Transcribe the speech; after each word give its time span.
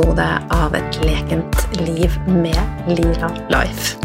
episode 0.00 0.26
av 0.50 0.74
Et 0.74 0.98
lekent 1.04 1.56
liv 1.80 2.14
med 2.26 2.88
Lila 2.88 3.28
Life. 3.50 3.98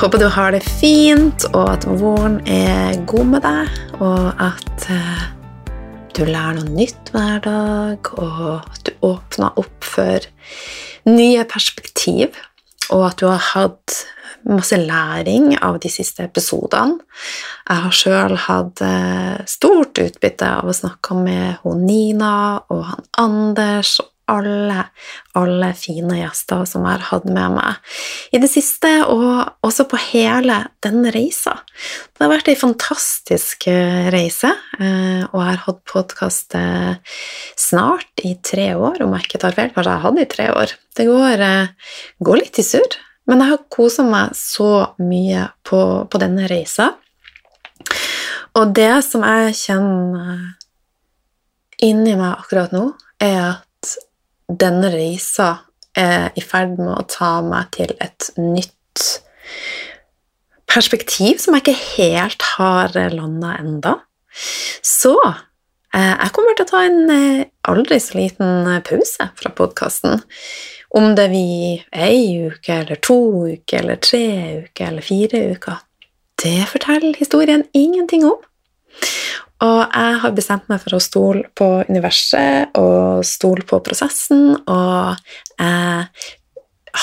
Håper 0.00 0.18
du 0.18 0.28
har 0.28 0.52
det 0.52 0.62
fint, 0.64 1.44
og 1.52 1.68
at 1.74 1.84
våren 1.84 2.38
er 2.48 2.96
god 3.06 3.28
med 3.34 3.44
deg, 3.44 3.74
og 4.00 4.30
at 4.40 4.86
eh, 4.90 5.26
du 6.16 6.24
lærer 6.24 6.56
noe 6.56 6.72
nytt 6.78 7.12
hver 7.12 7.42
dag, 7.44 8.08
og 8.16 8.62
at 8.62 8.88
du 8.88 8.92
åpner 9.04 9.60
opp 9.60 9.84
for 9.84 10.24
nye 11.10 11.44
perspektiv, 11.44 12.40
og 12.88 13.10
at 13.10 13.20
du 13.20 13.28
har 13.28 13.44
hatt 13.52 14.00
masse 14.48 14.76
læring 14.80 15.54
av 15.60 15.76
de 15.80 15.92
siste 15.92 16.24
episodene. 16.24 16.98
Jeg 17.68 17.84
har 17.84 18.00
sjøl 18.00 18.38
hatt 18.48 18.80
eh, 18.84 19.44
stort 19.44 20.00
utbytte 20.00 20.48
av 20.62 20.72
å 20.72 20.76
snakke 20.76 21.20
med 21.20 21.62
hun 21.62 21.84
Nina 21.84 22.34
og 22.72 22.84
han 22.88 23.08
Anders 23.20 23.98
og 24.00 24.13
alle, 24.30 24.86
alle 25.36 25.70
fine 25.76 26.18
gjester 26.18 26.64
som 26.68 26.86
jeg 26.86 26.96
har 26.96 27.06
hatt 27.10 27.26
med 27.28 27.56
meg 27.56 27.96
i 28.34 28.40
det 28.42 28.50
siste, 28.52 28.90
og 29.10 29.66
også 29.66 29.86
på 29.90 30.00
hele 30.10 30.60
denne 30.84 31.12
reisa. 31.14 31.56
Det 32.14 32.24
har 32.24 32.32
vært 32.32 32.50
ei 32.52 32.58
fantastisk 32.58 33.68
eh, 33.70 34.10
reise, 34.14 34.52
eh, 34.80 35.24
og 35.30 35.38
jeg 35.40 35.48
har 35.50 35.64
hatt 35.66 35.82
podkast 35.90 36.58
snart 37.60 38.24
i 38.24 38.36
tre 38.44 38.72
år, 38.76 39.02
om 39.04 39.16
jeg 39.16 39.28
ikke 39.28 39.42
tar 39.42 39.56
feil. 39.56 39.72
Kanskje 39.74 39.90
jeg 39.90 40.00
har 40.00 40.06
hatt 40.06 40.20
det 40.20 40.28
i 40.28 40.34
tre 40.36 40.52
år. 40.54 40.78
Det 40.94 41.08
går, 41.08 41.48
går 42.24 42.40
litt 42.40 42.62
i 42.62 42.66
surr. 42.66 43.02
Men 43.28 43.40
jeg 43.40 43.54
har 43.54 43.62
kosa 43.72 44.04
meg 44.04 44.34
så 44.36 44.70
mye 45.00 45.46
på, 45.64 45.80
på, 46.10 46.20
denne 46.20 46.48
reisa. 46.50 46.90
Og 48.54 48.74
det 48.76 48.92
som 49.06 49.24
jeg 49.24 49.56
kjenner 49.58 50.42
inni 51.84 52.14
meg 52.18 52.36
akkurat 52.36 52.74
nå, 52.74 52.90
er 53.22 53.38
at 53.48 53.62
denne 54.48 54.90
reisa 54.92 55.50
er 55.96 56.34
i 56.36 56.42
ferd 56.42 56.76
med 56.80 56.92
å 56.96 57.06
ta 57.08 57.38
meg 57.44 57.70
til 57.76 57.94
et 58.02 58.30
nytt 58.40 59.04
perspektiv 60.70 61.38
som 61.42 61.54
jeg 61.54 61.64
ikke 61.64 61.80
helt 61.96 62.46
har 62.56 62.94
landa 63.14 63.54
enda. 63.60 63.96
Så 64.82 65.14
eh, 65.22 66.14
jeg 66.18 66.32
kommer 66.34 66.56
til 66.56 66.66
å 66.66 66.72
ta 66.72 66.84
en 66.88 67.02
eh, 67.14 67.50
aldri 67.70 68.00
så 68.02 68.18
liten 68.18 68.70
pause 68.86 69.30
fra 69.38 69.52
podkasten 69.54 70.24
om 70.94 71.14
det 71.18 71.26
blir 71.32 71.82
ei 71.90 72.46
uke 72.46 72.76
eller 72.84 73.00
to 73.02 73.18
uker 73.50 73.80
eller 73.80 73.98
tre 74.02 74.26
uker 74.62 74.92
eller 74.92 75.02
fire 75.02 75.40
uker, 75.54 75.80
det 76.42 76.68
forteller 76.70 77.18
historien 77.18 77.64
ingenting 77.74 78.26
om. 78.28 78.38
Og 79.62 79.80
jeg 79.86 80.16
har 80.24 80.34
bestemt 80.34 80.66
meg 80.68 80.82
for 80.82 80.96
å 80.96 81.02
stole 81.02 81.44
på 81.54 81.68
universet 81.88 82.74
og 82.80 83.22
stole 83.26 83.62
på 83.68 83.78
prosessen, 83.86 84.56
og 84.66 85.14
jeg 85.60 86.08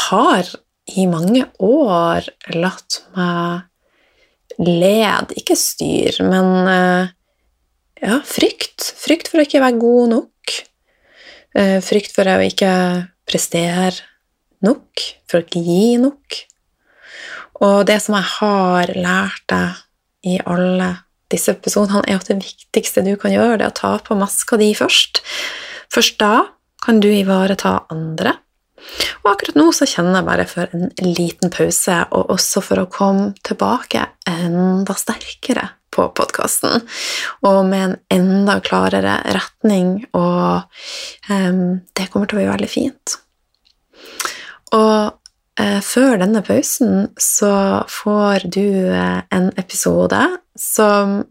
har 0.07 0.51
i 0.91 1.07
mange 1.07 1.45
år 1.63 2.27
latt 2.51 2.99
meg 3.15 3.67
led, 4.61 5.31
ikke 5.39 5.55
styr, 5.57 6.19
men 6.27 6.69
eh, 6.69 7.11
ja, 8.01 8.19
frykt. 8.27 8.91
Frykt 8.99 9.31
for 9.31 9.41
å 9.41 9.45
ikke 9.45 9.61
være 9.63 9.79
god 9.81 10.13
nok. 10.15 10.55
Eh, 11.57 11.77
frykt 11.85 12.13
for 12.15 12.27
å 12.29 12.39
ikke 12.43 12.73
prestere 13.29 13.95
nok, 14.65 15.05
for 15.29 15.39
å 15.39 15.45
ikke 15.45 15.63
gi 15.65 15.95
nok. 16.01 16.41
Og 17.61 17.85
det 17.87 17.99
som 18.03 18.17
jeg 18.17 18.29
har 18.39 18.93
lært 18.97 19.45
deg 19.51 19.81
i 20.33 20.37
alle 20.41 20.91
disse 21.31 21.53
episodene, 21.55 22.03
er 22.07 22.19
at 22.19 22.29
det 22.29 22.39
viktigste 22.43 23.03
du 23.05 23.15
kan 23.19 23.33
gjøre, 23.33 23.59
det 23.59 23.67
er 23.67 23.73
å 23.73 23.79
ta 23.81 23.91
på 24.05 24.17
maska 24.19 24.59
di 24.61 24.71
først. 24.77 25.23
Først 25.91 26.19
da 26.21 26.33
kan 26.81 27.01
du 27.03 27.09
ivareta 27.11 27.81
andre. 27.93 28.37
Og 29.21 29.29
akkurat 29.33 29.59
nå 29.59 29.67
så 29.75 29.85
kjenner 29.89 30.19
jeg 30.19 30.27
bare 30.27 30.47
for 30.49 30.71
en 30.73 30.89
liten 31.05 31.53
pause, 31.53 31.99
og 32.09 32.33
også 32.33 32.63
for 32.65 32.81
å 32.81 32.89
komme 32.91 33.31
tilbake 33.45 34.07
enda 34.29 34.95
sterkere 34.97 35.67
på 35.91 36.07
podkasten, 36.15 36.85
og 37.45 37.59
med 37.67 37.83
en 37.83 37.95
enda 38.15 38.57
klarere 38.63 39.17
retning, 39.35 39.97
og 40.15 40.63
um, 41.27 41.81
det 41.97 42.07
kommer 42.13 42.29
til 42.29 42.39
å 42.39 42.41
bli 42.41 42.47
veldig 42.47 42.69
fint. 42.71 43.17
Og 44.71 45.20
før 45.83 46.15
denne 46.21 46.41
pausen 46.45 47.09
så 47.19 47.83
får 47.91 48.47
du 48.53 48.63
eh, 48.91 49.21
en 49.33 49.51
episode 49.59 50.21
som 50.57 51.21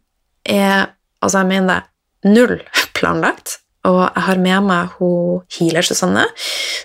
er 0.45 0.97
Altså, 1.21 1.43
jeg 1.43 1.51
mener 1.51 1.83
det 2.23 2.31
null 2.33 2.55
planlagt. 2.97 3.59
Og 3.85 3.99
jeg 4.07 4.25
har 4.25 4.39
med 4.41 4.65
meg 4.65 4.95
hun 4.97 5.43
healer 5.53 5.85
Susanne, 5.85 6.23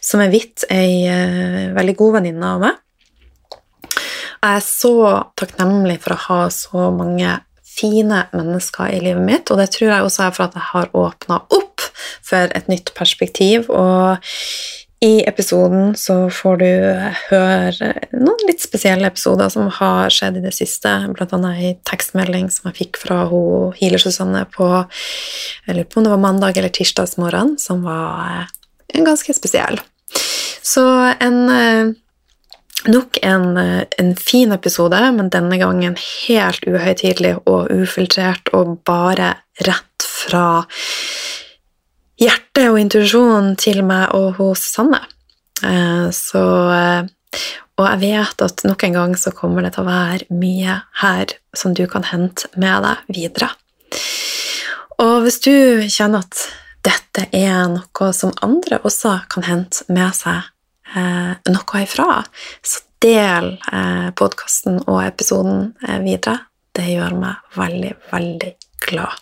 som 0.04 0.20
er 0.20 0.32
vidt 0.34 0.66
ei 0.72 1.06
eh, 1.08 1.72
veldig 1.76 1.96
god 1.96 2.18
venninne 2.18 2.50
av 2.50 2.60
meg. 2.64 2.82
Jeg 3.86 4.60
er 4.60 4.64
så 4.64 4.94
takknemlig 5.40 6.02
for 6.04 6.16
å 6.18 6.22
ha 6.26 6.40
så 6.52 6.90
mange 6.96 7.38
fine 7.64 8.26
mennesker 8.36 8.92
i 8.92 9.00
livet 9.04 9.24
mitt, 9.24 9.52
og 9.52 9.60
det 9.60 9.70
tror 9.74 9.90
jeg 9.90 10.08
også 10.08 10.26
er 10.28 10.36
for 10.36 10.46
at 10.46 10.56
jeg 10.60 10.68
har 10.74 10.92
åpna 10.96 11.40
opp 11.58 11.88
for 12.24 12.52
et 12.60 12.70
nytt 12.72 12.94
perspektiv. 12.96 13.72
Og 13.72 14.20
i 15.06 15.24
episoden 15.28 15.94
så 16.00 16.16
får 16.34 16.58
du 16.62 16.70
høre 17.30 17.90
noen 18.16 18.46
litt 18.48 18.64
spesielle 18.64 19.08
episoder 19.12 19.52
som 19.54 19.68
har 19.78 20.14
skjedd 20.14 20.40
i 20.40 20.46
det 20.46 20.54
siste, 20.56 20.90
annet 20.90 21.46
ei 21.52 21.74
tekstmelding 21.86 22.48
som 22.54 22.72
jeg 22.72 22.80
fikk 22.80 23.02
fra 23.04 23.26
hun 23.30 23.76
Healer-Susanne 23.78 24.46
på 24.56 24.70
eller 25.68 25.86
på 25.86 26.00
om 26.00 26.08
det 26.08 26.14
var 26.14 26.24
mandag 26.24 26.58
eller 26.58 26.74
tirsdagsmorgen, 26.74 27.56
som 27.62 27.84
var 27.86 28.48
eh, 28.48 29.04
ganske 29.06 29.36
spesiell. 29.38 29.80
Så 30.66 30.88
en 31.20 31.40
eh, 31.50 31.94
Nok 32.86 33.18
en, 33.26 33.58
eh, 33.58 33.84
en 33.98 34.12
fin 34.16 34.52
episode, 34.54 35.00
men 35.16 35.32
denne 35.34 35.58
gangen 35.58 35.96
helt 35.98 36.68
uhøytidelig 36.70 37.32
og 37.50 37.72
ufiltrert 37.74 38.52
og 38.54 38.76
bare 38.86 39.32
rett 39.66 40.06
fra 40.06 40.68
hjertet 42.22 42.70
og 42.70 42.80
intuisjonen 42.80 43.56
til 43.60 43.82
meg 43.88 44.14
og 44.16 44.40
hos 44.40 44.64
Sanne. 44.76 45.02
Eh, 45.64 46.08
så 46.16 46.46
eh, 46.76 47.14
Og 47.76 47.84
jeg 47.84 48.00
vet 48.06 48.42
at 48.46 48.62
nok 48.64 48.84
en 48.88 48.94
gang 48.96 49.14
så 49.20 49.34
kommer 49.36 49.66
det 49.66 49.74
til 49.76 49.84
å 49.84 49.90
være 49.90 50.32
mye 50.32 50.78
her 51.02 51.34
som 51.52 51.74
du 51.76 51.84
kan 51.92 52.06
hente 52.08 52.48
med 52.56 52.86
deg 52.86 53.10
videre. 53.12 53.50
Og 55.04 55.26
hvis 55.26 55.42
du 55.44 55.84
kjenner 55.92 56.24
at 56.24 56.46
dette 56.88 57.26
er 57.36 57.68
noe 57.74 58.08
som 58.16 58.32
andre 58.46 58.80
også 58.80 59.18
kan 59.28 59.44
hente 59.44 59.84
med 59.92 60.16
seg 60.16 60.48
eh, 60.96 61.36
noe 61.52 61.84
ifra, 61.84 62.22
så 62.64 62.86
del 63.04 63.52
podkasten 64.18 64.80
og 64.88 65.04
episoden 65.04 65.74
videre. 66.02 66.40
Det 66.74 66.88
gjør 66.90 67.20
meg 67.20 67.58
veldig, 67.60 67.92
veldig 68.10 68.54
glad. 68.88 69.20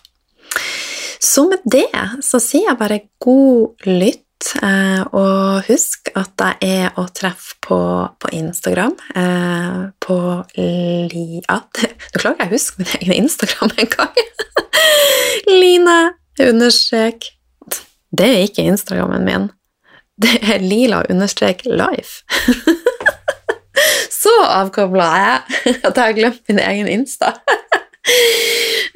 Så 1.24 1.46
med 1.48 1.62
det 1.64 1.88
så 2.24 2.40
sier 2.42 2.68
jeg 2.68 2.80
bare 2.80 3.00
god 3.22 3.88
lytt. 3.88 4.20
Eh, 4.60 5.00
og 5.16 5.64
husk 5.70 6.10
at 6.20 6.42
jeg 6.42 6.82
er 6.84 6.98
å 7.00 7.06
treffe 7.16 7.56
på, 7.64 7.78
på 8.20 8.32
Instagram. 8.36 8.92
Eh, 9.16 9.78
på 10.04 10.16
Liat 10.58 11.80
Nå 11.80 12.20
klarer 12.20 12.42
jeg 12.42 12.50
å 12.50 12.52
huske 12.52 12.82
min 12.82 12.92
egen 12.98 13.24
Instagram 13.24 13.72
en 13.80 13.90
gang. 13.94 14.20
Line 15.62 15.96
understrek 16.44 17.30
Det 18.10 18.26
er 18.26 18.44
ikke 18.44 18.66
Instagrammen 18.68 19.24
min. 19.24 19.46
Det 20.20 20.36
er 20.44 20.62
lila 20.62 21.00
understrek 21.10 21.64
life. 21.66 22.22
Så 24.20 24.34
avkobla 24.44 25.08
jeg 25.18 25.72
at 25.84 25.88
jeg 25.88 26.04
har 26.04 26.14
glemt 26.16 26.44
min 26.48 26.60
egen 26.62 26.90
Insta. 26.92 27.32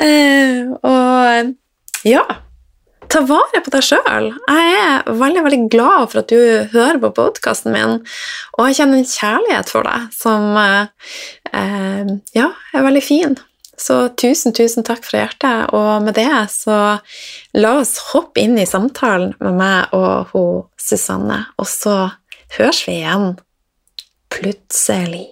eh, 0.04 0.68
og 0.76 1.56
ja, 2.06 2.24
ta 3.08 3.22
vare 3.26 3.62
på 3.64 3.72
deg 3.72 3.84
sjøl. 3.84 4.30
Jeg 4.48 4.78
er 4.78 5.18
veldig 5.18 5.44
veldig 5.46 5.60
glad 5.72 6.10
for 6.12 6.22
at 6.22 6.32
du 6.32 6.70
hører 6.74 7.00
på 7.02 7.12
podkasten 7.16 7.74
min, 7.74 7.98
og 8.58 8.68
jeg 8.68 8.80
kjenner 8.80 9.00
en 9.00 9.12
kjærlighet 9.12 9.72
for 9.72 9.88
deg 9.88 10.08
som 10.14 10.58
eh, 10.60 12.16
ja, 12.36 12.50
er 12.74 12.88
veldig 12.88 13.04
fin. 13.04 13.38
Så 13.78 14.08
tusen, 14.18 14.52
tusen 14.52 14.82
takk 14.86 15.04
fra 15.06 15.22
hjertet. 15.22 15.70
Og 15.76 16.02
med 16.02 16.16
det 16.18 16.30
så 16.50 16.98
la 17.54 17.74
oss 17.78 17.94
hoppe 18.10 18.42
inn 18.42 18.58
i 18.58 18.66
samtalen 18.66 19.36
med 19.38 19.58
meg 19.60 19.94
og 19.96 20.32
hun 20.32 20.64
Susanne, 20.88 21.44
og 21.60 21.68
så 21.68 21.96
høres 22.56 22.82
vi 22.88 22.98
igjen 23.02 23.36
plutselig. 24.32 25.28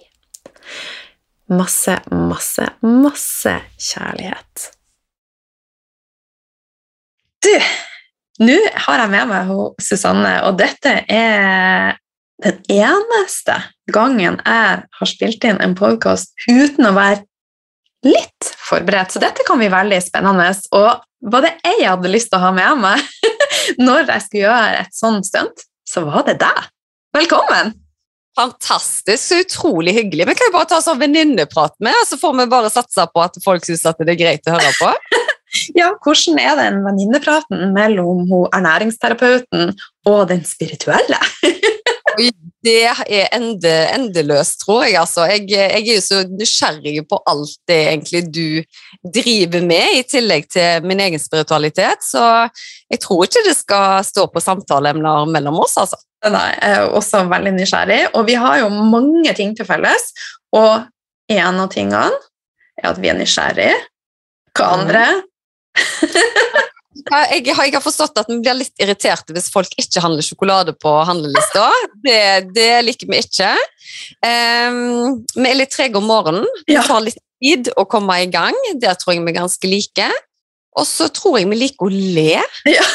Masse, 1.51 1.95
masse, 2.11 2.65
masse 2.83 3.53
kjærlighet. 3.79 4.71
Du, 7.47 7.53
nå 8.43 8.55
har 8.83 8.99
jeg 8.99 9.11
med 9.13 9.29
meg 9.29 9.51
Susanne, 9.79 10.33
og 10.43 10.57
dette 10.59 10.91
er 11.07 11.95
den 12.43 12.57
eneste 12.69 13.55
gangen 13.93 14.35
jeg 14.43 14.81
har 14.99 15.09
spilt 15.09 15.47
inn 15.47 15.61
en 15.63 15.75
podkast 15.77 16.33
uten 16.49 16.89
å 16.89 16.93
være 16.97 17.23
litt 18.05 18.49
forberedt, 18.67 19.15
så 19.15 19.21
dette 19.23 19.45
kan 19.47 19.61
bli 19.61 19.69
veldig 19.71 19.99
spennende. 20.03 20.49
Og 20.75 21.31
var 21.31 21.45
det 21.45 21.53
jeg 21.63 21.87
hadde 21.87 22.11
lyst 22.11 22.33
til 22.33 22.41
å 22.41 22.49
ha 22.49 22.51
med 22.57 22.83
meg 22.83 23.05
når 23.87 24.11
jeg 24.11 24.25
skulle 24.25 24.43
gjøre 24.43 24.83
et 24.83 24.99
sånt 24.99 25.29
stunt, 25.29 25.63
så 25.87 26.03
var 26.09 26.27
det 26.27 26.41
deg. 26.43 26.67
Velkommen! 27.15 27.77
Fantastisk, 28.37 29.23
så 29.23 29.39
utrolig 29.41 29.95
hyggelig. 29.95 30.27
Vi 30.27 30.35
kan 30.37 30.51
jo 30.51 30.57
bare 30.59 30.69
ta 30.69 30.83
sånn 30.83 30.99
venninneprat 30.99 31.79
med, 31.79 31.95
og 32.03 32.11
så 32.11 32.19
får 32.19 32.35
vi 32.41 32.51
bare 32.51 32.75
satse 32.75 33.07
på 33.13 33.23
at 33.23 33.39
folk 33.41 33.65
syns 33.65 33.87
det 33.87 34.11
er 34.11 34.19
greit 34.19 34.51
å 34.51 34.59
høre 34.59 34.75
på. 34.81 34.91
ja, 35.77 35.91
hvordan 36.03 36.39
er 36.41 36.59
den 36.59 36.81
venninnepraten 36.85 37.71
mellom 37.75 38.27
ernæringsterapeuten 38.53 39.73
og 40.07 40.27
den 40.31 40.43
spirituelle? 40.47 41.19
det 42.67 42.83
er 42.87 43.27
ende, 43.35 43.73
endeløst, 43.93 44.59
tror 44.63 44.83
jeg. 44.85 44.97
Altså. 44.99 45.25
Jeg, 45.29 45.45
jeg, 45.51 45.81
er 45.81 45.95
jo 45.95 46.01
så 46.03 46.21
nysgjerrig 46.27 47.03
på 47.09 47.19
alt 47.29 47.55
det 47.69 47.79
egentlig 47.91 48.23
du 48.33 48.47
driver 49.19 49.65
med, 49.67 49.99
i 49.99 50.03
tillegg 50.07 50.49
til 50.51 50.87
min 50.87 51.01
egen 51.03 51.21
spiritualitet. 51.21 52.03
Så 52.05 52.23
jeg 52.91 53.01
tror 53.03 53.27
ikke 53.27 53.45
det 53.47 53.55
skal 53.59 54.03
stå 54.07 54.27
på 54.33 54.43
samtaleemner 54.43 55.29
mellom 55.31 55.61
oss, 55.63 55.77
altså. 55.79 56.01
Nei, 56.27 56.47
jeg 56.57 56.79
er 56.79 56.95
også 56.97 57.21
veldig 57.29 57.53
nysgjerrig, 57.53 57.99
og 58.17 58.25
vi 58.25 58.35
har 58.41 58.63
jo 58.63 58.71
mange 58.73 59.33
ting 59.37 59.53
til 59.55 59.67
felles. 59.69 60.09
Og 60.57 60.87
en 61.29 61.61
av 61.61 61.69
tingene 61.71 62.09
er 62.81 62.89
at 62.91 63.01
vi 63.01 63.11
er 63.11 63.19
nysgjerrig. 63.19 63.73
Hva 64.57 64.71
mhm. 64.71 64.79
andre? 64.81 65.07
Jeg, 67.07 67.45
jeg, 67.45 67.55
har 67.55 67.83
forstått 67.83 68.17
at 68.19 68.29
vi 68.29 68.39
blir 68.41 68.57
litt 68.57 68.81
irriterte 68.81 69.31
hvis 69.35 69.51
folk 69.53 69.71
ikke 69.79 70.01
handler 70.03 70.25
sjokolade 70.25 70.73
på 70.81 70.91
handlelista. 71.07 71.67
Det, 72.03 72.49
det 72.55 72.71
liker 72.83 73.11
vi 73.11 73.21
ikke. 73.21 73.51
Um, 74.25 75.21
vi 75.37 75.45
er 75.45 75.59
litt 75.59 75.71
trege 75.75 75.99
om 76.01 76.07
morgenen. 76.09 76.47
Det 76.67 76.81
tar 76.87 77.05
litt 77.05 77.21
tid 77.43 77.69
å 77.77 77.85
komme 77.89 78.17
i 78.23 78.29
gang. 78.33 78.57
Der 78.81 78.97
tror 78.99 79.15
jeg 79.15 79.23
vi 79.23 79.33
er 79.33 79.39
ganske 79.39 79.71
like. 79.71 80.09
Og 80.77 80.85
så 80.89 81.07
tror 81.13 81.39
jeg 81.39 81.49
vi 81.49 81.61
liker 81.61 81.87
å 81.87 81.93
le. 81.93 82.41
Ja. 82.69 82.85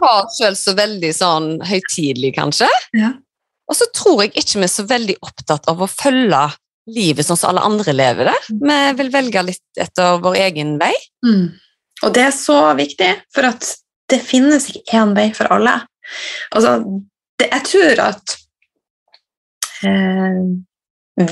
Ta 0.00 0.10
oss 0.24 0.40
sjøl 0.40 0.56
så 0.58 0.74
veldig 0.76 1.12
sånn 1.16 1.48
høytidelig, 1.64 2.34
kanskje. 2.36 2.68
Ja. 2.96 3.14
Og 3.70 3.78
så 3.78 3.88
tror 3.96 4.24
jeg 4.24 4.34
ikke 4.34 4.60
vi 4.60 4.66
er 4.66 4.72
så 4.72 4.84
veldig 4.88 5.16
opptatt 5.24 5.70
av 5.70 5.80
å 5.80 5.88
følge 5.88 6.42
livet 6.92 7.24
sånn 7.24 7.38
som 7.40 7.54
alle 7.54 7.64
andre 7.64 7.94
lever 7.96 8.28
det. 8.28 8.38
Vi 8.52 8.80
vil 8.98 9.12
velge 9.14 9.44
litt 9.46 9.80
etter 9.80 10.18
vår 10.24 10.36
egen 10.50 10.74
vei. 10.82 10.92
Mm. 11.24 11.46
Og 12.04 12.12
det 12.14 12.26
er 12.28 12.36
så 12.36 12.58
viktig, 12.76 13.10
for 13.34 13.48
at 13.48 13.70
det 14.12 14.20
finnes 14.24 14.68
ikke 14.70 15.00
én 15.00 15.14
vei 15.16 15.30
for 15.36 15.48
alle. 15.54 15.78
Altså, 16.52 16.76
det, 17.40 17.48
jeg 17.48 17.64
tror 17.70 18.02
at 18.04 18.34
eh, 19.88 20.42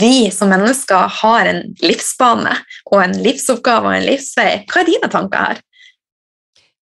vi 0.00 0.14
som 0.32 0.52
mennesker 0.52 1.10
har 1.20 1.50
en 1.50 1.62
livsbane 1.82 2.54
og 2.90 2.98
en 3.02 3.18
livsoppgave 3.24 3.90
og 3.90 3.98
en 3.98 4.08
livsvei. 4.08 4.50
Hva 4.70 4.82
er 4.82 4.88
dine 4.88 5.12
tanker 5.12 5.46
her? 5.50 5.62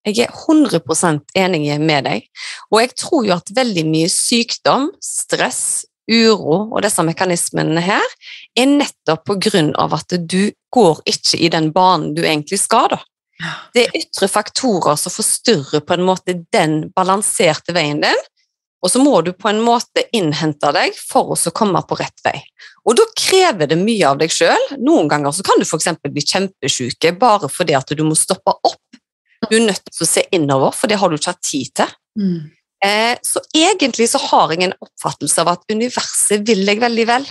Jeg 0.09 0.25
er 0.25 0.33
100% 0.33 1.35
enig 1.37 1.77
med 1.83 2.07
deg. 2.07 2.27
Og 2.71 2.81
jeg 2.81 2.95
tror 2.97 3.27
jo 3.27 3.37
at 3.37 3.53
veldig 3.57 3.85
mye 3.91 4.09
sykdom, 4.13 4.89
stress, 5.05 5.85
uro 6.11 6.65
og 6.73 6.81
disse 6.83 7.03
mekanismene 7.07 7.83
her 7.85 8.15
er 8.59 8.71
nettopp 8.71 9.27
på 9.29 9.37
grunn 9.47 9.71
av 9.79 9.95
at 9.95 10.17
du 10.19 10.51
går 10.75 11.03
ikke 11.07 11.39
i 11.39 11.51
den 11.53 11.71
banen 11.75 12.15
du 12.17 12.25
egentlig 12.25 12.59
skal. 12.63 12.91
da. 12.97 13.01
Det 13.75 13.87
er 13.87 13.97
ytre 13.97 14.29
faktorer 14.31 14.99
som 15.01 15.15
forstyrrer 15.15 15.85
på 15.87 15.97
en 15.97 16.05
måte 16.07 16.37
den 16.53 16.83
balanserte 16.97 17.75
veien 17.77 18.03
din, 18.05 18.27
og 18.81 18.89
så 18.89 19.01
må 19.03 19.19
du 19.25 19.33
på 19.37 19.51
en 19.51 19.61
måte 19.61 20.07
innhente 20.17 20.71
deg 20.73 20.97
for 20.97 21.35
å 21.35 21.53
komme 21.57 21.83
på 21.85 21.99
rett 22.01 22.23
vei. 22.25 22.39
Og 22.89 22.97
da 22.97 23.05
krever 23.13 23.69
det 23.69 23.77
mye 23.81 24.07
av 24.09 24.21
deg 24.23 24.33
sjøl. 24.33 24.63
Noen 24.81 25.11
ganger 25.11 25.35
så 25.37 25.45
kan 25.45 25.61
du 25.61 25.67
f.eks. 25.67 25.91
bli 26.01 26.25
kjempesjuk 26.25 27.11
bare 27.21 27.51
fordi 27.53 27.77
at 27.77 27.93
du 27.93 28.01
må 28.07 28.17
stoppe 28.17 28.57
opp. 28.57 28.81
Du 29.51 29.57
er 29.59 29.67
nødt 29.67 29.85
til 29.85 30.05
å 30.05 30.09
se 30.09 30.25
innover, 30.37 30.73
for 30.77 30.89
det 30.89 30.97
har 31.01 31.13
du 31.13 31.19
ikke 31.19 31.35
hatt 31.35 31.45
tid 31.45 31.75
til. 31.77 31.93
Mm. 32.21 32.41
Eh, 32.85 33.15
så 33.25 33.43
egentlig 33.57 34.09
så 34.09 34.21
har 34.31 34.53
jeg 34.55 34.65
en 34.65 34.77
oppfattelse 34.81 35.45
av 35.45 35.53
at 35.53 35.73
universet 35.73 36.45
vil 36.49 36.65
deg 36.69 36.81
veldig 36.81 37.07
vel. 37.09 37.29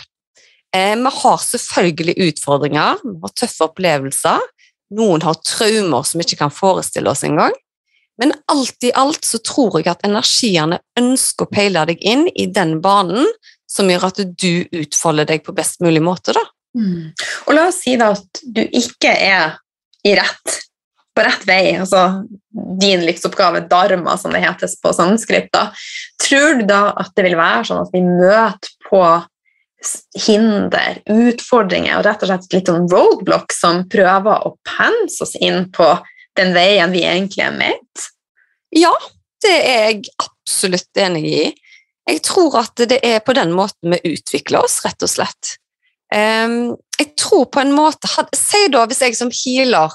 Eh, 0.75 0.95
vi 1.01 1.13
har 1.17 1.41
selvfølgelig 1.41 2.17
utfordringer, 2.29 3.01
vi 3.05 3.17
har 3.25 3.35
tøffe 3.41 3.69
opplevelser, 3.71 4.45
noen 4.95 5.23
har 5.25 5.39
traumer 5.45 6.05
som 6.07 6.19
vi 6.19 6.27
ikke 6.27 6.43
kan 6.43 6.53
forestille 6.53 7.11
oss 7.11 7.25
engang. 7.27 7.53
Men 8.19 8.33
alt 8.51 8.83
i 8.83 8.91
alt 8.99 9.23
så 9.25 9.39
tror 9.39 9.77
jeg 9.79 9.87
at 9.91 10.03
energiene 10.07 10.81
ønsker 10.99 11.47
å 11.47 11.53
peile 11.53 11.85
deg 11.87 12.01
inn 12.03 12.27
i 12.35 12.49
den 12.51 12.79
banen 12.83 13.27
som 13.69 13.89
gjør 13.89 14.09
at 14.09 14.19
du 14.41 14.65
utfolder 14.75 15.29
deg 15.29 15.45
på 15.45 15.55
best 15.55 15.79
mulig 15.85 16.01
måte. 16.03 16.35
da. 16.35 16.43
Mm. 16.77 17.13
Og 17.47 17.53
la 17.55 17.69
oss 17.69 17.79
si 17.85 17.95
da 17.99 18.11
at 18.15 18.41
du 18.43 18.61
ikke 18.65 19.13
er 19.13 19.55
rett, 20.19 20.57
på 21.15 21.25
rett 21.25 21.47
vei, 21.47 21.63
altså 21.79 22.25
din 22.81 23.05
livsoppgave, 23.07 23.63
dharma, 23.71 24.17
som 24.17 24.35
det 24.35 24.43
hetes 24.43 24.75
på 24.81 24.93
sanskrit. 24.95 25.47
da. 25.53 25.69
Tror 26.21 26.59
du 26.59 26.67
da 26.67 26.89
at 26.99 27.13
det 27.15 27.27
vil 27.29 27.39
være 27.39 27.69
sånn 27.69 27.83
at 27.85 27.93
vi 27.95 28.03
møter 28.03 28.75
på 28.89 29.03
hinder, 30.25 30.99
utfordringer 31.09 31.99
og 31.99 32.05
rett 32.07 32.23
og 32.25 32.31
slett 32.31 32.55
litt 32.55 32.71
sånn 32.71 32.89
roadblock 32.91 33.53
som 33.55 33.85
prøver 33.91 34.47
å 34.47 34.55
pense 34.67 35.23
oss 35.23 35.35
inn 35.39 35.69
på 35.75 35.87
den 36.39 36.53
veien 36.55 36.91
vi 36.91 37.05
egentlig 37.07 37.45
er 37.45 37.55
ment? 37.55 38.09
Ja, 38.75 38.93
det 39.43 39.55
er 39.55 39.85
jeg 39.87 40.03
absolutt 40.19 40.99
enig 40.99 41.23
i. 41.29 41.45
Jeg 42.09 42.21
tror 42.25 42.59
at 42.61 42.85
det 42.89 42.99
er 43.05 43.19
på 43.23 43.35
den 43.37 43.53
måten 43.55 43.95
vi 43.95 44.15
utvikler 44.15 44.65
oss, 44.65 44.79
rett 44.85 45.03
og 45.05 45.11
slett. 45.11 45.55
Jeg 46.11 47.11
tror 47.21 47.45
på 47.53 47.61
en 47.61 47.75
måte 47.75 48.09
Si 48.35 48.63
da, 48.73 48.85
hvis 48.89 49.03
jeg 49.05 49.17
som 49.17 49.29
healer 49.29 49.93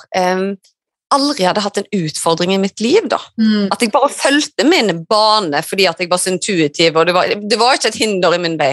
aldri 1.15 1.47
hadde 1.47 1.63
hatt 1.65 1.81
en 1.81 1.89
utfordring 1.97 2.55
i 2.55 2.61
mitt 2.61 2.83
liv. 2.85 3.07
da. 3.11 3.21
Mm. 3.41 3.69
At 3.75 3.83
jeg 3.83 3.93
bare 3.95 4.11
fulgte 4.13 4.67
min 4.69 4.93
bane 5.09 5.63
fordi 5.65 5.89
at 5.91 6.01
jeg 6.03 6.11
var 6.11 6.23
så 6.23 6.33
intuitiv, 6.33 6.97
og 6.97 7.09
det 7.09 7.17
var, 7.17 7.35
det 7.35 7.59
var, 7.61 7.77
ikke 7.79 7.93
et 7.93 8.01
hinder 8.03 8.37
i 8.37 8.43
min 8.43 8.59
vei. 8.61 8.73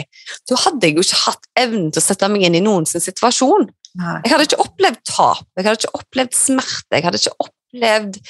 Da 0.49 0.59
hadde 0.65 0.87
jeg 0.87 0.97
jo 0.97 1.05
ikke 1.05 1.23
hatt 1.25 1.49
evnen 1.63 1.91
til 1.91 2.03
å 2.03 2.07
sette 2.07 2.31
meg 2.31 2.47
inn 2.47 2.59
i 2.59 2.63
noens 2.65 2.95
situasjon. 2.97 3.69
Nei. 3.99 4.19
Jeg 4.23 4.33
hadde 4.33 4.47
ikke 4.47 4.63
opplevd 4.63 5.01
tap, 5.09 5.43
jeg 5.57 5.67
hadde 5.67 5.81
ikke 5.81 5.99
opplevd 5.99 6.37
smerte, 6.37 6.95
jeg 6.95 7.05
hadde 7.07 7.19
ikke 7.19 7.47
opplevd 7.47 8.21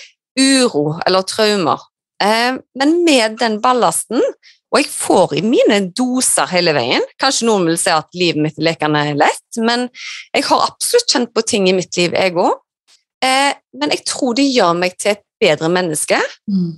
uro 0.42 0.86
eller 1.06 1.28
traumer. 1.30 1.86
Eh, 2.22 2.58
men 2.78 2.98
med 3.06 3.38
den 3.42 3.60
ballasten, 3.62 4.22
og 4.72 4.80
jeg 4.80 4.90
får 4.94 5.36
i 5.36 5.44
mine 5.44 5.82
doser 5.98 6.48
hele 6.48 6.72
veien 6.78 7.04
Kanskje 7.20 7.48
noen 7.50 7.66
vil 7.68 7.80
si 7.82 7.92
at 7.92 8.08
livet 8.16 8.40
mitt 8.40 8.60
er 8.60 8.70
lekende 8.70 9.02
lett, 9.20 9.60
men 9.60 9.90
jeg 10.32 10.46
har 10.48 10.68
absolutt 10.70 11.12
kjent 11.12 11.34
på 11.36 11.44
ting 11.44 11.68
i 11.68 11.76
mitt 11.76 11.92
liv, 12.00 12.16
jeg 12.16 12.38
òg. 12.40 12.62
Eh, 13.22 13.54
men 13.78 13.94
jeg 13.94 14.06
tror 14.10 14.36
det 14.38 14.48
gjør 14.50 14.74
meg 14.78 14.96
til 15.00 15.16
et 15.16 15.24
bedre 15.42 15.70
menneske. 15.74 16.18
Mm. 16.50 16.74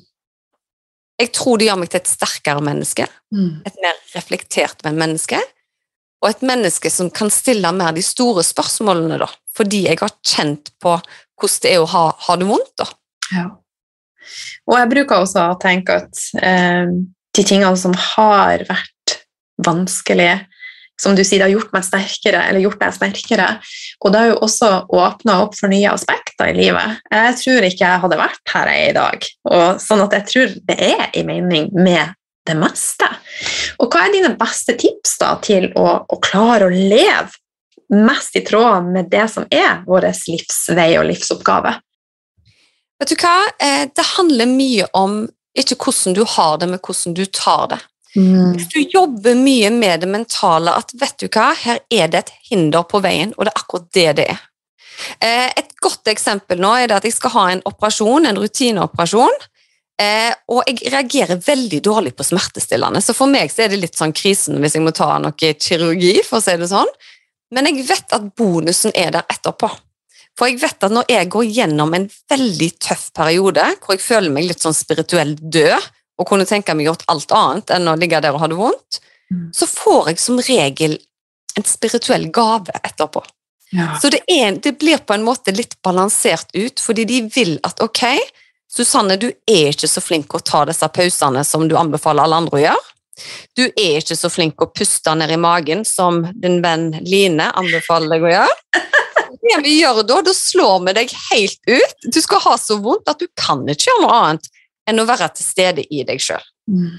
Jeg 1.21 1.31
tror 1.35 1.59
det 1.59 1.67
gjør 1.69 1.79
meg 1.79 1.91
til 1.93 2.01
et 2.01 2.09
sterkere 2.09 2.63
menneske, 2.65 3.07
mm. 3.35 3.51
et 3.69 3.75
mer 3.83 3.99
reflektert 4.15 4.83
menneske. 4.89 5.39
Og 6.23 6.29
et 6.31 6.45
menneske 6.47 6.89
som 6.91 7.09
kan 7.11 7.31
stille 7.33 7.69
mer 7.75 7.95
de 7.95 8.03
store 8.03 8.45
spørsmålene, 8.47 9.19
da, 9.21 9.27
fordi 9.55 9.83
jeg 9.89 9.99
har 9.99 10.13
kjent 10.23 10.71
på 10.83 10.95
hvordan 10.97 11.63
det 11.65 11.73
er 11.73 11.83
å 11.83 11.89
ha, 11.91 12.03
ha 12.27 12.37
det 12.39 12.47
vondt. 12.47 12.73
da. 12.79 12.87
Ja. 13.33 13.49
Og 14.69 14.77
jeg 14.79 14.91
bruker 14.93 15.25
også 15.25 15.49
å 15.51 15.59
tenke 15.59 15.99
at 15.99 16.21
eh, 16.39 16.87
de 17.35 17.43
tingene 17.43 17.75
som 17.79 17.95
har 17.97 18.63
vært 18.69 19.17
vanskelige, 19.63 20.45
som 20.99 21.17
du 21.17 21.23
sier, 21.25 21.41
det 21.41 21.49
har 21.49 21.55
gjort 21.57 21.73
meg 21.75 21.85
sterkere, 21.85 22.45
eller 22.47 22.63
gjort 22.63 22.79
deg 22.79 22.95
sterkere. 22.95 23.47
Og 23.99 24.13
det 24.13 24.21
har 24.21 24.31
jo 24.31 24.41
også 24.45 24.69
åpna 24.93 25.41
opp 25.43 25.57
for 25.59 25.71
nye 25.73 25.91
aspekter 25.91 26.22
i 26.41 26.55
livet. 26.57 26.99
Jeg 27.13 27.37
tror 27.39 27.67
ikke 27.67 27.85
jeg 27.85 28.01
hadde 28.03 28.19
vært 28.19 28.53
her 28.53 28.71
jeg 28.71 28.81
er 28.81 28.89
i 28.89 28.97
dag. 28.97 29.29
Og 29.51 29.81
sånn 29.83 30.03
at 30.05 30.17
jeg 30.17 30.29
tror 30.31 30.57
det 30.71 30.77
er 30.89 31.05
i 31.13 31.23
mening 31.27 31.69
med 31.75 32.17
det 32.47 32.57
meste. 32.59 33.07
Og 33.79 33.87
hva 33.91 34.07
er 34.07 34.15
dine 34.15 34.33
beste 34.39 34.75
tips 34.79 35.15
da 35.21 35.35
til 35.43 35.69
å, 35.79 35.87
å 36.03 36.19
klare 36.23 36.67
å 36.67 36.73
leve 36.73 37.31
mest 37.93 38.35
i 38.39 38.43
tråd 38.45 38.89
med 38.89 39.09
det 39.11 39.27
som 39.31 39.45
er 39.53 39.83
vår 39.87 40.09
livsvei 40.27 40.91
og 40.99 41.07
livsoppgave? 41.11 41.77
Vet 42.99 43.13
du 43.13 43.17
hva? 43.19 43.37
Eh, 43.59 43.87
det 43.93 44.11
handler 44.15 44.49
mye 44.49 44.87
om 44.97 45.23
ikke 45.59 45.77
hvordan 45.77 46.15
du 46.17 46.23
har 46.25 46.57
det, 46.57 46.69
men 46.71 46.81
hvordan 46.81 47.15
du 47.17 47.25
tar 47.25 47.67
det. 47.73 47.81
Mm. 48.15 48.53
Hvis 48.53 48.69
du 48.69 48.79
jobber 48.93 49.37
mye 49.37 49.69
med 49.73 50.03
det 50.03 50.09
mentale, 50.09 50.73
at 50.77 50.93
vet 50.99 51.17
du 51.21 51.27
hva, 51.27 51.51
her 51.57 51.81
er 51.89 52.09
det 52.13 52.23
et 52.23 52.33
hinder 52.49 52.85
på 52.85 53.01
veien, 53.03 53.33
og 53.37 53.45
det 53.45 53.53
er 53.53 53.61
akkurat 53.61 53.87
det 53.97 54.09
det 54.19 54.27
er. 54.35 54.41
Eh, 55.19 55.49
et 55.49 55.73
godt 55.81 56.09
eksempel 56.11 56.61
nå 56.61 56.73
er 56.77 56.89
det 56.89 56.99
at 56.99 57.07
jeg 57.07 57.15
skal 57.15 57.33
ha 57.35 57.47
en 57.53 57.63
operasjon, 57.69 58.27
en 58.29 58.39
rutineoperasjon. 58.39 59.35
Eh, 60.01 60.31
og 60.49 60.65
jeg 60.67 60.91
reagerer 60.91 61.41
veldig 61.45 61.79
dårlig 61.85 62.15
på 62.17 62.25
smertestillende, 62.25 63.01
så 63.03 63.13
for 63.15 63.29
meg 63.29 63.51
så 63.53 63.65
er 63.65 63.73
det 63.73 63.81
litt 63.83 63.97
sånn 63.99 64.15
krisen 64.15 64.57
hvis 64.61 64.77
jeg 64.77 64.85
må 64.85 64.93
ta 64.95 65.11
noe 65.21 65.53
kirurgi. 65.53 66.19
for 66.25 66.39
å 66.39 66.45
si 66.45 66.57
det 66.57 66.69
sånn. 66.71 66.89
Men 67.53 67.69
jeg 67.69 67.85
vet 67.87 68.15
at 68.15 68.29
bonusen 68.37 68.93
er 68.97 69.11
der 69.13 69.27
etterpå. 69.29 69.69
For 70.33 70.49
jeg 70.49 70.63
vet 70.63 70.85
at 70.85 70.93
når 70.93 71.05
jeg 71.11 71.29
går 71.29 71.45
gjennom 71.45 71.93
en 71.93 72.07
veldig 72.31 72.69
tøff 72.81 73.11
periode, 73.13 73.65
hvor 73.83 73.93
jeg 73.93 74.01
føler 74.01 74.33
meg 74.33 74.47
litt 74.49 74.63
sånn 74.65 74.73
spirituelt 74.73 75.37
død, 75.37 75.91
og 76.17 76.29
kunne 76.29 76.47
tenke 76.49 76.73
meg 76.77 76.87
gjort 76.89 77.05
alt 77.11 77.33
annet 77.33 77.73
enn 77.73 77.89
å 77.89 77.97
ligge 77.99 78.21
der 78.21 78.35
og 78.35 78.43
ha 78.43 78.49
det 78.49 78.57
vondt, 78.57 78.99
mm. 79.33 79.45
så 79.55 79.69
får 79.69 80.11
jeg 80.11 80.21
som 80.21 80.41
regel 80.41 80.97
en 81.57 81.65
spirituell 81.67 82.27
gave 82.33 82.73
etterpå. 82.81 83.21
Ja. 83.73 83.95
Så 84.01 84.11
det, 84.13 84.21
er, 84.29 84.53
det 84.61 84.75
blir 84.79 85.01
på 85.01 85.15
en 85.15 85.25
måte 85.25 85.53
litt 85.55 85.75
balansert 85.85 86.51
ut, 86.53 86.79
fordi 86.79 87.05
de 87.09 87.21
vil 87.33 87.55
at 87.65 87.81
ok, 87.83 88.05
Susanne, 88.73 89.17
du 89.21 89.27
er 89.29 89.69
ikke 89.69 89.89
så 89.89 90.01
flink 90.01 90.33
å 90.33 90.41
ta 90.41 90.63
disse 90.65 90.87
pausene 90.93 91.43
som 91.45 91.67
du 91.69 91.75
anbefaler 91.77 92.25
alle 92.25 92.41
andre 92.41 92.57
å 92.57 92.63
gjøre. 92.63 92.89
Du 93.53 93.63
er 93.67 93.99
ikke 93.99 94.17
så 94.17 94.29
flink 94.33 94.61
å 94.61 94.71
puste 94.73 95.13
ned 95.17 95.29
i 95.29 95.37
magen 95.37 95.83
som 95.85 96.23
din 96.41 96.57
venn 96.63 96.89
Line 97.05 97.51
anbefaler 97.53 98.15
deg 98.15 98.25
å 98.25 98.33
gjøre. 98.33 98.81
Det 99.43 99.57
vi 99.65 99.73
gjør 99.81 100.01
da, 100.07 100.21
da 100.23 100.33
slår 100.33 100.77
vi 100.87 100.95
deg 100.97 101.13
helt 101.27 101.59
ut. 101.67 102.05
Du 102.15 102.19
skal 102.23 102.41
ha 102.45 102.53
så 102.57 102.77
vondt 102.81 103.09
at 103.11 103.19
du 103.21 103.27
kan 103.37 103.61
ikke 103.67 103.89
gjøre 103.89 104.05
noe 104.05 104.19
annet 104.21 104.47
enn 104.89 105.01
å 105.03 105.07
være 105.07 105.27
til 105.35 105.45
stede 105.45 105.83
i 105.93 106.01
deg 106.07 106.21
sjøl. 106.23 106.45
Mm. 106.71 106.93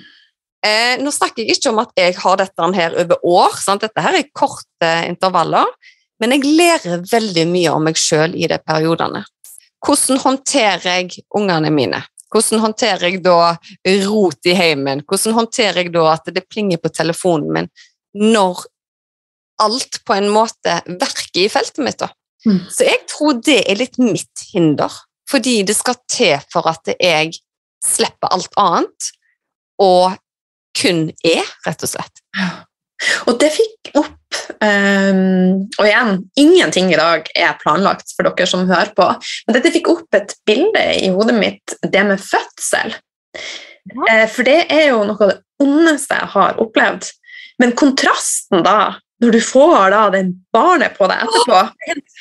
Eh, 0.65 0.95
nå 1.01 1.13
snakker 1.13 1.43
jeg 1.43 1.59
ikke 1.59 1.73
om 1.73 1.81
at 1.83 1.93
jeg 1.99 2.17
har 2.21 2.39
dette 2.41 2.69
her 2.77 2.95
over 3.03 3.27
år, 3.29 3.57
sant? 3.61 3.85
dette 3.85 4.05
her 4.05 4.17
er 4.17 4.31
korte 4.37 4.93
intervaller, 5.09 5.69
men 6.25 6.39
jeg 6.39 6.57
lærer 6.57 7.05
veldig 7.11 7.45
mye 7.51 7.73
om 7.77 7.85
meg 7.85 7.99
sjøl 8.01 8.33
i 8.33 8.49
de 8.49 8.57
periodene. 8.65 9.21
Hvordan 9.85 10.21
håndterer 10.23 10.87
jeg 10.89 11.25
ungene 11.37 11.69
mine? 11.75 12.01
Hvordan 12.33 12.63
håndterer 12.65 13.11
jeg 13.11 13.21
da 13.23 13.53
rot 14.07 14.49
i 14.49 14.55
heimen? 14.57 15.05
Hvordan 15.05 15.37
håndterer 15.37 15.83
jeg 15.83 15.93
da 15.93 16.07
at 16.15 16.31
det 16.33 16.47
plinger 16.49 16.81
på 16.81 16.93
telefonen 16.95 17.53
min 17.53 17.69
når 18.15 18.65
alt 19.63 20.01
på 20.07 20.17
en 20.17 20.31
måte 20.33 20.79
verker 20.87 21.45
i 21.45 21.51
feltet 21.53 21.85
mitt? 21.85 22.01
da? 22.01 22.09
Mm. 22.49 22.63
Så 22.73 22.89
jeg 22.89 23.05
tror 23.11 23.37
det 23.45 23.61
er 23.69 23.79
litt 23.79 24.01
mitt 24.01 24.47
hinder, 24.55 24.93
fordi 25.31 25.61
det 25.69 25.77
skal 25.77 26.01
til 26.11 26.41
for 26.53 26.67
at 26.73 26.89
jeg 26.97 27.37
slipper 27.85 28.33
alt 28.33 28.57
annet 28.61 29.13
og 29.83 30.17
kun 30.81 31.11
er, 31.27 31.45
rett 31.67 31.85
og 31.85 31.91
slett. 31.91 32.25
Og 33.29 33.37
det 33.39 33.53
fikk 33.53 33.93
opp 34.01 34.24
ehm, 34.65 35.65
Og 35.79 35.87
igjen, 35.87 36.19
ingenting 36.41 36.93
i 36.93 36.99
dag 37.01 37.29
er 37.37 37.57
planlagt 37.63 38.13
for 38.17 38.27
dere 38.29 38.47
som 38.51 38.67
hører 38.69 38.93
på, 38.97 39.07
men 39.47 39.57
dette 39.59 39.73
fikk 39.75 39.91
opp 39.93 40.19
et 40.19 40.35
bilde 40.47 40.85
i 41.01 41.11
hodet 41.15 41.37
mitt, 41.39 41.77
det 41.83 42.05
med 42.09 42.23
fødsel. 42.23 42.95
Ja. 43.93 44.05
Eh, 44.11 44.27
for 44.33 44.47
det 44.49 44.65
er 44.73 44.87
jo 44.93 45.03
noe 45.05 45.19
av 45.21 45.33
det 45.35 45.41
ondeste 45.65 46.17
jeg 46.19 46.31
har 46.35 46.61
opplevd. 46.63 47.11
Men 47.61 47.75
kontrasten 47.79 48.65
da, 48.67 48.95
når 49.23 49.37
du 49.37 49.41
får 49.45 49.91
da 49.95 50.03
den 50.11 50.33
barnet 50.55 50.97
på 50.99 51.07
deg 51.11 51.23
etterpå 51.23 51.61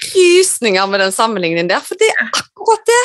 Frysninger 0.04 0.88
med 0.92 1.02
den 1.02 1.16
sammenligningen 1.16 1.72
der, 1.72 1.82
for 1.82 1.98
det 2.00 2.12
er 2.14 2.28
akkurat 2.28 2.84
det. 2.92 3.00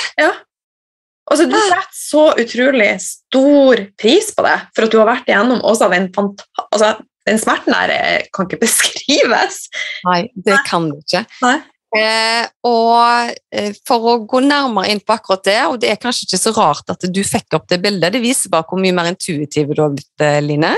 altså, 1.30 1.46
Du 1.48 1.56
setter 1.56 1.86
så 1.96 2.24
utrolig 2.42 2.90
stor 3.00 3.80
pris 4.00 4.28
på 4.36 4.44
det 4.44 4.58
for 4.76 4.84
at 4.84 4.92
du 4.92 4.98
har 5.00 5.08
vært 5.14 5.30
igjennom 5.32 5.62
også 5.64 5.88
den, 5.94 6.10
fanta- 6.12 6.66
altså, 6.68 6.92
den 7.28 7.40
smerten 7.40 7.74
der 7.76 8.28
kan 8.34 8.48
ikke 8.48 8.62
beskrives. 8.66 9.66
Nei, 10.08 10.22
det 10.34 10.62
kan 10.68 10.90
du 10.90 10.98
ikke. 11.02 11.26
Nei. 11.44 11.58
Eh, 11.96 12.44
og 12.68 13.30
eh, 13.48 13.72
for 13.88 14.10
å 14.10 14.14
gå 14.28 14.42
nærmere 14.44 14.90
inn 14.92 15.00
på 15.00 15.14
akkurat 15.14 15.44
det, 15.46 15.60
og 15.70 15.78
det 15.80 15.88
er 15.94 16.00
kanskje 16.00 16.26
ikke 16.26 16.40
så 16.42 16.52
rart 16.52 16.92
at 16.92 17.06
du 17.08 17.20
fikk 17.24 17.56
opp 17.56 17.64
det 17.70 17.78
bildet, 17.80 18.12
det 18.12 18.20
viser 18.20 18.52
bare 18.52 18.66
hvor 18.68 18.80
mye 18.82 18.92
mer 18.92 19.08
intuitiv 19.08 19.72
du 19.72 19.80
har 19.80 19.94
blitt, 19.94 20.12
eh, 20.20 20.40
Line. 20.44 20.74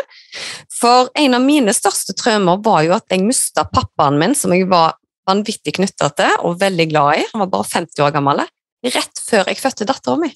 For 0.71 1.11
en 1.19 1.35
av 1.35 1.43
mine 1.43 1.75
største 1.75 2.15
traumer 2.19 2.63
var 2.63 2.85
jo 2.87 2.95
at 2.95 3.11
jeg 3.11 3.27
mista 3.27 3.67
pappaen 3.67 4.21
min, 4.23 4.37
som 4.39 4.55
jeg 4.55 4.71
var 4.71 4.95
vanvittig 5.27 5.75
knytta 5.81 6.13
til 6.19 6.47
og 6.47 6.61
veldig 6.63 6.87
glad 6.93 7.19
i. 7.19 7.27
Han 7.33 7.45
var 7.45 7.53
bare 7.59 7.71
50 7.75 8.07
år 8.07 8.15
gammel. 8.15 8.47
Rett 8.87 9.25
før 9.27 9.51
jeg 9.51 9.61
fødte 9.61 9.89
dattera 9.91 10.17
mi. 10.21 10.31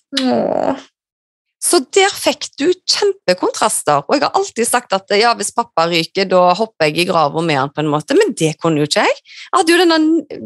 Så 1.65 1.79
der 1.97 2.13
fikk 2.13 2.51
du 2.61 2.67
kjempekontraster. 2.93 4.03
Og 4.05 4.17
jeg 4.19 4.25
har 4.27 4.35
alltid 4.37 4.69
sagt 4.69 4.93
at 4.93 5.09
ja, 5.17 5.31
hvis 5.39 5.53
pappa 5.57 5.87
ryker, 5.89 6.27
da 6.29 6.43
hopper 6.59 6.91
jeg 6.91 6.99
i 7.01 7.07
grava 7.09 7.41
med 7.45 7.57
han 7.57 7.73
på 7.73 7.81
en 7.81 7.89
måte, 7.93 8.17
men 8.19 8.35
det 8.37 8.53
kunne 8.61 8.83
jo 8.83 8.89
ikke 8.89 9.05
jeg. 9.07 9.21
Jeg 9.47 9.57
hadde 9.57 9.73
jo 9.73 9.81
denne 9.81 9.99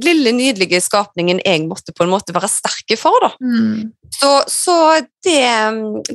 lille, 0.04 0.34
nydelige 0.36 0.80
skapningen 0.84 1.42
jeg 1.42 1.66
måtte 1.66 1.94
på 1.96 2.06
en 2.06 2.12
måte 2.12 2.34
være 2.36 2.50
sterke 2.52 2.98
for, 3.00 3.18
da. 3.24 3.32
Mm. 3.42 3.88
Så, 4.14 4.30
så 4.48 4.76
det, 5.26 5.42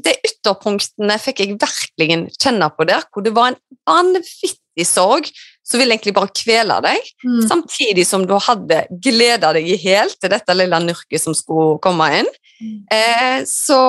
det 0.07 0.15
ytterpunktene 0.25 1.19
fikk 1.21 1.43
jeg 1.43 1.57
virkelig 1.61 2.37
kjenne 2.39 2.71
på 2.73 2.87
der, 2.89 3.03
hvor 3.11 3.25
det 3.27 3.35
var 3.35 3.51
en 3.51 3.59
vanvittig 3.89 4.87
sorg 4.87 5.27
som 5.63 5.79
ville 5.79 5.95
egentlig 5.95 6.15
bare 6.15 6.31
kvele 6.35 6.79
deg, 6.83 7.11
Mm. 7.23 7.43
samtidig 7.47 8.03
som 8.07 8.25
du 8.27 8.33
hadde 8.35 8.81
gleda 9.03 9.53
deg 9.55 9.67
i 9.71 9.77
hjel 9.79 10.09
til 10.19 10.31
dette 10.33 10.55
lille 10.57 10.79
nurket 10.83 11.21
som 11.23 11.35
skulle 11.37 11.77
komme 11.83 12.09
inn. 12.19 12.27
Eh, 12.93 13.43
så 13.49 13.79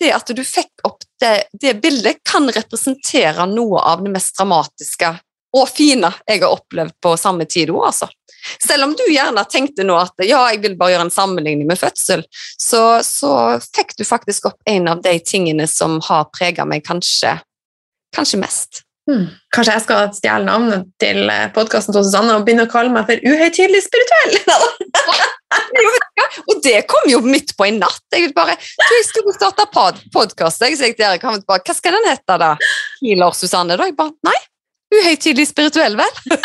det 0.00 0.12
at 0.14 0.30
du 0.34 0.42
fikk 0.44 0.84
opp 0.88 1.04
det, 1.20 1.48
det 1.52 1.74
bildet, 1.82 2.22
kan 2.26 2.48
representere 2.50 3.46
noe 3.50 3.82
av 3.82 4.04
det 4.04 4.12
mest 4.14 4.36
dramatiske 4.38 5.14
og 5.56 5.68
fine 5.70 6.10
jeg 6.28 6.42
har 6.42 6.52
opplevd 6.52 6.96
på 7.02 7.14
samme 7.20 7.46
tid 7.48 7.72
òg, 7.72 7.86
altså. 7.90 8.08
Selv 8.62 8.86
om 8.86 8.92
du 8.96 9.04
gjerne 9.10 9.42
tenkte 9.50 9.84
nå 9.84 9.96
at 9.98 10.24
ja, 10.24 10.40
jeg 10.52 10.60
vil 10.62 10.76
bare 10.78 10.94
gjøre 10.94 11.08
en 11.08 11.14
sammenligning 11.14 11.68
med 11.68 11.80
fødsel, 11.80 12.22
så, 12.60 13.00
så 13.04 13.32
fikk 13.64 13.96
du 13.98 14.04
faktisk 14.08 14.50
opp 14.52 14.60
en 14.68 14.88
av 14.92 15.02
de 15.04 15.16
tingene 15.24 15.66
som 15.68 15.98
har 16.06 16.28
prega 16.34 16.66
meg 16.68 16.84
kanskje, 16.86 17.34
kanskje 18.14 18.40
mest. 18.44 18.82
Hmm. 19.08 19.24
Kanskje 19.56 19.72
jeg 19.72 19.82
skal 19.86 20.10
stjele 20.12 20.44
navnet 20.44 20.88
til 21.00 21.30
podkasten 21.56 21.94
til 21.96 22.04
Susanne 22.04 22.34
og 22.36 22.42
begynne 22.44 22.66
å 22.66 22.70
kalle 22.70 22.92
meg 22.92 23.06
for 23.08 23.22
uhøytidelig 23.24 23.80
spirituell? 23.86 24.36
Og 26.48 26.60
det 26.64 26.82
kom 26.90 27.06
jo 27.08 27.22
midt 27.24 27.54
på 27.56 27.64
en 27.64 27.78
natt. 27.80 28.04
Jeg 28.12 28.34
bare, 28.36 28.56
du, 28.58 28.92
jeg 28.98 29.06
skulle 29.08 29.32
starte 29.32 29.64
pod 29.72 29.96
podkast. 30.12 30.60
Hva 30.60 31.76
skal 31.76 31.96
den 31.96 32.08
hete, 32.10 32.36
da? 32.40 32.52
Healer 33.00 33.36
Susanne? 33.36 33.78
Da 33.80 33.88
jeg 33.88 33.96
bare, 33.96 34.12
nei, 34.28 34.36
uhøytidelig 34.92 35.48
spirituell, 35.50 35.96
vel? 35.98 36.14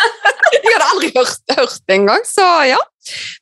jeg 0.54 0.64
hadde 0.64 0.88
aldri 0.88 1.12
hørt, 1.18 1.44
hørt 1.58 1.78
det 1.84 1.98
engang, 1.98 2.24
så 2.28 2.46
ja. 2.70 2.80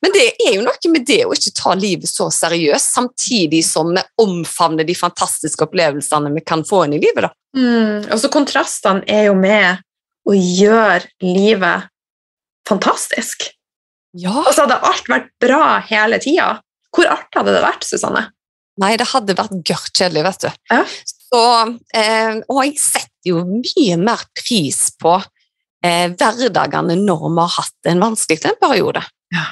Men 0.03 0.15
det 0.17 0.25
er 0.33 0.57
jo 0.57 0.67
noe 0.67 0.91
med 0.91 1.07
det 1.07 1.21
å 1.23 1.37
ikke 1.37 1.55
ta 1.55 1.77
livet 1.79 2.11
så 2.11 2.27
seriøst, 2.35 2.97
samtidig 2.97 3.63
som 3.67 3.95
vi 3.95 4.03
omfavner 4.23 4.89
de 4.89 4.99
fantastiske 4.99 5.69
opplevelsene 5.69 6.35
vi 6.35 6.43
kan 6.47 6.67
få 6.67 6.89
inn 6.89 6.99
i 6.99 7.05
livet. 7.05 7.29
da. 7.29 7.31
Mm. 7.57 8.09
Og 8.09 8.19
så 8.21 8.31
kontrastene 8.33 9.05
er 9.11 9.27
jo 9.29 9.35
med 9.39 9.83
å 10.29 10.37
gjøre 10.37 11.05
livet 11.25 11.89
fantastisk. 12.69 13.49
Ja. 14.17 14.35
Altså 14.45 14.67
Hadde 14.67 14.81
alt 14.87 15.09
vært 15.11 15.33
bra 15.43 15.81
hele 15.89 16.21
tida, 16.23 16.55
hvor 16.93 17.09
artig 17.09 17.41
hadde 17.41 17.57
det 17.57 17.65
vært, 17.65 17.87
Susanne? 17.89 18.27
Nei, 18.81 18.95
det 19.01 19.09
hadde 19.11 19.37
vært 19.37 19.55
gørrkjedelig, 19.69 20.25
vet 20.27 20.45
du. 20.45 20.49
Ja. 20.73 20.81
Så, 21.33 21.43
eh, 21.97 22.41
og 22.49 22.63
jeg 22.65 22.79
setter 22.81 23.33
jo 23.33 23.45
mye 23.49 23.99
mer 24.01 24.25
pris 24.37 24.87
på 25.01 25.15
eh, 25.85 26.09
hverdagene 26.13 26.97
når 27.01 27.29
vi 27.29 27.45
har 27.45 27.55
hatt 27.59 27.93
en 27.93 28.05
vanskelig 28.05 28.57
periode. 28.61 29.05
Ja. 29.33 29.47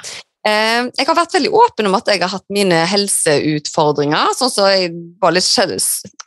Eh, 0.47 0.89
jeg 0.97 1.09
har 1.09 1.17
vært 1.19 1.37
veldig 1.37 1.53
åpen 1.53 1.89
om 1.91 1.97
at 1.99 2.09
jeg 2.09 2.23
har 2.23 2.33
hatt 2.33 2.47
mine 2.53 2.85
helseutfordringer, 2.89 4.33
sånn 4.37 4.53
så 4.53 4.71
jeg 4.73 4.95
var 5.21 5.37
litt 5.37 5.49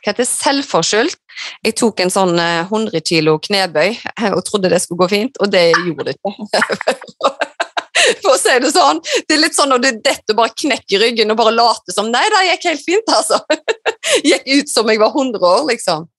hva 0.03 0.11
heter 0.11 0.27
selvforskyldt. 0.27 1.19
Jeg 1.65 1.77
tok 1.79 2.03
en 2.03 2.11
sånn 2.13 2.37
eh, 2.39 2.67
100 2.67 3.01
kilo 3.07 3.37
knebøy 3.41 3.89
eh, 3.89 4.31
og 4.33 4.43
trodde 4.47 4.71
det 4.73 4.81
skulle 4.83 5.01
gå 5.05 5.09
fint, 5.15 5.39
og 5.41 5.51
det 5.53 5.69
gjorde 5.71 6.11
det 6.11 6.17
ikke. 6.17 7.33
For 8.23 8.33
å 8.33 8.39
si 8.39 8.53
det 8.59 8.71
sånn. 8.73 8.99
Det 9.27 9.35
er 9.35 9.41
litt 9.41 9.55
sånn 9.55 9.71
når 9.71 9.83
du 9.83 9.89
detter 10.03 10.35
og 10.35 10.41
bare 10.41 10.55
knekker 10.59 11.03
ryggen 11.05 11.31
og 11.31 11.39
bare 11.39 11.53
later 11.55 11.95
som 11.95 12.09
Nei, 12.11 12.23
det 12.33 12.41
gikk 12.49 12.67
helt 12.71 12.83
fint, 12.83 13.13
altså. 13.15 13.39
Gikk 14.27 14.49
ut 14.49 14.71
som 14.71 14.89
jeg 14.91 14.99
var 15.01 15.13
100 15.15 15.39
år, 15.39 15.61
liksom. 15.69 16.09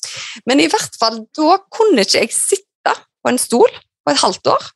Men 0.49 0.63
i 0.65 0.69
hvert 0.73 0.97
fall, 1.01 1.21
da 1.37 1.59
kunne 1.75 2.07
ikke 2.07 2.25
jeg 2.25 2.33
sitte 2.35 2.95
på 2.95 3.33
en 3.33 3.41
stol 3.41 3.69
på 3.69 4.13
et 4.13 4.23
halvt 4.23 4.55
år. 4.55 4.71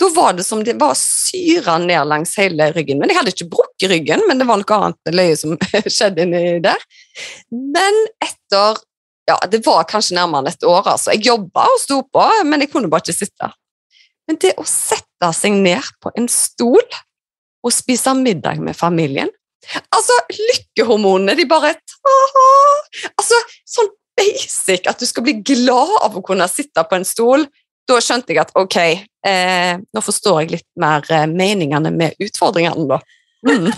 Da 0.00 0.08
var 0.14 0.36
det 0.38 0.46
som 0.46 0.62
det 0.64 0.76
var 0.80 0.94
syra 0.98 1.76
ned 1.82 2.08
langs 2.10 2.34
hele 2.40 2.70
ryggen. 2.74 3.00
Men 3.00 3.12
jeg 3.12 3.18
hadde 3.20 3.34
ikke 3.34 3.50
brukket 3.52 3.90
ryggen, 3.92 4.24
men 4.28 4.40
det 4.40 4.48
var 4.48 4.60
noe 4.60 4.80
annet 4.80 5.14
løye 5.14 5.36
som 5.40 5.56
skjedde 5.96 6.26
inni 6.26 6.58
der. 6.64 6.82
Men 7.52 8.00
etter 8.24 8.82
ja, 9.28 9.38
det 9.48 9.62
var 9.64 9.86
kanskje 9.88 10.18
nærmere 10.18 10.52
et 10.52 10.66
år. 10.68 10.84
altså. 10.96 11.14
Jeg 11.14 11.26
jobba 11.30 11.64
og 11.72 11.80
sto 11.80 12.02
på, 12.04 12.24
men 12.44 12.64
jeg 12.64 12.72
kunne 12.72 12.90
bare 12.92 13.06
ikke 13.06 13.24
sitte. 13.24 13.48
Men 14.28 14.40
det 14.40 14.54
å 14.60 14.66
sette 14.68 15.30
seg 15.36 15.56
ned 15.56 15.88
på 16.04 16.12
en 16.18 16.28
stol 16.32 16.84
og 17.64 17.72
spise 17.72 18.12
middag 18.18 18.60
med 18.60 18.76
familien 18.76 19.32
Altså, 19.64 20.12
lykkehormonene, 20.28 21.32
de 21.38 21.46
bare 21.48 21.70
ta-ha. 21.88 22.48
Altså, 23.14 23.38
sånn 23.64 23.88
basic 24.18 24.88
at 24.90 25.00
du 25.00 25.06
skal 25.08 25.24
bli 25.26 25.38
glad 25.40 25.94
av 26.04 26.18
å 26.18 26.22
kunne 26.24 26.44
sitte 26.52 26.84
på 26.84 26.98
en 26.98 27.06
stol. 27.08 27.46
Da 27.88 28.00
skjønte 28.00 28.32
jeg 28.32 28.40
at 28.40 28.52
ok, 28.56 28.78
eh, 29.28 29.74
nå 29.76 30.02
forstår 30.04 30.42
jeg 30.42 30.54
litt 30.54 30.68
mer 30.80 31.04
eh, 31.12 31.26
meningene 31.28 31.92
med 31.92 32.16
utfordringene, 32.22 32.86
da. 32.88 33.00
Mm. 33.44 33.68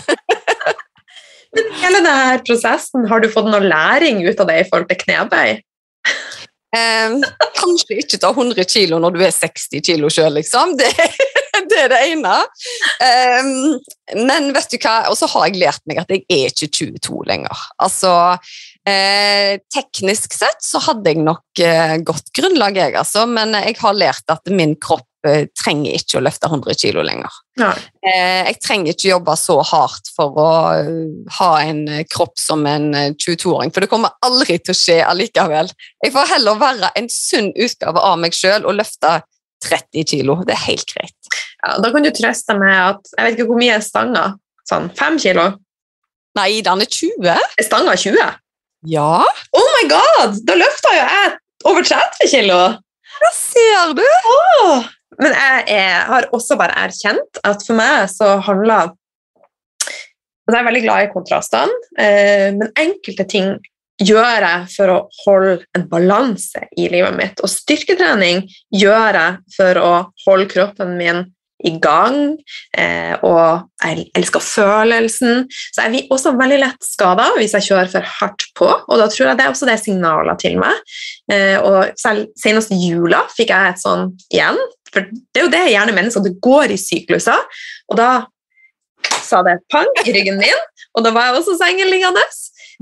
Men 1.57 1.71
hele 1.81 1.99
denne 1.99 2.41
prosessen, 2.47 3.07
har 3.09 3.23
du 3.23 3.29
fått 3.31 3.47
noe 3.49 3.63
læring 3.63 4.21
ut 4.25 4.39
av 4.43 4.49
det 4.49 4.61
i 4.61 4.67
forhold 4.67 4.89
til 4.91 4.99
knebøy? 5.03 5.57
Eh, 6.75 7.17
kanskje 7.57 8.01
ikke 8.01 8.19
ta 8.21 8.31
100 8.33 8.67
kilo 8.67 8.99
når 9.01 9.15
du 9.15 9.21
er 9.25 9.33
60 9.33 9.83
kilo 9.87 10.11
sjøl, 10.13 10.35
liksom. 10.37 10.75
Det, 10.79 10.91
det 11.71 11.79
er 11.85 11.91
det 11.93 12.01
ene. 12.11 12.35
Eh, 13.03 13.51
men 14.19 14.51
vet 14.55 14.71
du 14.71 14.77
hva, 14.83 14.99
og 15.11 15.17
så 15.19 15.29
har 15.33 15.47
jeg 15.47 15.61
lært 15.63 15.83
meg 15.89 16.03
at 16.03 16.11
jeg 16.13 16.25
er 16.27 16.51
ikke 16.51 16.71
22 16.99 17.23
lenger. 17.31 17.67
Altså, 17.83 18.11
eh, 18.87 19.57
teknisk 19.73 20.33
sett 20.35 20.63
så 20.63 20.81
hadde 20.87 21.11
jeg 21.11 21.23
nok 21.25 21.61
eh, 21.63 21.97
godt 22.05 22.31
grunnlag, 22.35 22.79
jeg, 22.79 22.95
altså, 22.99 23.25
men 23.29 23.55
jeg 23.59 23.77
har 23.81 23.97
lært 23.97 24.33
at 24.33 24.51
min 24.53 24.75
kropp 24.81 25.07
eh, 25.27 25.45
trenger 25.57 25.97
ikke 25.97 26.19
å 26.19 26.23
løfte 26.25 26.49
100 26.49 26.79
kilo 26.79 27.03
lenger. 27.05 27.39
Eh, 27.59 28.47
jeg 28.49 28.59
trenger 28.63 28.93
ikke 28.93 29.11
jobbe 29.11 29.37
så 29.39 29.57
hardt 29.71 30.11
for 30.15 30.39
å 30.41 30.49
eh, 30.77 31.03
ha 31.39 31.51
en 31.65 31.83
kropp 32.11 32.37
som 32.41 32.65
en 32.69 32.89
eh, 32.95 33.11
22-åring, 33.15 33.73
for 33.75 33.83
det 33.83 33.91
kommer 33.91 34.15
aldri 34.25 34.59
til 34.61 34.75
å 34.75 34.79
skje 34.79 34.99
allikevel. 35.05 35.71
Jeg 36.05 36.15
får 36.15 36.33
heller 36.35 36.61
være 36.61 36.93
en 36.99 37.11
sunn 37.11 37.51
utgave 37.53 38.07
av 38.11 38.17
meg 38.23 38.37
sjøl 38.37 38.65
og 38.65 38.79
løfte 38.79 39.19
30 39.65 40.09
kilo. 40.13 40.41
Det 40.45 40.53
er 40.53 40.65
helt 40.67 40.89
greit. 40.93 41.31
Ja, 41.63 41.77
da 41.81 41.89
kan 41.91 42.05
du 42.05 42.11
trøste 42.13 42.53
med 42.53 42.75
at 42.77 43.07
Jeg 43.15 43.25
vet 43.25 43.39
ikke 43.39 43.47
hvor 43.49 43.57
mye 43.59 43.79
er 43.79 43.85
stanga. 43.85 44.27
Sånn 44.69 44.91
5 44.93 45.17
kilo? 45.23 45.47
Nei, 46.37 46.59
den 46.61 46.83
er 46.83 46.91
20. 46.91 47.31
Er 47.33 47.65
stanga 47.65 47.95
20? 47.97 48.19
Ja, 48.85 49.25
Oh 49.57 49.69
my 49.73 49.87
god! 49.89 50.37
Da 50.45 50.57
løfta 50.57 50.93
jo 50.93 51.05
jeg 51.05 51.31
over 51.65 51.87
30 51.87 52.29
kilo! 52.29 52.59
det 53.17 53.33
ser 53.33 53.93
du. 53.97 54.05
Oh. 54.29 54.85
Men 55.21 55.33
jeg, 55.33 55.63
er, 55.73 56.03
har 56.11 56.29
også 56.35 56.57
bare 56.59 56.75
erkjent 56.85 57.39
at 57.47 57.63
for 57.65 57.77
meg 57.79 58.05
så 58.13 58.35
handler 58.45 58.91
altså 58.91 60.53
Jeg 60.53 60.59
er 60.59 60.67
veldig 60.67 60.83
glad 60.83 61.03
i 61.03 61.09
kontrastene, 61.11 61.79
eh, 61.99 62.49
men 62.55 62.69
enkelte 62.79 63.25
ting 63.27 63.55
gjør 63.97 64.45
jeg 64.45 64.67
for 64.75 64.93
å 64.93 64.97
holde 65.25 65.55
en 65.75 65.87
balanse 65.89 66.61
i 66.77 66.85
livet 66.93 67.17
mitt. 67.17 67.41
Og 67.41 67.51
styrketrening 67.51 68.45
gjør 68.71 69.17
jeg 69.17 69.55
for 69.57 69.81
å 69.81 69.91
holde 70.27 70.47
kroppen 70.53 70.93
min 70.99 71.25
i 71.65 71.73
gang, 71.81 72.35
eh, 72.77 73.15
og 73.25 73.65
jeg 73.81 74.05
elsker 74.17 74.43
følelsen. 74.43 75.45
Så 75.73 75.85
jeg 75.85 75.93
blir 75.93 76.13
også 76.13 76.35
veldig 76.37 76.59
lett 76.61 76.85
skada 76.85 77.31
hvis 77.37 77.55
jeg 77.57 77.67
kjører 77.71 77.91
for 77.95 78.11
hardt 78.19 78.47
på, 78.57 78.69
og 78.69 79.01
da 79.01 79.07
tror 79.09 79.31
jeg 79.31 79.39
det 79.39 79.45
er 79.47 79.53
også 79.53 79.69
det 79.69 79.79
signaler 79.81 80.37
til 80.41 80.59
meg. 80.61 80.81
Eh, 81.33 81.57
og 81.57 81.97
selv 81.99 82.29
senest 82.39 82.73
jula 82.77 83.23
fikk 83.33 83.53
jeg 83.55 83.73
et 83.73 83.81
sånn 83.81 84.11
igjen, 84.29 84.59
for 84.93 85.09
det 85.09 85.41
er 85.41 85.47
jo 85.47 85.53
det 85.53 85.67
gjerne 85.73 85.95
mennesker, 85.97 86.25
det 86.25 86.37
går 86.45 86.73
i 86.73 86.81
sykluser, 86.81 87.61
og 87.89 87.99
da 87.99 88.11
sa 89.23 89.41
det 89.45 89.59
pang 89.71 89.87
i 90.05 90.13
ryggen 90.13 90.39
min, 90.39 90.67
og 90.95 91.05
da 91.05 91.13
var 91.15 91.29
jeg 91.29 91.41
også 91.41 91.57
sengeliggende. 91.59 92.23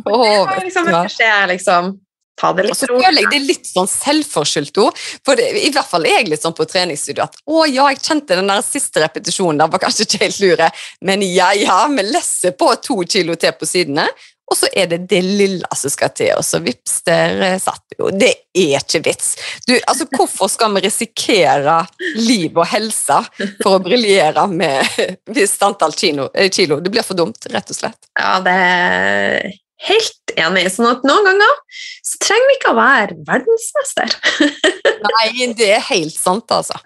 Og 0.05 0.11
Det 0.11 0.31
var 0.49 0.59
liksom 0.59 0.87
en 0.89 0.97
beskjed, 1.05 1.43
liksom, 1.53 1.93
ta 2.39 2.51
det 2.53 2.67
litt 2.67 2.77
så 2.77 2.89
rolig. 2.91 3.07
jeg 3.07 3.31
det 3.31 3.39
er 3.39 3.47
litt 3.47 3.69
sånn 3.69 3.89
selvforskyldt 3.89 4.81
òg. 4.83 5.01
For 5.25 5.39
det, 5.39 5.49
i 5.63 5.71
hvert 5.73 5.89
fall 5.89 6.07
er 6.07 6.19
jeg 6.19 6.29
litt 6.33 6.45
sånn 6.45 6.55
på 6.57 6.67
treningsstudio 6.69 7.25
at 7.25 7.39
å 7.47 7.65
ja, 7.65 7.89
jeg 7.93 8.03
kjente 8.03 8.39
den 8.39 8.51
der 8.51 8.63
siste 8.65 9.03
repetisjonen 9.03 9.63
den 9.63 9.73
var 9.73 9.83
kanskje 9.83 10.07
ikke 10.07 10.23
helt 10.25 10.39
lure, 10.43 10.69
men 11.07 11.25
ja 11.25 11.51
ja, 11.55 11.81
vi 11.91 12.07
lesser 12.07 12.55
på 12.57 12.73
to 12.83 13.01
kilo 13.07 13.37
til 13.39 13.55
på 13.55 13.69
sidene. 13.69 14.07
Og 14.45 14.57
så 14.59 14.67
er 14.77 14.89
det 14.91 14.99
det 15.09 15.23
lille 15.25 15.65
som 15.73 15.89
skal 15.89 16.11
til, 16.13 16.29
og 16.37 16.45
så 16.45 16.59
vips, 16.61 16.99
der 17.07 17.39
eh, 17.41 17.55
satt 17.61 17.95
jo. 17.97 18.11
Det 18.13 18.29
er 18.53 18.77
ikke 18.77 19.01
vits. 19.07 19.31
Du, 19.65 19.73
altså, 19.73 20.05
hvorfor 20.11 20.51
skal 20.53 20.75
vi 20.75 20.83
risikere 20.85 21.79
liv 22.19 22.53
og 22.53 22.69
helse 22.69 23.23
for 23.63 23.79
å 23.79 23.81
briljere 23.81 24.45
med 24.51 24.85
visst 25.37 25.65
antall 25.65 25.97
kilo, 25.97 26.29
eh, 26.37 26.51
kilo? 26.53 26.77
Det 26.77 26.93
blir 26.93 27.07
for 27.07 27.17
dumt, 27.17 27.49
rett 27.49 27.73
og 27.73 27.79
slett. 27.79 28.11
Ja, 28.13 28.37
det 28.45 28.53
er 28.53 29.53
helt 29.89 30.33
enig. 30.37 30.65
Sånn 30.71 30.87
at 30.89 31.03
noen 31.07 31.25
ganger 31.27 31.55
så 32.05 32.17
trenger 32.23 32.47
vi 32.51 32.55
ikke 32.59 32.71
å 32.73 32.77
være 32.79 33.17
verdensmester. 33.27 34.15
Nei, 35.09 35.47
det 35.57 35.71
er 35.77 35.83
helt 35.91 36.15
sant, 36.15 36.47
altså. 36.55 36.77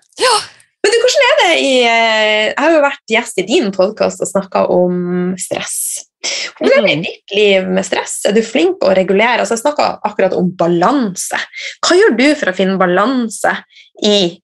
Men 0.79 0.93
du, 0.93 0.97
hvordan 1.03 1.23
er 1.27 1.39
det 1.41 1.53
i 1.59 1.71
eh, 1.83 2.43
Jeg 2.49 2.59
har 2.63 2.71
jo 2.71 2.83
vært 2.85 3.11
gjest 3.11 3.39
i 3.41 3.43
din 3.47 3.71
podkast 3.75 4.21
og 4.23 4.29
snakka 4.29 4.61
om 4.71 5.33
stress. 5.39 6.05
Hvordan 6.57 6.79
er 6.79 6.85
det 6.85 6.91
i 6.91 6.95
Mhm. 6.95 7.03
ditt 7.03 7.35
liv 7.35 7.67
med 7.77 7.85
stress? 7.87 8.17
Er 8.27 8.33
du 8.35 8.41
flink 8.43 8.81
å 8.83 8.93
regulere? 8.95 9.39
Altså, 9.43 9.55
jeg 9.57 9.63
snakka 9.65 9.99
akkurat 10.07 10.33
om 10.35 10.49
balanse. 10.59 11.39
Hva 11.85 11.95
gjør 11.99 12.15
du 12.17 12.25
for 12.35 12.51
å 12.51 12.55
finne 12.55 12.79
balanse 12.79 13.53
i 14.03 14.39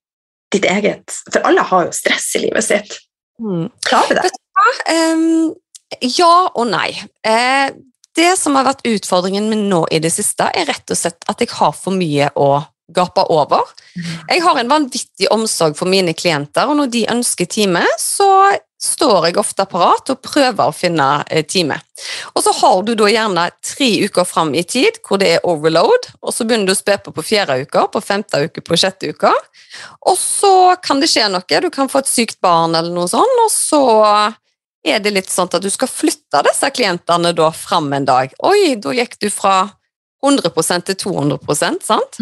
ditt 0.52 0.64
eget 0.70 1.10
For 1.32 1.40
alle 1.48 1.64
har 1.68 1.88
jo 1.88 1.92
stress 1.96 2.30
i 2.38 2.44
livet 2.46 2.64
sitt. 2.64 2.98
Mm. 3.42 3.66
Klarer 3.84 4.08
du 4.08 4.20
det? 4.20 4.30
Ja 6.18 6.34
og 6.54 6.66
nei. 6.70 6.90
Det 8.16 8.32
som 8.40 8.56
har 8.56 8.66
vært 8.66 8.86
utfordringen 8.88 9.50
min 9.50 9.66
nå 9.70 9.84
i 9.92 10.00
det 10.00 10.12
siste, 10.14 10.48
er 10.48 10.68
rett 10.70 10.90
og 10.90 10.98
slett 10.98 11.28
at 11.28 11.42
jeg 11.42 11.52
har 11.58 11.74
for 11.76 11.94
mye 11.96 12.30
å 12.34 12.64
gape 12.94 13.24
over. 13.34 13.66
Jeg 14.28 14.42
har 14.44 14.60
en 14.60 14.70
vanvittig 14.70 15.28
omsorg 15.34 15.76
for 15.78 15.90
mine 15.90 16.14
klienter, 16.14 16.68
og 16.70 16.78
når 16.78 16.92
de 16.92 17.02
ønsker 17.16 17.48
time, 17.50 17.82
så 18.00 18.28
står 18.82 19.30
jeg 19.30 19.38
ofte 19.40 19.64
parat 19.68 20.12
og 20.12 20.20
prøver 20.22 20.68
å 20.68 20.74
finne 20.74 21.08
eh, 21.32 21.44
time. 21.48 21.78
Og 22.34 22.42
så 22.44 22.52
har 22.58 22.82
du 22.84 22.92
da 22.98 23.08
gjerne 23.08 23.46
tre 23.64 23.88
uker 24.04 24.28
fram 24.28 24.52
i 24.54 24.62
tid 24.68 25.00
hvor 25.06 25.20
det 25.22 25.30
er 25.36 25.46
overload, 25.48 26.10
og 26.20 26.34
så 26.34 26.44
begynner 26.44 26.70
du 26.70 26.74
å 26.76 26.78
spe 26.78 26.98
på 27.02 27.14
på 27.16 27.24
fjerde 27.24 27.58
uke, 27.64 27.86
på 27.92 28.04
femte 28.04 28.42
uke, 28.44 28.62
på 28.62 28.78
sjette 28.78 29.10
uke. 29.16 29.32
Og 30.06 30.18
så 30.20 30.76
kan 30.84 31.00
det 31.00 31.10
skje 31.10 31.28
noe, 31.32 31.62
du 31.64 31.70
kan 31.72 31.90
få 31.90 32.04
et 32.04 32.12
sykt 32.12 32.40
barn 32.44 32.76
eller 32.76 32.92
noe 32.92 33.08
sånt, 33.10 33.40
og 33.46 33.50
så 33.52 33.82
er 34.86 35.02
det 35.02 35.12
litt 35.14 35.32
sånn 35.32 35.50
at 35.50 35.62
du 35.62 35.68
skal 35.72 35.90
flytte 35.90 36.44
disse 36.46 36.70
klientene 36.74 37.32
da 37.36 37.50
fram 37.54 37.90
en 37.96 38.06
dag. 38.08 38.32
Oi, 38.46 38.76
da 38.80 38.94
gikk 38.96 39.18
du 39.22 39.28
fra 39.32 39.64
100% 40.24 40.88
til 40.90 40.98
200% 41.06 41.86
sant? 41.86 42.18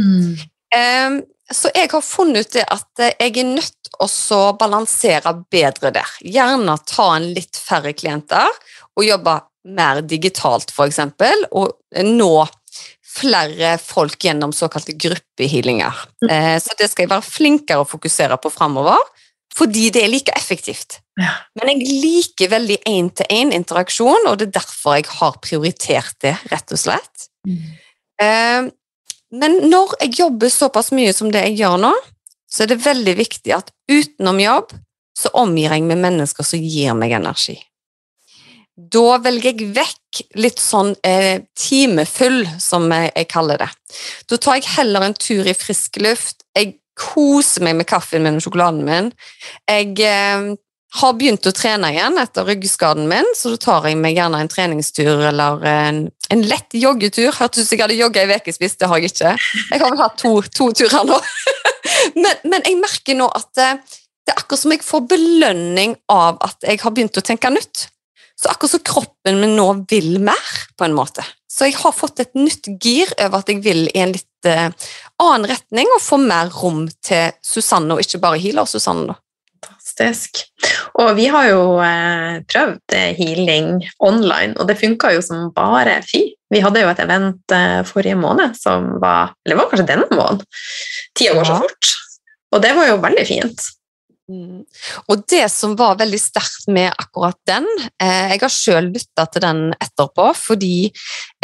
Ehm, 0.75 1.21
så 1.53 1.71
jeg 1.77 1.91
har 1.93 2.05
funnet 2.05 2.47
ut 2.47 2.57
det 2.57 2.65
at 2.73 3.03
eh, 3.05 3.15
jeg 3.21 3.37
er 3.43 3.51
nødt 3.53 3.91
til 3.91 4.39
å 4.41 4.41
balansere 4.59 5.35
bedre 5.53 5.93
der. 5.95 6.17
Gjerne 6.25 6.77
ta 6.89 7.11
en 7.19 7.31
litt 7.37 7.59
færre 7.61 7.93
klienter 7.97 8.49
og 8.95 9.07
jobbe 9.07 9.39
mer 9.65 10.03
digitalt, 10.05 10.73
eksempel, 10.85 11.47
og 11.57 11.77
nå 12.05 12.47
flere 13.15 13.77
folk 13.79 14.25
gjennom 14.27 14.53
såkalte 14.53 14.97
gruppehealinger. 14.99 16.01
Eh, 16.31 16.57
så 16.61 16.75
det 16.79 16.91
skal 16.91 17.07
jeg 17.07 17.13
være 17.13 17.27
flinkere 17.29 17.85
å 17.85 17.89
fokusere 17.89 18.39
på 18.43 18.51
framover, 18.53 18.99
fordi 19.55 19.89
det 19.95 20.03
er 20.03 20.11
like 20.11 20.35
effektivt. 20.35 20.99
Ja. 21.21 21.31
Men 21.59 21.71
jeg 21.75 21.99
liker 22.03 22.51
veldig 22.51 22.81
én-til-én-interaksjon, 22.91 24.27
og 24.27 24.39
det 24.41 24.49
er 24.49 24.57
derfor 24.59 24.99
jeg 24.99 25.11
har 25.21 25.37
prioritert 25.43 26.17
det, 26.25 26.35
rett 26.51 26.75
og 26.75 26.81
slett. 26.81 27.29
Mm. 27.45 28.71
men 29.37 29.57
når 29.69 29.91
jeg 30.01 30.15
jobber 30.17 30.49
såpass 30.49 30.87
mye 30.97 31.13
som 31.13 31.29
det 31.29 31.43
jeg 31.43 31.59
gjør 31.59 31.75
nå, 31.83 31.91
så 32.49 32.63
er 32.65 32.71
det 32.71 32.85
veldig 32.87 33.15
viktig 33.19 33.53
at 33.53 33.69
utenom 33.91 34.39
jobb 34.41 34.73
så 35.19 35.31
omgir 35.37 35.75
jeg 35.75 35.85
meg 35.85 36.01
mennesker 36.01 36.47
som 36.47 36.63
gir 36.63 36.97
meg 36.97 37.13
energi. 37.19 37.59
Da 38.75 39.19
velger 39.23 39.53
jeg 39.53 39.69
vekk 39.77 40.23
litt 40.43 40.63
sånn 40.63 40.95
eh, 41.07 41.45
timefull, 41.59 42.41
som 42.63 42.89
jeg, 42.91 43.13
jeg 43.15 43.29
kaller 43.31 43.61
det. 43.63 43.69
Da 44.31 44.39
tar 44.39 44.59
jeg 44.59 44.73
heller 44.79 45.07
en 45.07 45.15
tur 45.19 45.47
i 45.47 45.55
frisk 45.55 46.01
luft. 46.03 46.43
Jeg 46.57 46.79
koser 46.99 47.65
meg 47.67 47.79
med 47.81 47.89
kaffen 47.91 48.25
min 48.25 48.39
og 48.39 48.45
sjokoladen 48.45 48.85
min. 48.87 49.11
Jeg 49.71 49.97
eh, 50.05 50.53
har 51.01 51.17
begynt 51.19 51.47
å 51.49 51.53
trene 51.55 51.91
igjen 51.91 52.21
etter 52.23 52.47
ryggskaden 52.47 53.09
min, 53.11 53.27
så 53.35 53.55
da 53.55 53.61
tar 53.65 53.89
jeg 53.89 53.99
meg 53.99 54.15
gjerne 54.19 54.45
en 54.45 54.51
treningstur 54.51 55.25
eller 55.31 55.65
en, 55.67 56.05
en 56.31 56.45
lett 56.47 56.77
joggetur. 56.79 57.33
Hørtes 57.35 57.65
ut 57.65 57.69
som 57.69 57.77
jeg 57.77 57.83
hadde 57.83 57.99
jogga 57.99 58.23
i 58.23 58.39
ukevis, 58.39 58.79
det 58.79 58.91
har 58.91 59.03
jeg 59.03 59.11
ikke. 59.11 59.35
Jeg 59.73 59.83
har 59.83 59.91
vel 59.91 60.03
hatt 60.05 60.17
to, 60.23 60.37
to 60.55 60.71
turer 60.77 61.09
nå. 61.09 61.19
men, 62.23 62.33
men 62.47 62.61
jeg 62.63 62.79
merker 62.79 63.19
nå 63.19 63.27
at 63.35 63.51
det, 63.59 63.73
det 64.25 64.35
er 64.35 64.45
akkurat 64.45 64.63
som 64.63 64.77
jeg 64.77 64.87
får 64.87 65.09
belønning 65.11 65.99
av 66.13 66.39
at 66.47 66.63
jeg 66.65 66.81
har 66.85 66.95
begynt 66.95 67.19
å 67.19 67.27
tenke 67.27 67.51
nytt. 67.53 67.89
Så 68.39 68.51
akkurat 68.51 68.77
som 68.77 68.83
kroppen 68.87 69.41
min 69.43 69.55
nå 69.59 69.67
vil 69.91 70.19
mer, 70.23 70.55
på 70.79 70.87
en 70.87 70.95
måte. 70.95 71.27
Så 71.51 71.69
jeg 71.69 71.79
har 71.79 71.95
fått 71.95 72.23
et 72.23 72.33
nytt 72.39 72.67
gir 72.83 73.11
over 73.23 73.43
at 73.43 73.51
jeg 73.51 73.61
vil 73.63 73.87
i 73.93 74.01
en 74.03 74.15
litt 74.15 74.49
eh, 74.51 74.71
annen 75.23 75.49
retning 75.51 75.91
og 75.95 76.03
få 76.03 76.19
mer 76.23 76.51
rom 76.55 76.87
til 77.05 77.35
Susanne, 77.45 77.95
og 77.95 78.03
ikke 78.03 78.23
bare 78.23 78.41
healer 78.43 78.69
Susanne. 78.69 79.13
da. 79.13 79.21
Fantastisk. 79.65 80.43
Og 81.01 81.15
vi 81.17 81.27
har 81.31 81.49
jo 81.49 81.61
eh, 81.83 82.41
prøvd 82.51 82.97
eh, 82.97 83.13
healing 83.19 83.85
online, 84.03 84.55
og 84.59 84.69
det 84.69 84.79
funka 84.81 85.13
jo 85.15 85.23
som 85.25 85.53
bare 85.55 86.01
fy. 86.07 86.25
Vi 86.51 86.63
hadde 86.63 86.83
jo 86.83 86.91
et 86.91 87.03
event 87.03 87.55
eh, 87.55 87.81
forrige 87.87 88.19
måned 88.19 88.55
som 88.59 88.95
var 89.03 89.33
Eller 89.45 89.57
det 89.57 89.61
var 89.63 89.71
kanskje 89.71 89.89
denne 89.89 90.09
måneden? 90.11 90.45
Tida 91.15 91.35
går 91.39 91.49
så 91.49 91.61
fort. 91.63 91.95
Og 92.55 92.63
det 92.63 92.75
var 92.77 92.91
jo 92.91 93.01
veldig 93.03 93.27
fint. 93.27 93.65
Mm. 94.31 94.63
Og 95.13 95.25
det 95.29 95.45
som 95.53 95.75
var 95.77 95.99
veldig 96.01 96.21
sterkt 96.21 96.71
med 96.73 96.95
akkurat 96.97 97.37
den 97.45 97.67
eh, 98.01 98.31
Jeg 98.33 98.41
har 98.41 98.53
sjøl 98.53 98.87
lytta 98.95 99.27
til 99.29 99.45
den 99.45 99.67
etterpå, 99.77 100.31
fordi 100.39 100.89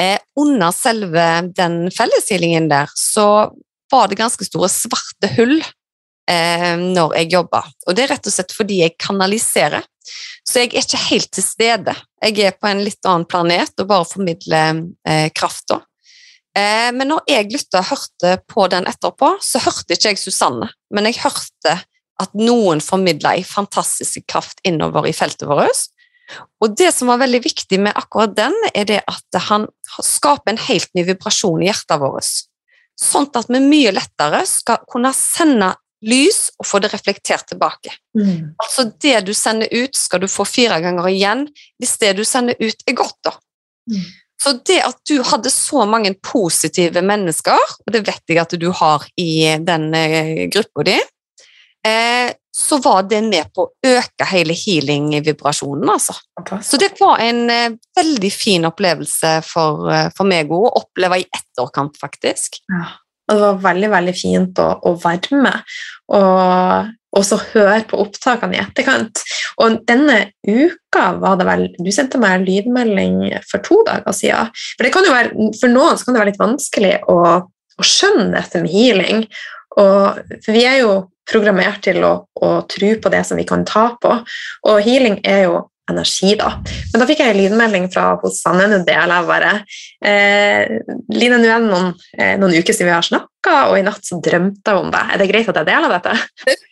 eh, 0.00 0.16
under 0.40 0.72
selve 0.72 1.26
den 1.52 1.82
felleshealingen 1.92 2.70
der, 2.72 2.88
så 2.96 3.50
var 3.92 4.08
det 4.08 4.20
ganske 4.20 4.46
store 4.48 4.70
svarte 4.72 5.28
hull 5.36 5.58
eh, 5.60 6.72
når 6.80 7.18
jeg 7.18 7.32
jobba. 7.34 7.66
Og 7.86 7.96
det 7.96 8.06
er 8.06 8.14
rett 8.14 8.30
og 8.30 8.36
slett 8.38 8.56
fordi 8.56 8.80
jeg 8.84 8.96
kanaliserer. 9.02 9.84
Så 10.48 10.62
jeg 10.62 10.72
er 10.72 10.80
ikke 10.80 11.04
helt 11.10 11.30
til 11.36 11.44
stede. 11.44 11.94
Jeg 12.24 12.40
er 12.48 12.56
på 12.56 12.70
en 12.70 12.80
litt 12.86 13.04
annen 13.04 13.28
planet 13.28 13.76
og 13.76 13.90
bare 13.92 14.08
formidler 14.08 14.84
eh, 15.04 15.28
krafta. 15.36 15.82
Eh, 16.56 16.88
men 16.96 17.12
når 17.12 17.28
jeg 17.30 17.52
lytta 17.52 17.82
og 17.82 17.90
hørte 17.92 18.34
på 18.50 18.66
den 18.72 18.88
etterpå, 18.90 19.36
så 19.44 19.62
hørte 19.62 19.94
ikke 19.94 20.14
jeg 20.14 20.22
Susanne, 20.22 20.70
men 20.90 21.06
jeg 21.10 21.20
hørte 21.22 21.76
at 22.20 22.36
noen 22.36 22.82
formidla 22.84 23.34
en 23.36 23.46
fantastisk 23.46 24.22
kraft 24.30 24.60
innover 24.66 25.08
i 25.08 25.14
feltet 25.16 25.48
vårt. 25.48 25.88
Og 26.62 26.76
det 26.78 26.92
som 26.94 27.10
var 27.10 27.20
veldig 27.22 27.40
viktig 27.42 27.80
med 27.82 27.96
akkurat 27.98 28.36
den, 28.36 28.54
er 28.74 28.86
det 28.86 29.00
at 29.10 29.40
han 29.48 29.66
skaper 29.90 30.52
en 30.52 30.64
helt 30.68 30.90
ny 30.94 31.04
vibrasjon 31.08 31.62
i 31.62 31.70
hjertet 31.70 32.02
vårt. 32.02 32.30
Sånn 33.00 33.30
at 33.34 33.48
vi 33.48 33.62
mye 33.64 33.94
lettere 33.96 34.44
skal 34.46 34.84
kunne 34.90 35.12
sende 35.16 35.72
lys 36.06 36.48
og 36.60 36.68
få 36.68 36.80
det 36.80 36.92
reflektert 36.94 37.48
tilbake. 37.50 37.92
Mm. 38.16 38.56
Altså 38.60 38.86
det 39.02 39.18
du 39.26 39.34
sender 39.36 39.68
ut, 39.72 39.96
skal 39.96 40.22
du 40.22 40.28
få 40.32 40.46
fire 40.48 40.80
ganger 40.80 41.08
igjen 41.10 41.46
hvis 41.80 41.96
det 42.00 42.14
du 42.20 42.24
sender 42.28 42.56
ut, 42.60 42.84
er 42.86 42.96
godt, 42.96 43.18
da. 43.26 43.34
Mm. 43.90 44.04
Så 44.40 44.54
det 44.64 44.78
at 44.86 44.96
du 45.08 45.18
hadde 45.26 45.52
så 45.52 45.84
mange 45.88 46.14
positive 46.24 47.02
mennesker, 47.04 47.60
og 47.84 47.92
det 47.92 48.06
vet 48.06 48.32
jeg 48.32 48.40
at 48.40 48.54
du 48.56 48.70
har 48.72 49.04
i 49.20 49.32
den 49.60 49.90
eh, 49.96 50.46
gruppa 50.52 50.86
di, 50.88 50.96
eh, 51.86 52.32
så 52.56 52.78
var 52.82 53.02
det 53.08 53.20
med 53.22 53.52
på 53.54 53.64
å 53.64 53.92
øke 53.92 54.26
hele 54.32 54.54
healing-vibrasjonen, 54.58 55.88
altså. 55.92 56.16
Så 56.66 56.80
det 56.82 56.92
var 57.00 57.22
en 57.22 57.44
eh, 57.50 57.76
veldig 57.96 58.32
fin 58.34 58.66
opplevelse 58.68 59.36
for, 59.46 59.86
eh, 59.92 60.08
for 60.16 60.28
meg 60.28 60.50
å 60.52 60.64
oppleve 60.82 61.22
i 61.22 61.28
etterkant, 61.28 62.00
faktisk. 62.00 62.60
Ja. 62.72 62.88
Og 63.30 63.36
det 63.36 63.42
var 63.44 63.60
veldig, 63.68 63.90
veldig 63.92 64.16
fint 64.18 64.58
å, 64.58 64.72
å 64.90 64.96
være 64.98 65.38
med, 65.38 65.76
og 67.10 67.24
så 67.26 67.36
høre 67.52 67.84
på 67.90 68.00
opptakene 68.02 68.56
i 68.56 68.60
etterkant. 68.62 69.22
Og 69.62 69.78
denne 69.86 70.32
uka 70.46 71.04
var 71.22 71.38
det 71.38 71.46
vel 71.48 71.64
Du 71.78 71.90
sendte 71.94 72.18
meg 72.22 72.36
en 72.36 72.46
lydmelding 72.46 73.16
for 73.50 73.62
to 73.66 73.80
dager 73.86 74.14
siden. 74.14 74.50
For, 74.74 74.86
det 74.86 74.92
kan 74.94 75.06
jo 75.06 75.14
være, 75.14 75.48
for 75.60 75.72
noen 75.72 75.98
så 75.98 76.06
kan 76.06 76.16
det 76.16 76.22
være 76.22 76.32
litt 76.32 76.42
vanskelig 76.42 76.92
å, 77.10 77.18
å 77.46 77.86
skjønne 77.86 78.32
dette 78.36 78.62
med 78.62 78.74
healing. 78.74 79.24
Og, 79.78 80.20
for 80.44 80.54
vi 80.54 80.66
er 80.66 80.80
jo 80.82 80.94
programmert 81.30 81.82
til 81.86 82.02
å, 82.06 82.14
å 82.42 82.52
tro 82.70 82.94
på 83.02 83.12
det 83.12 83.24
som 83.28 83.40
vi 83.40 83.46
kan 83.48 83.64
ta 83.68 83.90
på, 84.00 84.16
og 84.68 84.80
healing 84.86 85.20
er 85.24 85.46
jo 85.48 85.60
energi, 85.90 86.34
da. 86.38 86.52
Men 86.92 87.02
da 87.02 87.06
fikk 87.08 87.22
jeg 87.22 87.32
en 87.32 87.38
lydmelding 87.40 87.88
fra 87.92 88.12
hos 88.22 88.40
Sanne 88.44 88.68
Nudel. 88.70 89.10
Jeg 89.10 89.26
bare 89.26 89.52
eh, 90.06 90.76
Line, 91.10 91.38
nå 91.40 91.48
er 91.50 91.64
det 91.64 91.70
noen, 91.70 91.92
eh, 92.16 92.34
noen 92.38 92.54
uker 92.54 92.76
siden 92.76 92.90
vi 92.90 92.94
har 92.94 93.06
snakka, 93.06 93.56
og 93.70 93.78
i 93.78 93.84
natt 93.86 94.06
så 94.06 94.20
drømte 94.22 94.70
jeg 94.74 94.84
om 94.84 94.92
deg. 94.94 95.14
Er 95.14 95.22
det 95.22 95.30
greit 95.32 95.50
at 95.50 95.60
jeg 95.62 95.70
deler 95.70 95.96
dette? 95.96 96.14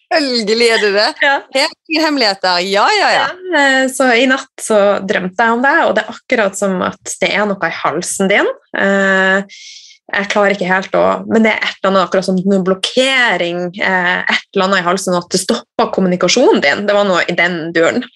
Selvfølgelig 0.09 0.69
er 0.75 0.85
det 0.85 0.93
det. 0.95 1.09
Ja. 1.29 1.35
Helt 1.57 2.05
hemmeligheter. 2.05 2.63
Ja, 2.69 2.87
ja, 3.01 3.11
ja. 3.17 3.27
Eh, 3.59 3.83
Så 3.93 4.07
i 4.15 4.29
natt 4.31 4.63
så 4.63 4.79
drømte 5.05 5.49
jeg 5.49 5.59
om 5.59 5.67
deg, 5.67 5.83
og 5.89 5.99
det 5.99 6.05
er 6.05 6.15
akkurat 6.15 6.59
som 6.59 6.79
at 6.87 7.17
det 7.23 7.33
er 7.35 7.49
noe 7.51 7.73
i 7.73 7.79
halsen 7.83 8.31
din. 8.31 8.49
Eh, 8.79 9.61
Jeg 10.09 10.29
klarer 10.33 10.55
ikke 10.55 10.69
helt 10.71 10.95
å 10.97 11.05
Men 11.29 11.45
det 11.45 11.51
er 11.53 11.65
et 11.67 11.81
eller 11.83 11.91
annet 11.91 12.07
akkurat 12.07 12.25
som 12.25 12.39
noen 12.41 12.65
blokkering, 12.65 13.59
eh, 13.77 14.21
et 14.25 14.47
eller 14.57 14.69
annet 14.69 14.81
i 14.81 14.87
halsen, 14.87 15.17
at 15.19 15.29
det 15.35 15.43
stopper 15.43 15.91
kommunikasjonen 15.93 16.63
din. 16.65 16.87
Det 16.89 16.97
var 16.97 17.09
noe 17.09 17.27
i 17.29 17.37
den 17.37 17.59
duren. 17.77 18.07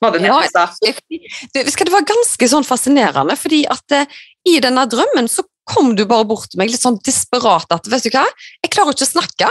Var 0.00 0.14
det 0.14 0.22
det 0.22 0.30
Ja, 0.30 0.38
sa? 0.48 0.66
Det, 0.80 0.94
du, 1.52 1.58
det 1.66 1.92
var 1.92 2.06
ganske 2.08 2.48
sånn 2.48 2.64
fascinerende, 2.64 3.36
fordi 3.36 3.64
at 3.68 3.96
eh, 3.96 4.20
i 4.48 4.60
denne 4.62 4.86
drømmen 4.88 5.28
så 5.28 5.44
kom 5.70 5.92
du 5.98 6.06
bare 6.08 6.26
bort 6.26 6.48
til 6.50 6.62
meg 6.62 6.70
litt 6.70 6.82
sånn 6.82 6.98
desperat 7.04 7.68
at 7.74 7.90
vet 7.90 8.06
du 8.06 8.14
hva, 8.14 8.24
jeg 8.64 8.72
klarer 8.72 8.96
ikke 8.96 9.06
å 9.06 9.10
snakke. 9.10 9.50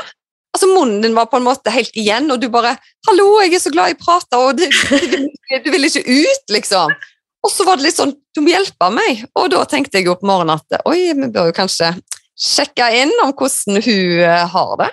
Altså 0.56 0.72
Munnen 0.72 1.04
din 1.04 1.16
var 1.16 1.30
på 1.30 1.38
en 1.38 1.46
måte 1.46 1.72
helt 1.72 1.94
igjen, 2.00 2.32
og 2.34 2.42
du 2.42 2.50
bare 2.50 2.74
'Hallo, 3.08 3.28
jeg 3.44 3.54
er 3.54 3.62
så 3.62 3.72
glad 3.72 3.94
i 3.94 3.98
å 3.98 4.02
prate', 4.02 4.40
og 4.40 4.58
du, 4.58 4.66
du, 4.66 5.30
du 5.64 5.70
vil 5.72 5.86
ikke 5.86 6.04
ut, 6.08 6.46
liksom. 6.56 6.96
Og 7.46 7.52
så 7.54 7.66
var 7.68 7.80
det 7.80 7.88
litt 7.88 8.00
sånn 8.00 8.14
'Du 8.36 8.42
må 8.44 8.52
hjelpe 8.52 8.90
meg', 8.92 9.26
og 9.36 9.52
da 9.54 9.64
tenkte 9.66 10.00
jeg 10.00 10.10
jo 10.10 10.18
på 10.20 10.28
morgenen 10.28 10.60
at 10.60 10.82
oi, 10.86 11.14
vi 11.16 11.28
bør 11.32 11.50
jo 11.50 11.60
kanskje 11.60 11.94
sjekke 12.40 12.88
inn 13.02 13.14
om 13.24 13.34
hvordan 13.36 13.84
hun 13.84 14.20
eh, 14.24 14.48
har 14.48 14.74
det. 14.80 14.90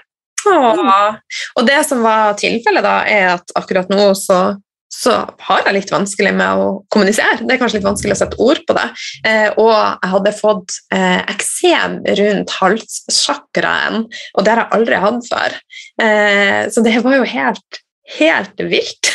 Åh. 0.46 1.16
Og 1.59 1.66
det 1.66 1.80
som 1.88 2.04
var 2.06 2.37
tilfellet 2.38 2.87
da, 2.87 3.00
er 3.09 3.32
at 3.37 3.52
akkurat 3.59 3.90
nå 3.90 4.12
så, 4.18 4.56
så 4.92 5.16
har 5.48 5.64
jeg 5.66 5.76
litt 5.78 5.92
vanskelig 5.92 6.32
med 6.37 6.62
å 6.62 6.68
kommunisere. 6.92 7.40
Det 7.42 7.56
er 7.56 7.61
kanskje 7.62 7.80
litt 7.80 7.88
vanskelig 7.88 8.16
å 8.16 8.20
sette 8.20 8.38
ord 8.42 8.62
på 8.68 8.76
det. 8.76 8.87
Eh, 9.26 9.48
og 9.59 9.72
jeg 9.72 10.12
hadde 10.14 10.35
fått 10.38 10.76
eh, 10.94 11.22
eksem 11.35 11.98
rundt 12.20 12.54
halssjakraen, 12.61 14.06
og 14.06 14.46
det 14.46 14.54
har 14.54 14.62
jeg 14.64 14.78
aldri 14.78 15.02
hatt 15.02 15.32
før. 15.32 15.59
Eh, 16.06 16.62
så 16.72 16.87
det 16.87 16.96
var 17.06 17.18
jo 17.18 17.28
helt, 17.35 17.82
helt 18.18 18.60
vilt. 18.70 19.12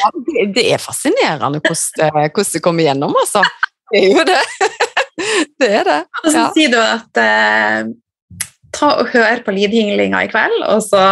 Ja, 0.00 0.10
det, 0.26 0.46
det 0.56 0.66
er 0.74 0.82
fascinerende 0.82 1.60
hvordan 1.60 2.22
hvordan 2.24 2.52
det 2.54 2.62
kommer 2.64 2.86
gjennom, 2.86 3.16
altså. 3.20 3.44
Det 3.90 4.04
er 4.04 4.14
jo 4.14 4.24
det. 4.28 4.40
Det 5.60 5.66
er 5.68 5.84
det. 5.84 5.98
Og 6.24 6.32
så 6.32 6.46
sier 6.54 6.70
du 6.72 6.78
at 6.80 7.18
eh, 7.20 7.90
ta 8.72 8.88
og 9.02 9.10
hør 9.12 9.42
på 9.44 9.52
lydhinglinga 9.52 10.22
i 10.24 10.30
kveld, 10.32 10.62
og 10.64 10.80
så 10.80 11.02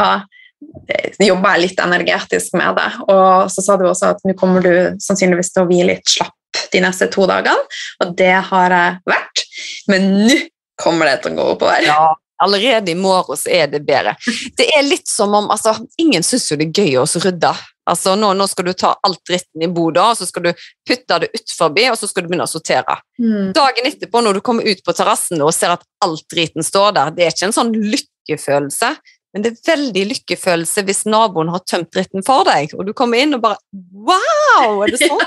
eh, 0.88 1.18
jobber 1.26 1.56
jeg 1.56 1.64
litt 1.66 1.82
energetisk 1.84 2.56
med 2.56 2.78
det. 2.78 2.88
Og 3.04 3.50
så 3.52 3.64
sa 3.66 3.76
du 3.76 3.84
også 3.88 4.14
at 4.14 4.24
nå 4.24 4.32
kommer 4.38 4.64
du 4.64 4.72
sannsynligvis 5.04 5.52
til 5.52 5.66
å 5.66 5.68
hvile 5.68 5.90
litt 5.92 6.08
slapp 6.08 6.62
de 6.72 6.80
neste 6.80 7.10
to 7.12 7.26
dagene, 7.28 7.68
og 8.00 8.16
det 8.16 8.34
har 8.48 8.74
jeg 8.78 8.96
vært. 9.12 9.44
Men 9.92 10.08
nå 10.24 10.38
kommer 10.80 11.10
det 11.10 11.20
til 11.24 11.34
å 11.34 11.38
gå 11.38 11.50
oppover. 11.52 11.84
Ja, 11.84 12.14
allerede 12.42 12.92
i 12.92 12.98
morgen 12.98 13.36
så 13.36 13.50
er 13.50 13.66
det 13.72 13.82
bedre. 13.86 14.14
Det 14.56 14.68
er 14.76 14.86
litt 14.86 15.08
som 15.08 15.34
om 15.34 15.50
altså, 15.50 15.74
Ingen 15.98 16.24
syns 16.26 16.48
jo 16.50 16.58
det 16.58 16.70
er 16.70 16.84
gøy 16.84 16.96
å 17.02 17.06
rydde. 17.06 17.52
Altså, 17.88 18.14
nå, 18.20 18.34
nå 18.36 18.46
skal 18.50 18.66
du 18.68 18.74
ta 18.76 18.92
alt 19.06 19.20
dritten 19.26 19.64
i 19.64 19.68
boda, 19.72 20.10
og 20.12 20.18
så 20.18 20.26
skal 20.28 20.48
du 20.48 20.64
putte 20.86 21.20
det 21.22 21.30
utfor, 21.38 21.72
og 21.72 21.96
så 21.96 22.08
skal 22.10 22.24
du 22.24 22.28
begynne 22.28 22.44
å 22.44 22.50
sortere. 22.50 22.98
Mm. 23.16 23.54
Dagen 23.56 23.88
etterpå, 23.88 24.20
når 24.24 24.38
du 24.38 24.42
kommer 24.44 24.68
ut 24.68 24.82
på 24.84 24.94
terrassen 24.96 25.40
og 25.40 25.54
ser 25.56 25.72
at 25.72 25.86
alt 26.04 26.26
driten 26.28 26.66
står 26.66 26.92
der, 26.98 27.14
det 27.16 27.24
er 27.24 27.32
ikke 27.32 27.48
en 27.48 27.56
sånn 27.56 27.72
lykkefølelse, 27.72 28.92
men 29.32 29.44
det 29.44 29.52
er 29.52 29.70
veldig 29.70 30.04
lykkefølelse 30.12 30.84
hvis 30.88 31.06
naboen 31.08 31.52
har 31.52 31.64
tømt 31.68 31.90
dritten 31.94 32.24
for 32.26 32.48
deg, 32.48 32.76
og 32.76 32.88
du 32.88 32.94
kommer 32.96 33.20
inn 33.22 33.36
og 33.36 33.44
bare 33.44 33.60
Wow! 33.72 34.84
Er 34.84 34.92
det 34.92 35.00
sånn? 35.04 35.24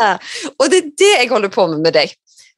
er?» 0.00 0.32
og 0.58 0.64
det 0.72 0.80
er 0.80 0.90
det 1.00 1.12
jeg 1.14 1.30
holder 1.32 1.52
på 1.52 1.68
med 1.72 1.84
med 1.84 1.96
deg. 1.96 2.12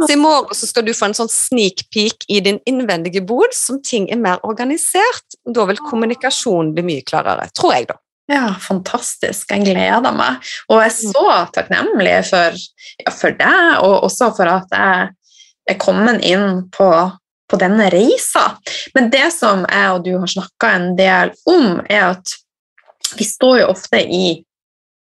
Så 0.07 0.13
i 0.13 0.21
morgen 0.21 0.57
så 0.57 0.67
skal 0.69 0.87
du 0.87 0.93
få 0.97 1.11
en 1.11 1.17
sånn 1.17 1.31
sneak 1.33 1.85
peek 1.93 2.25
i 2.33 2.41
din 2.45 2.61
innvendige 2.69 3.23
bod, 3.27 3.53
som 3.57 3.81
ting 3.85 4.09
er 4.13 4.21
mer 4.21 4.41
organisert. 4.47 5.39
Da 5.45 5.67
vil 5.69 5.81
kommunikasjonen 5.83 6.73
bli 6.77 6.87
mye 6.87 7.07
klarere, 7.07 7.49
tror 7.57 7.75
jeg, 7.77 7.91
da. 7.91 7.99
Ja, 8.31 8.55
fantastisk. 8.63 9.51
Jeg 9.51 9.65
gleder 9.67 10.13
meg. 10.15 10.45
Og 10.71 10.79
jeg 10.79 10.91
er 10.91 10.99
så 11.15 11.25
takknemlig 11.55 12.19
for, 12.29 12.59
ja, 13.03 13.15
for 13.15 13.35
deg, 13.39 13.81
og 13.83 14.05
også 14.07 14.31
for 14.37 14.51
at 14.53 14.77
jeg 14.77 15.09
er 15.71 15.81
kommet 15.83 16.23
inn 16.27 16.63
på, 16.75 16.91
på 17.51 17.59
denne 17.59 17.89
reisa. 17.91 18.45
Men 18.95 19.11
det 19.11 19.27
som 19.35 19.67
jeg 19.67 19.97
og 19.97 20.07
du 20.07 20.13
har 20.23 20.31
snakka 20.31 20.71
en 20.77 20.95
del 20.99 21.35
om, 21.51 21.83
er 21.91 22.13
at 22.13 22.37
vi 23.19 23.27
står 23.27 23.65
jo 23.65 23.73
ofte 23.73 23.99
i 24.05 24.25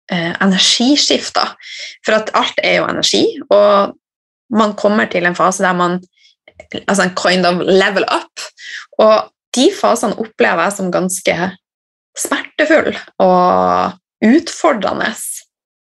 eh, 0.10 0.34
energiskifter. 0.34 1.54
For 2.06 2.18
at 2.18 2.34
alt 2.38 2.62
er 2.66 2.80
jo 2.80 2.90
energi, 2.90 3.24
og 3.54 3.94
man 4.50 4.76
kommer 4.80 5.10
til 5.12 5.28
en 5.30 5.38
fase 5.38 5.64
der 5.64 5.78
man 5.78 6.00
altså 6.86 7.06
en 7.06 7.16
kind 7.16 7.46
of 7.46 7.62
level 7.66 8.06
up. 8.10 8.46
Og 9.00 9.30
de 9.56 9.70
fasene 9.74 10.18
opplever 10.22 10.68
jeg 10.68 10.78
som 10.78 10.92
ganske 10.94 11.38
smertefull 12.20 12.94
og 13.24 13.98
utfordrende. 14.26 15.14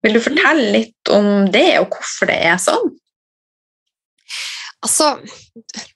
Vil 0.04 0.14
du 0.14 0.22
fortelle 0.22 0.70
litt 0.76 1.10
om 1.12 1.48
det, 1.52 1.72
og 1.80 1.90
hvorfor 1.96 2.30
det 2.30 2.38
er 2.52 2.60
sånn? 2.62 2.92
Altså, 4.86 5.16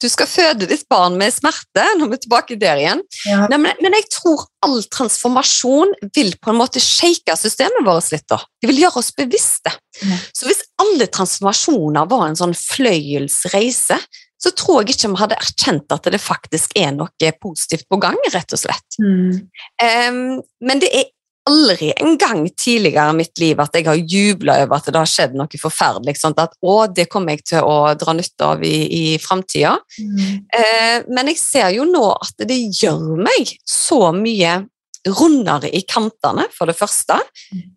du 0.02 0.08
skal 0.11 0.26
føde 0.26 0.66
ditt 0.66 0.88
barn 0.90 1.14
med 1.20 1.30
smerte, 1.30 1.85
nå 1.94 2.08
er 2.08 2.11
vi 2.11 2.18
tilbake 2.24 2.56
der 2.58 2.80
igjen. 2.80 3.02
Ja. 3.28 3.44
Nei, 3.52 3.61
men, 3.62 3.78
men 3.78 3.94
jeg 3.94 4.08
tror 4.11 4.42
all 4.66 4.82
transformasjon 4.90 5.94
vil 6.16 6.32
på 6.42 6.50
en 6.50 6.58
måte 6.58 6.82
shake 6.82 7.37
systemet 7.38 7.87
vårt 7.87 8.11
litt. 8.11 8.26
da. 8.26 8.40
De 8.58 8.70
vil 8.72 8.82
gjøre 8.82 8.98
oss 8.98 9.12
bevisste. 9.14 9.70
Ja. 10.02 10.18
Så 10.35 10.50
hvis 10.50 10.64
alle 10.92 11.09
transformasjoner 11.09 12.11
var 12.11 12.26
en 12.28 12.38
sånn 12.38 12.55
fløyelsreise, 12.57 13.98
så 14.42 14.52
tror 14.59 14.83
jeg 14.83 14.96
ikke 14.96 15.12
vi 15.12 15.20
hadde 15.22 15.38
erkjent 15.38 15.94
at 15.94 16.07
det 16.11 16.20
faktisk 16.20 16.74
er 16.78 16.92
noe 16.96 17.33
positivt 17.40 17.88
på 17.90 17.98
gang, 18.02 18.18
rett 18.35 18.55
og 18.55 18.61
slett. 18.61 18.98
Mm. 19.00 19.42
Um, 19.83 20.22
men 20.66 20.83
det 20.83 20.90
er 20.90 21.11
aldri 21.48 21.90
en 21.98 22.16
gang 22.18 22.44
tidligere 22.50 23.11
i 23.11 23.18
mitt 23.18 23.40
liv 23.42 23.59
at 23.62 23.74
jeg 23.74 23.87
har 23.88 23.98
jubla 23.98 24.61
over 24.62 24.78
at 24.78 24.90
det 24.90 25.00
har 25.00 25.11
skjedd 25.11 25.35
noe 25.38 25.62
forferdelig. 25.62 26.16
Sånn 26.20 26.37
at 26.38 26.55
å, 26.62 26.76
det 26.87 27.09
kommer 27.11 27.35
jeg 27.35 27.46
til 27.52 27.66
å 27.66 27.94
dra 27.98 28.14
nytte 28.14 28.50
av 28.55 28.62
i, 28.66 28.76
i 28.87 29.05
framtida. 29.22 29.74
Eh, 29.98 31.09
men 31.11 31.33
jeg 31.33 31.40
ser 31.42 31.72
jo 31.74 31.87
nå 31.88 32.05
at 32.14 32.46
det 32.46 32.61
gjør 32.83 33.16
meg 33.22 33.57
så 33.66 34.12
mye 34.14 34.61
rundere 35.02 35.70
i 35.74 35.83
kantene, 35.83 36.46
for 36.55 36.70
det 36.70 36.78
første. 36.78 37.18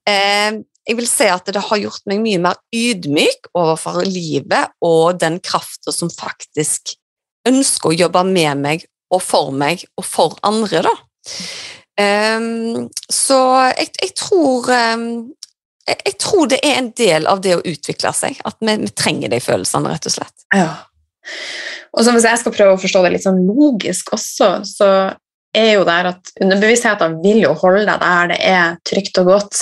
Eh, 0.05 0.61
jeg 0.85 0.97
vil 0.99 1.07
si 1.09 1.27
at 1.31 1.47
det 1.49 1.63
har 1.67 1.81
gjort 1.81 2.03
meg 2.09 2.21
mye 2.21 2.41
mer 2.43 2.59
ydmyk 2.75 3.49
overfor 3.57 4.03
livet 4.05 4.75
og 4.85 5.17
den 5.21 5.39
krafta 5.43 5.93
som 5.93 6.11
faktisk 6.13 6.93
ønsker 7.49 7.91
å 7.91 7.97
jobbe 8.05 8.21
med 8.29 8.61
meg 8.61 8.85
og 9.13 9.21
for 9.23 9.53
meg 9.53 9.85
og 9.97 10.05
for 10.05 10.37
andre, 10.45 10.83
da. 10.85 10.93
Um, 11.95 12.89
så 13.07 13.37
jeg, 13.71 13.93
jeg 14.01 14.11
tror 14.19 14.67
um, 14.67 15.05
jeg, 15.87 16.15
tror 16.19 16.49
det 16.51 16.59
er 16.65 16.79
en 16.79 16.89
del 16.97 17.27
av 17.29 17.41
det 17.45 17.55
å 17.55 17.63
utvikle 17.63 18.11
seg, 18.15 18.39
at 18.45 18.57
vi, 18.59 18.75
vi 18.81 18.91
trenger 18.97 19.31
de 19.31 19.39
følelsene, 19.43 19.91
rett 19.93 20.09
og 20.09 20.15
slett. 20.17 20.47
Ja. 20.55 20.69
Og 21.95 22.05
så 22.05 22.13
hvis 22.13 22.27
jeg 22.27 22.41
skal 22.41 22.55
prøve 22.55 22.75
å 22.75 22.81
forstå 22.81 23.03
det 23.05 23.13
litt 23.15 23.25
sånn 23.25 23.45
logisk 23.47 24.11
også, 24.17 24.49
så 24.67 24.89
er 25.55 25.71
jo 25.77 25.85
der 25.87 26.11
at 26.11 26.33
underbevisstheten 26.41 27.19
vil 27.23 27.45
jo 27.45 27.53
holde 27.61 27.85
deg 27.87 28.01
der 28.01 28.31
det 28.33 28.39
er 28.49 28.79
trygt 28.87 29.21
og 29.21 29.29
godt. 29.31 29.61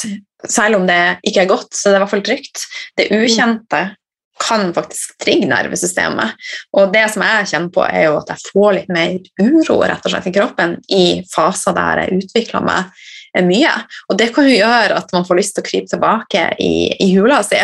Selv 0.49 0.81
om 0.81 0.87
det 0.87 1.01
ikke 1.23 1.45
er 1.45 1.51
godt, 1.51 1.71
så 1.75 1.89
det 1.89 1.95
er 1.95 2.01
i 2.01 2.03
hvert 2.03 2.13
fall 2.13 2.25
trygt. 2.25 2.65
Det 2.99 3.11
ukjente 3.15 3.83
kan 4.43 4.73
faktisk 4.75 5.15
trigge 5.23 5.47
nervesystemet. 5.47 6.35
Og 6.75 6.91
det 6.93 7.05
som 7.13 7.23
jeg 7.23 7.49
kjenner 7.53 7.71
på, 7.73 7.85
er 7.85 8.07
jo 8.09 8.19
at 8.19 8.33
jeg 8.33 8.51
får 8.51 8.75
litt 8.77 8.91
mer 8.91 9.15
uro 9.39 9.79
rett 9.85 10.03
og 10.03 10.13
slett 10.13 10.29
i 10.29 10.35
kroppen 10.35 10.77
i 10.91 11.05
faser 11.31 11.75
der 11.77 12.03
jeg 12.03 12.23
utvikler 12.23 12.65
meg 12.65 12.91
mye. 13.41 13.71
Og 14.11 14.17
det 14.19 14.29
kan 14.35 14.45
jo 14.45 14.57
gjøre 14.57 14.99
at 14.99 15.13
man 15.15 15.25
får 15.25 15.39
lyst 15.39 15.55
til 15.57 15.63
å 15.63 15.69
krype 15.69 15.89
tilbake 15.89 16.43
i, 16.61 16.73
i 17.01 17.09
hula 17.15 17.39
si. 17.45 17.61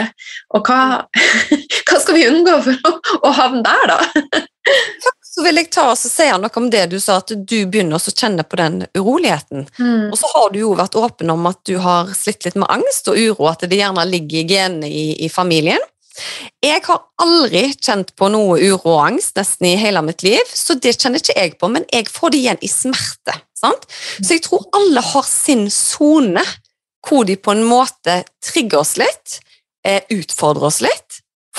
Og 0.57 0.65
hva, 0.65 1.03
hva, 1.89 1.99
skal 1.99 2.17
vi 2.17 2.27
unngå 2.29 2.57
for 2.65 2.89
å, 2.89 2.95
å 3.27 3.33
havne 3.37 3.65
der, 3.65 3.93
da? 3.93 4.43
så 5.39 5.45
vil 5.45 5.59
jeg 5.61 5.69
ta 5.71 5.85
og 5.93 5.95
si 5.99 6.25
noe 6.35 6.51
om 6.59 6.65
det 6.71 6.81
du 6.91 6.97
sa, 6.99 7.19
at 7.21 7.31
du 7.31 7.55
begynner 7.71 7.95
å 7.95 8.11
kjenne 8.11 8.43
på 8.43 8.57
den 8.59 8.81
uroligheten. 8.97 9.63
Mm. 9.79 10.09
Og 10.11 10.17
så 10.19 10.27
har 10.33 10.49
du 10.51 10.59
jo 10.59 10.73
vært 10.75 10.97
åpen 10.99 11.31
om 11.31 11.47
at 11.47 11.61
du 11.69 11.77
har 11.79 12.11
slitt 12.17 12.43
litt 12.43 12.57
med 12.59 12.67
angst 12.73 13.07
og 13.07 13.15
uro, 13.15 13.47
at 13.47 13.63
det 13.63 13.79
gjerne 13.79 14.03
ligger 14.09 14.41
i 14.41 14.49
genene 14.49 14.89
i, 14.91 15.05
i, 15.23 15.29
familien. 15.31 15.79
Jeg 16.59 16.83
har 16.89 17.05
aldri 17.23 17.69
kjent 17.79 18.11
på 18.19 18.27
noe 18.33 18.57
uro 18.59 18.97
og 18.97 19.05
angst 19.05 19.39
nesten 19.39 19.69
i 19.69 19.77
hele 19.79 20.03
mitt 20.03 20.25
liv, 20.27 20.43
så 20.51 20.75
det 20.75 20.97
kjenner 20.97 21.23
ikke 21.23 21.37
jeg 21.37 21.55
på, 21.61 21.71
men 21.71 21.87
jeg 21.93 22.09
får 22.11 22.33
det 22.33 22.41
igjen 22.41 22.59
i 22.59 22.71
smerte. 22.73 23.37
Sant? 23.55 23.87
Så 24.19 24.35
jeg 24.35 24.43
tror 24.43 24.67
alle 24.75 25.03
har 25.13 25.27
sin 25.27 25.69
sone 25.71 26.43
hvor 27.07 27.23
de 27.23 27.39
på 27.39 27.55
en 27.55 27.63
måte 27.63 28.25
trigger 28.43 28.81
oss 28.81 28.97
litt, 28.99 29.39
eh, 29.87 30.03
utfordrer 30.11 30.67
oss 30.67 30.81
litt, 30.83 31.08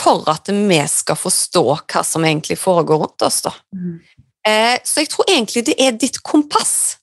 for 0.01 0.25
at 0.33 0.49
vi 0.51 0.81
skal 0.89 1.19
forstå 1.19 1.65
hva 1.77 2.03
som 2.07 2.25
egentlig 2.25 2.59
foregår 2.61 3.05
rundt 3.05 3.27
oss. 3.27 3.43
Da. 3.47 3.53
Mm. 3.77 3.99
Eh, 4.49 4.77
så 4.85 5.05
jeg 5.05 5.13
tror 5.13 5.29
egentlig 5.29 5.67
det 5.69 5.77
er 5.81 5.99
ditt 6.01 6.21
kompass. 6.27 6.97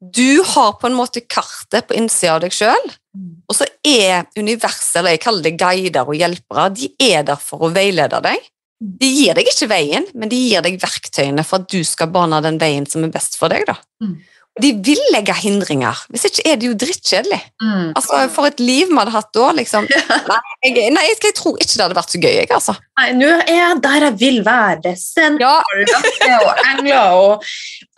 Du 0.00 0.40
har 0.54 0.78
på 0.80 0.88
en 0.88 0.96
måte 0.96 1.20
kartet 1.20 1.88
på 1.88 1.96
innsida 1.98 2.38
av 2.38 2.44
deg 2.44 2.54
sjøl, 2.56 2.86
mm. 3.12 3.32
og 3.44 3.58
så 3.58 3.66
er 3.84 4.24
universet, 4.38 4.96
eller 5.02 5.12
jeg 5.12 5.22
kaller 5.26 5.44
det 5.44 5.58
guider 5.60 6.08
og 6.08 6.16
hjelpere, 6.16 6.70
de 6.72 6.88
er 7.10 7.26
der 7.28 7.42
for 7.42 7.68
å 7.68 7.72
veilede 7.74 8.22
deg. 8.24 8.48
Mm. 8.80 8.94
De 9.02 9.10
gir 9.12 9.36
deg 9.36 9.50
ikke 9.52 9.68
veien, 9.68 10.08
men 10.16 10.32
de 10.32 10.38
gir 10.40 10.64
deg 10.64 10.80
verktøyene 10.80 11.44
for 11.44 11.60
at 11.60 11.68
du 11.68 11.84
skal 11.84 12.08
bane 12.14 12.40
den 12.46 12.56
veien 12.62 12.88
som 12.88 13.04
er 13.04 13.12
best 13.12 13.36
for 13.36 13.52
deg. 13.52 13.68
da. 13.68 13.76
Mm 14.00 14.16
de 14.62 14.70
vil 14.86 15.00
legge 15.14 15.34
hindringer. 15.40 15.98
Hvis 16.12 16.26
ikke 16.28 16.44
er 16.48 16.58
det 16.60 16.70
jo 16.70 16.76
drittkjedelig. 16.78 17.40
Mm. 17.62 17.90
Altså, 17.98 18.22
for 18.34 18.48
et 18.50 18.62
liv 18.62 18.88
vi 18.90 18.98
hadde 18.98 19.14
hatt 19.14 19.30
da, 19.36 19.50
liksom. 19.58 19.86
Nei, 20.30 20.40
jeg, 20.64 20.90
nei, 20.94 21.04
jeg, 21.08 21.34
tror 21.36 21.58
ikke 21.58 21.76
det 21.76 21.84
hadde 21.84 21.98
vært 21.98 22.14
så 22.14 22.22
gøy. 22.22 22.32
Jeg, 22.38 22.50
altså. 22.56 22.76
Nei, 23.00 23.10
nå 23.18 23.30
er 23.40 23.54
jeg 23.56 23.78
der 23.86 24.08
jeg 24.08 24.18
vil 24.22 24.42
være. 24.46 24.96
Senter 25.00 25.46
ja. 25.46 26.40
og 26.40 26.64
engler 26.72 27.20
og 27.20 27.46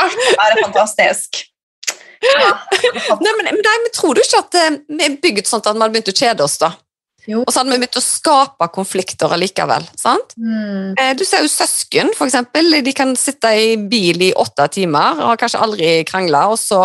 alt 0.03 0.29
er 0.33 0.61
fantastisk. 0.63 1.43
Ja, 2.23 2.53
nei, 3.25 3.33
men, 3.35 3.49
nei, 3.51 3.77
men, 3.83 3.91
tror 3.95 4.15
du 4.15 4.23
ikke 4.23 4.43
at 4.45 4.55
uh, 4.55 4.77
vi 4.95 5.07
er 5.09 5.19
bygget 5.23 5.49
sånn 5.51 5.63
at 5.63 5.73
vi 5.73 5.83
hadde 5.83 5.95
begynt 5.97 6.13
å 6.13 6.19
kjede 6.21 6.45
oss, 6.47 6.55
da? 6.61 6.71
Jo. 7.31 7.45
Og 7.45 7.53
så 7.53 7.61
hadde 7.61 7.71
vi 7.71 7.79
begynt 7.85 7.99
å 8.01 8.03
skape 8.03 8.67
konflikter 8.75 9.31
allikevel. 9.31 9.85
sant? 9.99 10.35
Mm. 10.37 10.95
Eh, 10.99 11.13
du 11.19 11.23
ser 11.27 11.45
jo 11.45 11.51
søsken, 11.51 12.11
for 12.19 12.27
eksempel. 12.27 12.81
De 12.83 12.95
kan 12.97 13.15
sitte 13.19 13.53
i 13.55 13.77
bil 13.77 14.25
i 14.27 14.33
åtte 14.35 14.67
timer 14.75 15.21
og 15.21 15.29
har 15.31 15.41
kanskje 15.41 15.63
aldri 15.63 15.93
krangla. 16.09 16.49
Og 16.53 16.59
så 16.59 16.81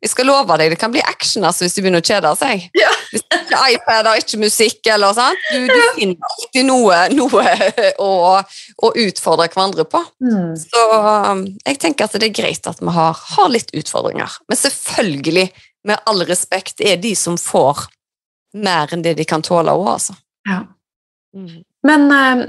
Jeg 0.00 0.10
skal 0.10 0.26
love 0.26 0.56
deg, 0.58 0.72
det 0.72 0.78
kan 0.80 0.92
bli 0.92 1.02
action 1.04 1.44
altså, 1.44 1.64
hvis 1.64 1.76
de 1.76 1.82
begynner 1.84 2.02
å 2.02 2.06
kjede 2.06 2.32
seg. 2.40 2.64
Ja. 2.78 2.90
Hvis 3.10 3.24
det 3.28 3.40
ikke 3.42 3.60
er 3.60 3.76
iPad 3.76 4.08
og 4.10 4.22
ikke 4.22 4.40
musikk, 4.42 4.80
eller 4.94 5.16
sant. 5.16 5.48
Du, 5.52 5.68
du 5.68 5.80
finner 5.98 6.30
alltid 6.30 6.68
noe, 6.68 7.00
noe 7.12 7.46
å, 8.08 8.12
å, 8.40 8.92
utfordre 9.04 9.50
hverandre 9.52 9.86
på. 9.88 10.00
Mm. 10.24 10.52
Så 10.58 10.84
um, 10.88 11.44
jeg 11.66 11.80
tenker 11.82 12.08
at 12.08 12.16
det 12.16 12.30
er 12.30 12.38
greit 12.42 12.68
at 12.68 12.80
vi 12.80 12.96
har, 12.96 13.18
har 13.36 13.52
litt 13.52 13.72
utfordringer. 13.76 14.40
Men 14.48 14.60
selvfølgelig, 14.60 15.50
med 15.88 16.08
all 16.08 16.24
respekt, 16.28 16.80
er 16.80 17.00
de 17.02 17.12
som 17.18 17.36
får 17.40 17.86
mer 18.52 18.92
enn 18.92 19.02
det 19.04 19.14
de 19.18 19.26
kan 19.28 19.42
tåle 19.44 19.72
òg, 19.72 19.86
altså. 19.96 20.16
Ja. 20.48 20.62
Mm. 21.36 21.62
Men 21.86 22.06
uh, 22.12 22.44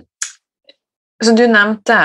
som 1.24 1.38
du 1.40 1.46
nevnte 1.48 2.00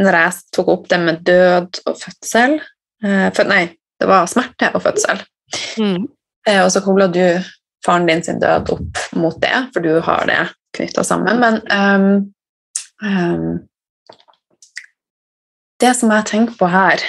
når 0.00 0.16
jeg 0.16 0.50
tok 0.54 0.68
opp 0.70 0.84
det 0.90 1.00
med 1.02 1.22
død 1.26 1.80
og 1.90 1.96
fødsel 1.98 2.58
uh, 2.60 3.28
for, 3.34 3.48
Nei, 3.50 3.64
det 4.00 4.08
var 4.08 4.28
smerte 4.30 4.70
og 4.74 4.84
fødsel. 4.86 5.24
Mm. 5.80 6.04
Uh, 6.48 6.60
og 6.62 6.70
så 6.72 6.84
kobla 6.84 7.08
du 7.10 7.24
faren 7.84 8.06
din 8.08 8.22
sin 8.24 8.40
død 8.40 8.70
opp 8.76 9.02
mot 9.18 9.36
det, 9.42 9.56
for 9.74 9.84
du 9.84 9.98
har 10.04 10.28
det 10.28 10.40
knytta 10.76 11.04
sammen. 11.04 11.40
Men 11.40 11.58
um, 11.72 12.08
um, 13.02 13.58
det 15.80 15.94
som 15.96 16.12
jeg 16.12 16.28
tenker 16.28 16.58
på 16.60 16.68
her, 16.68 17.02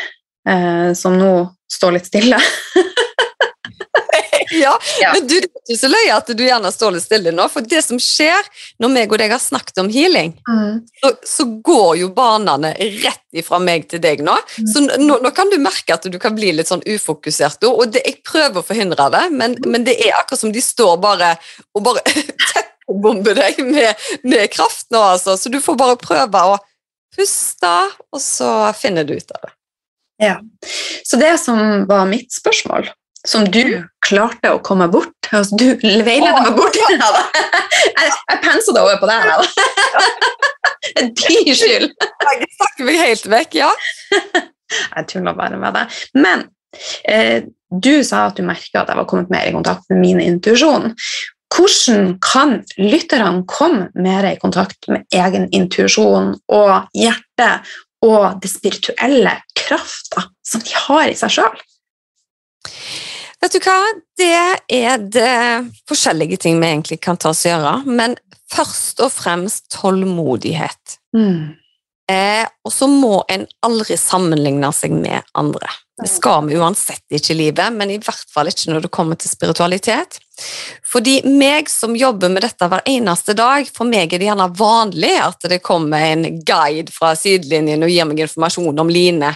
som 0.98 1.20
nå 1.20 1.34
står 1.70 1.92
litt 1.94 2.08
stille 2.08 2.38
ja, 4.52 4.74
ja, 5.02 5.14
men 5.16 5.28
du, 5.28 5.36
er 5.38 5.48
ikke 5.48 5.78
så 5.80 5.90
løye 5.92 6.16
at 6.16 6.32
du 6.38 6.44
gjerne 6.44 6.72
står 6.74 6.96
litt 6.96 7.06
stille 7.06 7.34
nå, 7.36 7.48
for 7.52 7.66
det 7.68 7.82
som 7.86 8.00
skjer 8.02 8.48
når 8.82 8.94
meg 8.94 9.14
og 9.14 9.22
deg 9.22 9.34
har 9.34 9.42
snakket 9.42 9.82
om 9.84 9.92
healing, 9.92 10.34
mm. 10.48 10.82
så, 11.02 11.14
så, 11.28 11.48
går 11.62 12.00
jo 12.02 12.10
banene 12.16 12.74
rett 13.04 13.38
ifra 13.38 13.60
meg 13.62 13.88
til 13.92 14.02
deg 14.04 14.24
nå. 14.26 14.34
Mm. 14.34 14.72
Så 14.72 14.84
nå, 14.88 15.20
nå, 15.24 15.32
kan 15.36 15.52
du 15.52 15.58
merke 15.62 15.96
at 15.96 16.08
du 16.10 16.18
kan 16.22 16.36
bli 16.38 16.54
litt 16.58 16.72
sånn 16.72 16.84
ufokusert, 16.88 17.64
og 17.70 17.94
det, 17.94 18.04
jeg 18.08 18.22
prøver 18.28 18.62
å 18.62 18.66
forhindre 18.66 19.08
det, 19.14 19.24
men, 19.36 19.56
mm. 19.60 19.70
men, 19.72 19.88
det 19.88 19.98
er 20.02 20.18
akkurat 20.20 20.44
som 20.44 20.54
de 20.54 20.64
står 20.64 20.98
bare 21.04 21.36
og 21.78 21.86
bare 21.86 22.04
teppebomber 22.52 23.38
deg 23.38 23.64
med, 23.68 24.12
med 24.28 24.52
kraft 24.54 24.90
nå, 24.94 25.02
altså. 25.16 25.38
Så 25.38 25.54
du 25.54 25.62
får 25.64 25.80
bare 25.80 26.00
prøve 26.02 26.46
å 26.54 26.60
puste, 27.16 27.74
og 28.12 28.22
så 28.24 28.52
finner 28.78 29.08
du 29.08 29.18
ut 29.18 29.36
av 29.36 29.48
det. 29.48 29.56
Ja. 30.22 30.38
Så 31.04 31.18
det 31.18 31.38
som 31.42 31.86
var 31.90 32.06
mitt 32.06 32.34
spørsmål, 32.34 32.92
som 33.28 33.46
du 33.46 33.62
mm. 33.62 33.90
klarte 34.08 34.54
å 34.56 34.62
komme 34.66 34.88
bort. 34.92 35.14
Altså, 35.32 35.58
du 35.58 35.68
veileder 35.82 36.42
meg 36.42 36.56
bort. 36.58 36.78
Ja. 36.92 37.10
jeg 37.88 38.10
jeg 38.12 38.40
pensa 38.44 38.74
deg 38.76 38.84
over 38.84 38.98
på 39.02 39.08
deg. 39.10 39.22
Det 40.92 41.04
er 41.04 41.12
din 41.18 41.56
skyld. 41.56 41.92
Jeg 41.94 42.48
snakker 42.58 42.88
meg 42.88 42.98
helt 43.00 43.28
vekk, 43.32 43.58
ja. 43.62 43.70
jeg 44.96 45.08
tuller 45.10 45.38
bare 45.38 45.60
med 45.62 45.78
deg. 45.78 46.00
Men 46.18 46.48
eh, 47.08 47.46
du 47.72 47.94
sa 48.08 48.26
at 48.30 48.40
du 48.40 48.46
merka 48.46 48.82
at 48.82 48.92
jeg 48.92 49.00
var 49.00 49.08
kommet 49.10 49.32
mer 49.34 49.48
i 49.48 49.54
kontakt 49.56 49.88
med 49.92 50.02
min 50.02 50.22
intuisjon. 50.24 50.92
Hvordan 51.52 52.16
kan 52.24 52.60
lytterne 52.80 53.46
komme 53.50 53.90
mer 53.96 54.28
i 54.30 54.38
kontakt 54.42 54.88
med 54.92 55.06
egen 55.16 55.50
intuisjon 55.56 56.34
og 56.52 56.74
hjerte 56.98 57.50
og 58.06 58.42
det 58.42 58.52
spirituelle 58.52 59.36
krafta 59.58 60.26
som 60.48 60.64
de 60.66 60.78
har 60.88 61.12
i 61.12 61.18
seg 61.18 61.38
sjøl? 61.38 61.62
Vet 63.42 63.56
du 63.56 63.64
hva, 63.66 63.78
det 64.22 64.34
er 64.70 65.02
det 65.02 65.38
forskjellige 65.90 66.38
ting 66.44 66.60
vi 66.62 66.70
egentlig 66.70 67.00
kan 67.02 67.18
ta 67.18 67.32
oss 67.34 67.42
og 67.48 67.56
gjøre, 67.56 67.74
men 67.90 68.14
først 68.52 69.02
og 69.02 69.10
fremst 69.16 69.72
tålmodighet. 69.74 71.00
Mm. 71.18 71.58
Eh, 72.12 72.44
og 72.66 72.74
så 72.74 72.90
må 72.92 73.22
en 73.32 73.48
aldri 73.66 73.98
sammenligne 73.98 74.70
seg 74.76 74.94
med 74.94 75.26
andre. 75.38 75.70
Det 76.02 76.10
skal 76.10 76.48
vi 76.48 76.58
uansett 76.58 77.14
ikke 77.14 77.34
i 77.36 77.38
livet, 77.38 77.74
men 77.78 77.92
i 77.94 78.00
hvert 78.02 78.30
fall 78.34 78.50
ikke 78.50 78.72
når 78.72 78.86
det 78.86 78.92
kommer 78.94 79.20
til 79.22 79.30
spiritualitet. 79.30 80.18
Fordi 80.88 81.20
meg 81.30 81.70
som 81.70 81.94
jobber 81.98 82.32
med 82.34 82.42
dette 82.46 82.68
hver 82.72 82.82
eneste 82.90 83.36
dag, 83.38 83.70
for 83.70 83.90
meg 83.90 84.10
er 84.10 84.22
det 84.22 84.30
gjerne 84.32 84.50
vanlig 84.58 85.14
at 85.22 85.46
det 85.52 85.62
kommer 85.66 86.08
en 86.08 86.26
guide 86.42 86.90
fra 86.94 87.14
sidelinjen 87.18 87.86
og 87.86 87.94
gir 87.94 88.10
meg 88.10 88.24
informasjon 88.26 88.82
om 88.82 88.90
Line 88.92 89.36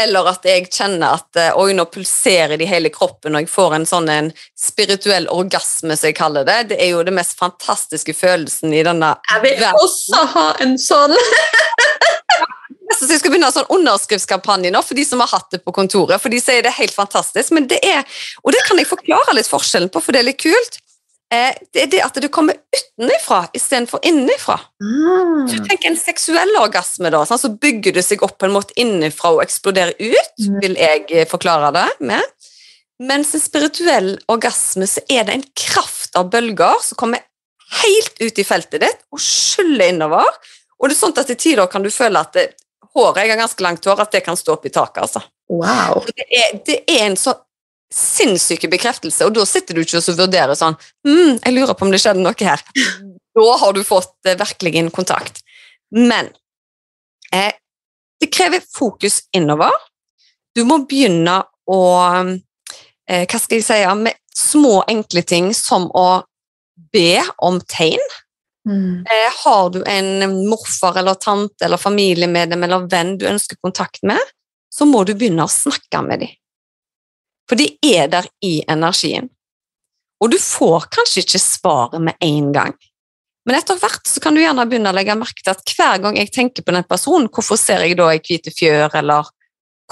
eller 0.00 0.26
at 0.26 0.46
jeg 0.46 0.66
kjenner 0.74 1.20
at 1.20 1.38
eh, 1.38 1.52
oi, 1.60 1.70
nå 1.76 1.84
pulserer 1.92 2.56
det 2.58 2.66
i 2.66 2.70
hele 2.70 2.90
kroppen, 2.94 3.34
og 3.36 3.44
jeg 3.44 3.50
får 3.52 3.76
en 3.76 3.86
sånn 3.86 4.10
en 4.10 4.30
spirituell 4.58 5.28
orgasme, 5.30 5.94
som 5.96 6.08
jeg 6.10 6.16
kaller 6.18 6.46
det. 6.48 6.58
Det 6.72 6.80
er 6.82 6.90
jo 6.96 7.04
det 7.06 7.14
mest 7.14 7.38
fantastiske 7.38 8.14
følelsen 8.18 8.74
i 8.74 8.82
denne 8.86 9.14
Jeg 9.30 9.44
vil 9.46 9.60
verden. 9.62 9.82
også 9.86 10.24
ha 10.34 10.46
en 10.64 10.74
sånn! 10.82 11.14
Så 12.94 13.06
jeg 13.12 13.20
skal 13.22 13.30
begynne 13.32 13.48
en 13.52 13.54
sånn 13.54 13.70
underskriftskampanje 13.74 14.72
nå 14.74 14.82
for 14.84 14.98
de 14.98 15.06
som 15.06 15.22
har 15.22 15.30
hatt 15.30 15.54
det 15.54 15.62
på 15.64 15.74
kontoret. 15.76 16.18
For 16.22 16.32
de 16.32 16.42
sier 16.42 16.64
det 16.64 16.72
er 16.72 16.80
helt 16.82 16.94
fantastisk, 16.96 17.54
men 17.54 17.70
det 17.70 17.78
er, 17.86 18.02
og 18.42 18.54
det 18.54 18.64
kan 18.66 18.80
jeg 18.80 18.90
forklare 18.90 19.38
litt 19.38 19.50
forskjellen 19.50 19.94
på, 19.94 20.02
for 20.02 20.14
det 20.14 20.24
er 20.24 20.30
litt 20.32 20.42
kult. 20.42 20.80
Eh, 21.34 21.56
det 21.74 21.84
er 21.84 21.90
det 21.92 22.00
at 22.04 22.18
det 22.22 22.30
kommer 22.34 22.56
utenfra 22.76 23.44
istedenfor 23.56 24.02
innenfra. 24.06 24.58
Mm. 24.82 25.44
Så 25.50 25.60
tenk 25.66 25.86
en 25.88 25.98
seksuell 25.98 26.52
orgasme, 26.60 27.10
da, 27.12 27.24
sånn, 27.26 27.40
så 27.40 27.52
bygger 27.60 27.96
det 27.98 28.04
seg 28.06 28.22
opp 28.26 28.36
på 28.38 28.48
en 28.48 28.54
måte 28.54 28.76
innenfra 28.80 29.34
og 29.36 29.44
eksploderer 29.44 29.96
ut, 29.98 30.34
mm. 30.40 30.58
vil 30.62 30.76
jeg 30.80 31.06
eh, 31.10 31.28
forklare 31.30 31.72
det 31.74 31.86
med. 32.12 32.50
Mens 33.02 33.32
en 33.34 33.42
spirituell 33.42 34.12
orgasme 34.30 34.86
så 34.86 35.02
er 35.10 35.26
det 35.26 35.38
en 35.38 35.46
kraft 35.58 36.14
av 36.18 36.28
bølger 36.30 36.78
som 36.84 36.98
kommer 37.00 37.24
helt 37.82 38.20
ut 38.20 38.38
i 38.38 38.44
feltet 38.46 38.84
ditt 38.84 39.00
og 39.10 39.22
skyller 39.22 39.90
innover. 39.90 40.28
Og 40.78 40.90
det 40.90 40.94
er 40.94 41.00
sånn 41.00 41.16
at 41.16 41.26
til 41.32 41.40
tider 41.40 41.70
kan 41.70 41.82
du 41.82 41.90
føle 41.90 42.20
at 42.20 42.36
det, 42.36 42.52
håret, 42.94 43.24
jeg 43.24 43.32
har 43.32 43.40
ganske 43.40 43.66
langt 43.66 43.88
hår, 43.88 44.04
at 44.04 44.14
det 44.14 44.22
kan 44.26 44.38
stå 44.38 44.54
opp 44.54 44.68
i 44.68 44.72
taket. 44.74 45.02
altså. 45.08 45.24
Wow. 45.50 46.04
Det 46.06 46.26
er, 46.28 46.60
det 46.66 46.78
er 46.86 47.08
en 47.08 47.18
så 47.18 47.34
sinnssyke 47.94 48.68
bekreftelse, 48.72 49.26
og 49.26 49.34
da 49.36 49.44
sitter 49.46 49.76
du 49.76 49.84
ikke 49.84 50.00
og 50.00 50.18
vurderer 50.18 50.58
sånn 50.58 50.76
mm, 51.06 51.40
'Jeg 51.40 51.54
lurer 51.54 51.74
på 51.74 51.86
om 51.86 51.92
det 51.94 52.00
skjedde 52.02 52.24
noe 52.24 52.34
her.' 52.40 52.64
Da 53.34 53.44
har 53.58 53.72
du 53.74 53.82
fått 53.82 54.28
eh, 54.30 54.38
virkelig 54.38 54.76
en 54.78 54.90
kontakt. 54.94 55.40
Men 55.90 56.28
eh, 57.34 57.50
det 58.22 58.30
krever 58.30 58.62
fokus 58.62 59.24
innover. 59.34 59.74
Du 60.54 60.62
må 60.62 60.84
begynne 60.86 61.40
å 61.66 61.80
eh, 63.10 63.24
Hva 63.26 63.40
skal 63.40 63.58
jeg 63.58 63.66
si 63.66 63.80
Med 63.98 64.14
små, 64.34 64.84
enkle 64.90 65.22
ting 65.26 65.50
som 65.54 65.88
å 65.94 66.22
be 66.94 67.22
om 67.42 67.58
tegn. 67.70 68.02
Mm. 68.68 69.02
Eh, 69.02 69.34
har 69.44 69.70
du 69.70 69.82
en 69.86 70.46
morfar 70.48 70.98
eller 70.98 71.18
tante 71.20 71.66
eller 71.66 71.80
familiemedlem 71.80 72.64
eller 72.64 72.86
venn 72.90 73.16
du 73.18 73.26
ønsker 73.28 73.58
kontakt 73.62 74.02
med, 74.02 74.20
så 74.72 74.86
må 74.88 75.04
du 75.04 75.14
begynne 75.14 75.44
å 75.44 75.52
snakke 75.52 76.02
med 76.06 76.24
dem. 76.24 76.32
For 77.48 77.60
de 77.60 77.68
er 77.84 78.08
der 78.12 78.28
i 78.44 78.56
energien. 78.70 79.28
Og 80.22 80.32
du 80.32 80.38
får 80.40 80.88
kanskje 80.94 81.24
ikke 81.24 81.42
svaret 81.42 82.02
med 82.02 82.16
en 82.24 82.52
gang. 82.54 82.74
Men 83.44 83.58
etter 83.58 83.76
hvert 83.76 84.08
så 84.08 84.22
kan 84.24 84.36
du 84.36 84.40
gjerne 84.40 84.64
begynne 84.68 84.88
å 84.88 84.96
legge 84.96 85.16
merke 85.20 85.42
til 85.42 85.52
at 85.52 85.74
hver 85.76 86.00
gang 86.00 86.16
jeg 86.16 86.32
tenker 86.32 86.64
på 86.64 86.72
den 86.72 86.86
personen, 86.88 87.28
hvorfor 87.28 87.60
ser 87.60 87.84
jeg 87.84 87.98
da 87.98 88.08
ei 88.14 88.22
hvite 88.24 88.52
fjør, 88.54 88.94
eller 89.02 89.28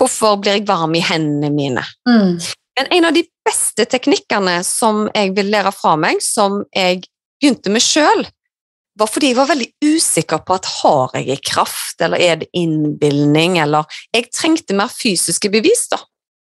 hvorfor 0.01 0.39
blir 0.41 0.57
jeg 0.57 0.69
varm 0.69 0.97
i 0.97 1.05
hendene 1.05 1.53
mine? 1.53 1.85
Mm. 2.09 2.39
Men 2.81 2.93
en 2.97 3.09
av 3.11 3.17
de 3.17 3.27
beste 3.45 3.85
teknikkene 3.93 4.63
som 4.65 5.05
jeg 5.13 5.35
vil 5.37 5.51
lære 5.53 5.75
fra 5.77 5.99
meg, 6.01 6.23
som 6.25 6.63
jeg 6.73 7.03
begynte 7.43 7.73
med 7.75 7.85
sjøl, 7.85 8.25
var 8.99 9.09
fordi 9.09 9.33
jeg 9.33 9.39
var 9.39 9.49
veldig 9.49 9.69
usikker 9.85 10.43
på 10.47 10.57
at 10.57 10.69
har 10.79 11.15
jeg 11.21 11.45
kraft, 11.45 12.01
eller 12.05 12.21
er 12.21 12.41
det 12.43 12.49
innbilning, 12.57 13.59
eller 13.61 13.85
Jeg 14.13 14.31
trengte 14.33 14.77
mer 14.77 14.93
fysiske 14.93 15.49
bevis, 15.53 15.87
da. 15.93 16.01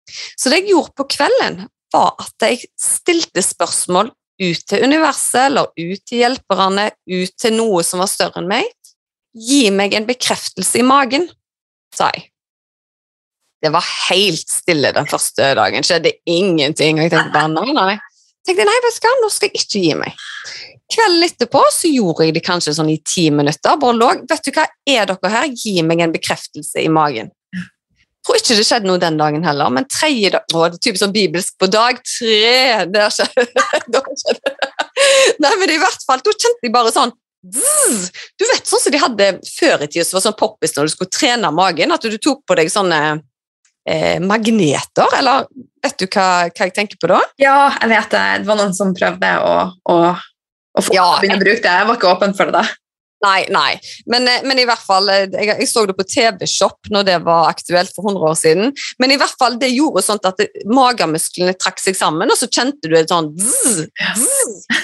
Så 0.08 0.52
det 0.52 0.62
jeg 0.62 0.72
gjorde 0.74 0.94
på 0.96 1.08
kvelden, 1.16 1.66
var 1.94 2.14
at 2.22 2.46
jeg 2.46 2.66
stilte 2.80 3.42
spørsmål 3.44 4.10
ut 4.42 4.62
til 4.68 4.84
universet, 4.84 5.48
eller 5.48 5.70
ut 5.72 6.02
til 6.04 6.22
hjelperne, 6.22 6.90
ut 7.08 7.36
til 7.40 7.56
noe 7.56 7.84
som 7.86 8.02
var 8.02 8.10
større 8.10 8.42
enn 8.42 8.50
meg. 8.50 8.68
Gi 9.36 9.66
meg 9.72 9.94
en 9.96 10.08
bekreftelse 10.08 10.80
i 10.80 10.86
magen, 10.86 11.28
sa 11.94 12.10
jeg. 12.14 12.28
Det 13.62 13.72
var 13.72 13.84
helt 14.10 14.52
stille 14.52 14.92
den 14.94 15.08
første 15.08 15.54
dagen. 15.56 15.84
Skjedde 15.84 16.12
ingenting. 16.28 17.00
Og 17.00 17.06
jeg 17.06 17.14
tenkte 17.14 17.34
bare 17.34 17.50
nei, 17.50 17.72
nei. 17.74 17.94
Jeg 17.96 18.52
tenkte 18.52 18.66
nei, 18.68 18.76
vet 18.84 18.98
du 19.00 19.06
hva, 19.06 19.14
nå 19.22 19.30
skal 19.32 19.48
jeg 19.50 19.62
ikke 19.62 19.82
gi 19.82 19.94
meg. 19.98 20.26
Kvelden 20.92 21.24
etterpå 21.26 21.62
så 21.74 21.90
gjorde 21.90 22.28
jeg 22.28 22.36
det 22.36 22.44
kanskje 22.46 22.76
sånn 22.76 22.92
i 22.92 23.00
ti 23.02 23.26
minutter. 23.34 23.78
Bare 23.80 23.96
lå, 23.96 24.10
vet 24.28 24.44
du 24.46 24.52
hva, 24.54 24.68
er 24.86 25.08
dere 25.08 25.32
her? 25.32 25.48
Gi 25.50 25.80
meg 25.82 26.04
en 26.04 26.14
bekreftelse 26.14 26.84
i 26.84 26.92
magen. 26.92 27.32
Tror 28.26 28.40
ikke 28.40 28.56
det 28.58 28.64
skjedde 28.66 28.88
noe 28.90 28.98
den 28.98 29.18
dagen 29.20 29.44
heller, 29.46 29.70
men 29.70 29.86
tredje 29.86 30.32
dag 30.34 30.50
Å, 30.50 30.64
det 30.66 30.80
er 30.80 30.82
typisk 30.82 31.04
sånn 31.04 31.14
bibelsk 31.14 31.54
på 31.62 31.68
dag 31.70 32.00
tre 32.02 32.86
der 32.90 33.12
skjedde, 33.14 34.02
skjedd. 34.18 34.40
det. 34.42 34.72
Nei, 35.44 35.52
men 35.60 35.72
i 35.76 35.78
hvert 35.78 36.02
fall, 36.08 36.24
da 36.24 36.34
kjente 36.34 36.66
jeg 36.66 36.74
bare 36.74 36.90
sånn. 36.94 37.14
Du 37.46 38.44
vet 38.48 38.66
sånn 38.66 38.82
som 38.82 38.94
de 38.94 38.98
hadde 38.98 39.28
før 39.46 39.84
i 39.84 39.88
tida, 39.90 40.02
som 40.08 40.18
var 40.18 40.24
sånn 40.24 40.38
poppis 40.40 40.74
når 40.74 40.88
du 40.88 40.94
skulle 40.96 41.14
trene 41.14 41.52
magen, 41.54 41.94
at 41.94 42.02
du 42.02 42.16
tok 42.18 42.42
på 42.48 42.56
deg 42.58 42.72
sånne 42.72 43.00
eh, 43.86 44.16
magneter, 44.24 45.18
eller 45.20 45.46
vet 45.84 46.00
du 46.00 46.08
hva, 46.08 46.26
hva 46.48 46.66
jeg 46.66 46.74
tenker 46.74 46.98
på 46.98 47.12
da? 47.12 47.20
Ja, 47.38 47.58
jeg 47.78 47.92
vet 47.92 48.10
det. 48.16 48.24
Det 48.42 48.50
var 48.50 48.58
noen 48.58 48.74
som 48.74 48.90
prøvde 48.96 49.36
å, 49.38 49.54
å, 49.92 50.00
å 50.74 50.84
få 50.88 50.96
Ja, 50.96 51.12
begynne 51.22 51.38
å 51.38 51.44
bruke 51.44 51.62
det. 51.62 51.76
Jeg 51.78 51.90
var 51.92 52.00
ikke 52.00 52.10
åpen 52.10 52.34
for 52.34 52.50
det 52.50 52.58
da. 52.58 52.66
Nei, 53.24 53.46
nei. 53.48 53.78
Men, 54.12 54.28
eh, 54.28 54.42
men 54.44 54.58
i 54.60 54.66
hvert 54.68 54.82
fall, 54.84 55.08
eh, 55.08 55.24
jeg, 55.32 55.54
jeg 55.62 55.68
så 55.70 55.86
det 55.88 55.96
på 55.96 56.04
TV-Shop 56.04 56.90
når 56.92 57.06
det 57.08 57.16
var 57.24 57.48
aktuelt 57.48 57.92
for 57.96 58.10
100 58.10 58.28
år 58.28 58.36
siden. 58.38 58.74
Men 59.00 59.14
i 59.14 59.18
hvert 59.20 59.36
fall, 59.40 59.56
det 59.60 59.72
gjorde 59.72 60.04
sånn 60.04 60.20
at 60.20 60.42
det, 60.42 60.50
magemusklene 60.68 61.56
trakk 61.56 61.80
seg 61.82 61.96
sammen, 61.98 62.30
og 62.30 62.38
så 62.38 62.50
kjente 62.50 62.90
du 62.90 62.96
et 62.98 63.12
sånn 63.12 63.32
zzz, 63.40 63.86
zzz. 64.20 64.74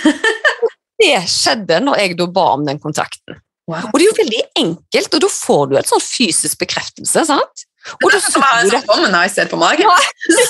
Det 1.03 1.16
skjedde 1.29 1.81
når 1.83 1.99
jeg 1.99 2.16
da 2.21 2.29
ba 2.31 2.47
om 2.55 2.64
den 2.68 2.81
kontakten. 2.83 3.40
Wow. 3.71 3.88
Og 3.90 3.99
det 3.99 4.05
er 4.05 4.09
jo 4.09 4.18
veldig 4.18 4.42
enkelt, 4.62 5.14
og 5.16 5.23
da 5.25 5.31
får 5.33 5.62
du 5.71 5.77
et 5.79 5.90
sånn 5.90 6.03
fysisk 6.03 6.62
bekreftelse, 6.62 7.27
sant? 7.29 7.66
Og 7.99 8.09
det 8.09 8.18
er 8.18 8.25
sånn 8.25 8.37
som 8.37 8.45
å 8.45 8.49
ha 8.49 8.62
en 8.62 8.71
sånn 8.71 9.51
på 9.51 9.59
magen. 9.61 9.87
Ja, 9.87 9.99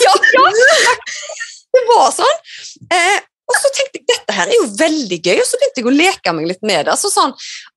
ja, 0.06 0.14
ja. 0.36 0.96
Det 1.72 1.80
var 1.88 2.10
sånn. 2.12 2.40
Eh, 2.92 3.20
og 3.52 3.60
så 3.60 3.70
tenkte 3.76 4.00
jeg 4.00 4.08
dette 4.08 4.34
her 4.36 4.48
er 4.48 4.56
jo 4.56 4.66
veldig 4.80 5.18
gøy, 5.20 5.38
og 5.38 5.46
så 5.48 5.60
begynte 5.60 5.82
jeg 5.82 5.88
å 5.90 5.94
leke 5.94 6.34
meg 6.36 6.50
litt 6.50 6.66
med 6.66 6.88
det. 6.88 6.96
Så 7.00 7.12
sånn, 7.12 7.32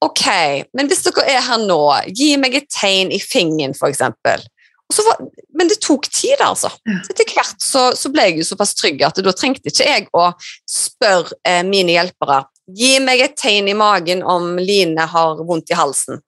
ok, 0.06 0.26
men 0.78 0.90
hvis 0.90 1.04
dere 1.06 1.26
er 1.36 1.46
her 1.46 1.62
nå, 1.62 1.80
gi 2.16 2.34
meg 2.42 2.58
et 2.62 2.70
tegn 2.72 3.14
i 3.16 3.22
fingeren, 3.22 3.76
eksempel. 3.76 4.44
Var, 4.96 5.22
men 5.58 5.70
det 5.70 5.80
tok 5.82 6.06
tid, 6.14 6.40
altså. 6.46 6.70
Så 6.86 7.14
etter 7.14 7.32
hvert 7.34 7.64
så, 7.64 7.88
så 7.98 8.12
ble 8.14 8.30
jeg 8.30 8.40
jo 8.40 8.50
såpass 8.52 8.76
trygg 8.78 9.02
at 9.04 9.18
da 9.26 9.34
trengte 9.36 9.72
ikke 9.72 9.88
jeg 9.88 10.06
å 10.14 10.28
spørre 10.70 11.36
eh, 11.48 11.64
mine 11.66 11.96
hjelpere 11.96 12.44
gi 12.66 12.98
meg 13.04 13.22
et 13.22 13.36
tegn 13.38 13.70
i 13.70 13.78
magen 13.78 14.24
om 14.26 14.56
Line 14.62 15.08
har 15.12 15.42
vondt 15.46 15.74
i 15.74 15.78
halsen. 15.78 16.22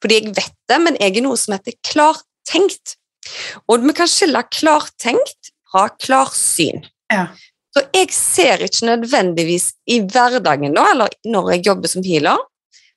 Fordi 0.00 0.20
jeg 0.20 0.34
vet 0.36 0.56
det, 0.70 0.78
men 0.82 0.98
jeg 1.00 1.18
er 1.18 1.26
noe 1.26 1.38
som 1.38 1.54
heter 1.56 1.76
klartenkt. 1.86 2.96
Og 3.68 3.82
vi 3.84 3.94
kan 3.96 4.10
skille 4.10 4.42
klartenkt 4.48 5.52
fra 5.70 5.88
klarsyn. 6.00 6.86
Ja. 7.10 7.28
Så 7.70 7.82
jeg 7.94 8.08
ser 8.14 8.64
ikke 8.66 8.88
nødvendigvis 8.88 9.68
i 9.90 10.00
hverdagen 10.02 10.74
da, 10.74 10.88
eller 10.90 11.12
når 11.30 11.52
jeg 11.54 11.66
jobber 11.68 11.92
som 11.92 12.06
healer, 12.06 12.40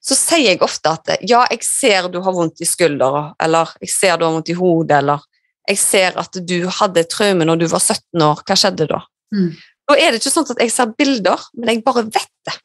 så 0.04 0.18
sier 0.18 0.50
jeg 0.50 0.64
ofte 0.66 0.92
at 0.92 1.14
ja, 1.22 1.44
jeg 1.52 1.62
ser 1.64 2.10
du 2.12 2.20
har 2.26 2.36
vondt 2.36 2.64
i 2.64 2.68
skuldra, 2.68 3.30
eller 3.42 3.70
jeg 3.84 3.94
ser 3.94 4.18
du 4.18 4.26
har 4.26 4.34
vondt 4.36 4.52
i 4.52 4.58
hodet, 4.58 4.98
eller 5.00 5.22
jeg 5.70 5.80
ser 5.80 6.18
at 6.20 6.42
du 6.44 6.58
hadde 6.80 7.06
traume 7.08 7.48
når 7.48 7.62
du 7.62 7.68
var 7.72 7.84
17 7.84 8.26
år, 8.26 8.42
hva 8.44 8.58
skjedde 8.60 8.90
da? 8.90 9.00
Mm. 9.36 9.54
Da 9.88 9.96
er 10.00 10.12
det 10.12 10.20
ikke 10.20 10.34
sånn 10.34 10.50
at 10.52 10.64
jeg 10.64 10.74
ser 10.74 10.92
bilder, 10.98 11.48
men 11.56 11.72
jeg 11.72 11.86
bare 11.86 12.06
vet 12.08 12.32
det. 12.48 12.58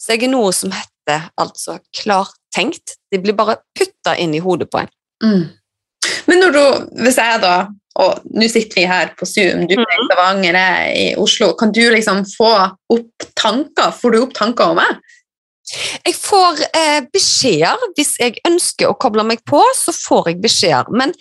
Så 0.00 0.14
jeg 0.14 0.26
er 0.26 0.32
noe 0.32 0.50
som 0.56 0.72
heter 0.74 1.28
altså 1.38 1.76
klartenkt. 2.00 2.96
Det 3.12 3.20
blir 3.22 3.36
bare 3.38 3.60
putta 3.76 4.16
inn 4.18 4.34
i 4.34 4.42
hodet 4.42 4.70
på 4.72 4.80
en. 4.82 4.92
Mm. 5.22 5.42
Men 6.30 6.46
du, 6.54 6.62
hvis 7.04 7.18
jeg 7.20 7.42
da, 7.42 7.54
og 7.98 8.26
nå 8.30 8.46
sitter 8.48 8.78
vi 8.78 8.86
her 8.86 9.14
på 9.18 9.26
Zoom, 9.26 9.64
du 9.66 9.74
er 9.74 9.82
i 9.82 10.04
Stavanger, 10.06 10.54
jeg 10.54 10.90
er 10.90 10.92
i 10.94 11.06
Oslo, 11.18 11.50
kan 11.58 11.72
du 11.74 11.82
liksom 11.90 12.22
få 12.36 12.52
opp 12.94 13.26
tanker? 13.34 13.90
Får 13.96 14.14
du 14.14 14.20
opp 14.22 14.36
tanker 14.36 14.70
om 14.70 14.78
meg? 14.78 15.16
Jeg 16.06 16.14
får 16.18 16.62
eh, 16.74 17.00
beskjeder 17.14 17.82
hvis 17.98 18.16
jeg 18.18 18.38
ønsker 18.46 18.90
å 18.90 18.98
koble 18.98 19.24
meg 19.26 19.42
på, 19.46 19.60
så 19.76 19.94
får 19.94 20.32
jeg 20.32 20.40
beskjeder. 20.42 20.90
Men 20.94 21.12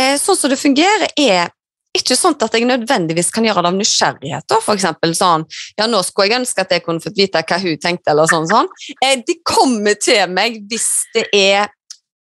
eh, 0.00 0.16
sånn 0.20 0.38
som 0.38 0.52
det 0.52 0.60
fungerer, 0.60 1.12
er 1.20 1.52
ikke 1.94 2.16
sånn 2.18 2.34
at 2.42 2.56
jeg 2.56 2.66
nødvendigvis 2.66 3.30
kan 3.32 3.44
gjøre 3.46 3.62
det 3.62 3.70
av 3.70 3.76
nysgjerrighet. 3.78 4.46
da, 4.50 4.58
For 4.64 4.74
eksempel 4.74 5.12
sånn 5.14 5.44
Ja, 5.78 5.86
nå 5.86 6.00
skulle 6.02 6.32
jeg 6.32 6.40
ønske 6.40 6.64
at 6.64 6.72
jeg 6.74 6.82
kunne 6.82 7.04
fått 7.04 7.20
vite 7.20 7.44
hva 7.46 7.60
hun 7.62 7.78
tenkte, 7.80 8.10
eller 8.12 8.30
sånn. 8.30 8.48
sånn. 8.50 8.70
Eh, 8.98 9.20
de 9.22 9.38
kommer 9.46 9.94
til 10.00 10.24
meg 10.32 10.58
hvis 10.70 10.90
det 11.14 11.28
er 11.32 11.70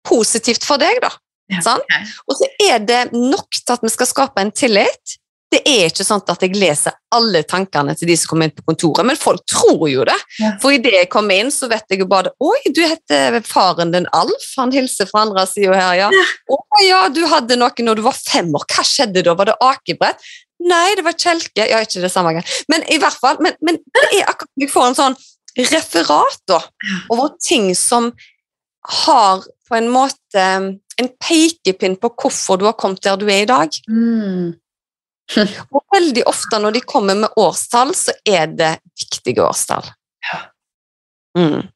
positivt 0.07 0.65
for 0.65 0.81
deg, 0.81 1.03
da. 1.03 1.11
Ja, 1.49 1.63
ok. 1.77 2.13
Og 2.29 2.37
så 2.39 2.51
er 2.69 2.85
det 2.85 3.01
nok 3.15 3.57
til 3.57 3.75
at 3.75 3.85
vi 3.85 3.93
skal 3.93 4.11
skape 4.11 4.45
en 4.45 4.53
tillit. 4.53 5.19
Det 5.49 5.63
er 5.65 5.87
ikke 5.89 6.05
sånn 6.05 6.21
at 6.29 6.43
jeg 6.45 6.59
leser 6.61 6.93
alle 7.17 7.41
tankene 7.49 7.95
til 7.97 8.11
de 8.11 8.17
som 8.21 8.29
kommer 8.35 8.49
inn 8.49 8.57
på 8.57 8.67
kontoret, 8.69 9.07
men 9.09 9.17
folk 9.17 9.41
tror 9.49 9.87
jo 9.89 10.05
det. 10.05 10.17
Ja. 10.43 10.51
For 10.61 10.77
idet 10.77 10.93
jeg 10.93 11.09
kommer 11.13 11.41
inn, 11.41 11.49
så 11.55 11.71
vet 11.71 11.89
jeg 11.89 12.03
jo 12.03 12.09
bare 12.11 12.35
Oi, 12.45 12.59
du 12.77 12.83
heter 12.85 13.39
faren 13.49 13.95
din 13.95 14.09
Alf. 14.13 14.51
Han 14.61 14.75
hilser 14.75 15.09
fra 15.09 15.25
andre 15.25 15.47
sida 15.49 15.73
her, 15.79 15.95
ja. 16.03 16.11
Å 16.53 16.83
ja, 16.85 17.01
du 17.09 17.23
hadde 17.33 17.57
noe 17.57 17.87
når 17.87 17.97
du 17.97 18.05
var 18.05 18.19
fem 18.19 18.53
år. 18.53 18.69
Hva 18.69 18.85
skjedde 18.85 19.25
da? 19.25 19.37
Var 19.39 19.49
det 19.49 19.57
akebrett? 19.71 20.29
Nei, 20.69 20.93
det 20.99 21.07
var 21.07 21.17
kjelke. 21.17 21.65
Ja, 21.71 21.81
ikke 21.81 22.05
det 22.05 22.13
samme 22.13 22.35
gang. 22.37 22.47
Men 22.69 22.85
i 22.93 23.01
hvert 23.01 23.17
fall, 23.17 23.41
men, 23.45 23.57
men 23.65 23.81
det 23.95 24.05
er 24.19 24.29
akkurat 24.29 24.51
som 24.53 24.67
jeg 24.67 24.73
får 24.75 24.89
en 24.91 24.99
sånn 25.01 25.21
referat 25.59 26.43
da, 26.47 26.59
over 27.11 27.33
ting 27.43 27.73
som 27.75 28.13
har 28.89 29.45
på 29.69 29.77
en 29.77 29.89
måte 29.93 30.45
en 30.99 31.11
pekepinn 31.23 31.97
på 32.01 32.11
hvorfor 32.23 32.59
du 32.59 32.67
har 32.69 32.77
kommet 32.79 33.05
der 33.05 33.19
du 33.21 33.27
er 33.29 33.45
i 33.45 33.49
dag. 33.49 33.81
Mm. 33.89 34.55
Og 35.75 35.83
veldig 35.95 36.25
ofte 36.29 36.61
når 36.61 36.79
de 36.79 36.85
kommer 36.89 37.19
med 37.19 37.37
årstall, 37.37 37.93
så 37.97 38.15
er 38.25 38.49
det 38.49 38.79
viktige 38.99 39.45
årstall. 39.45 39.85
Ja. 40.31 40.41
Mm. 41.39 41.69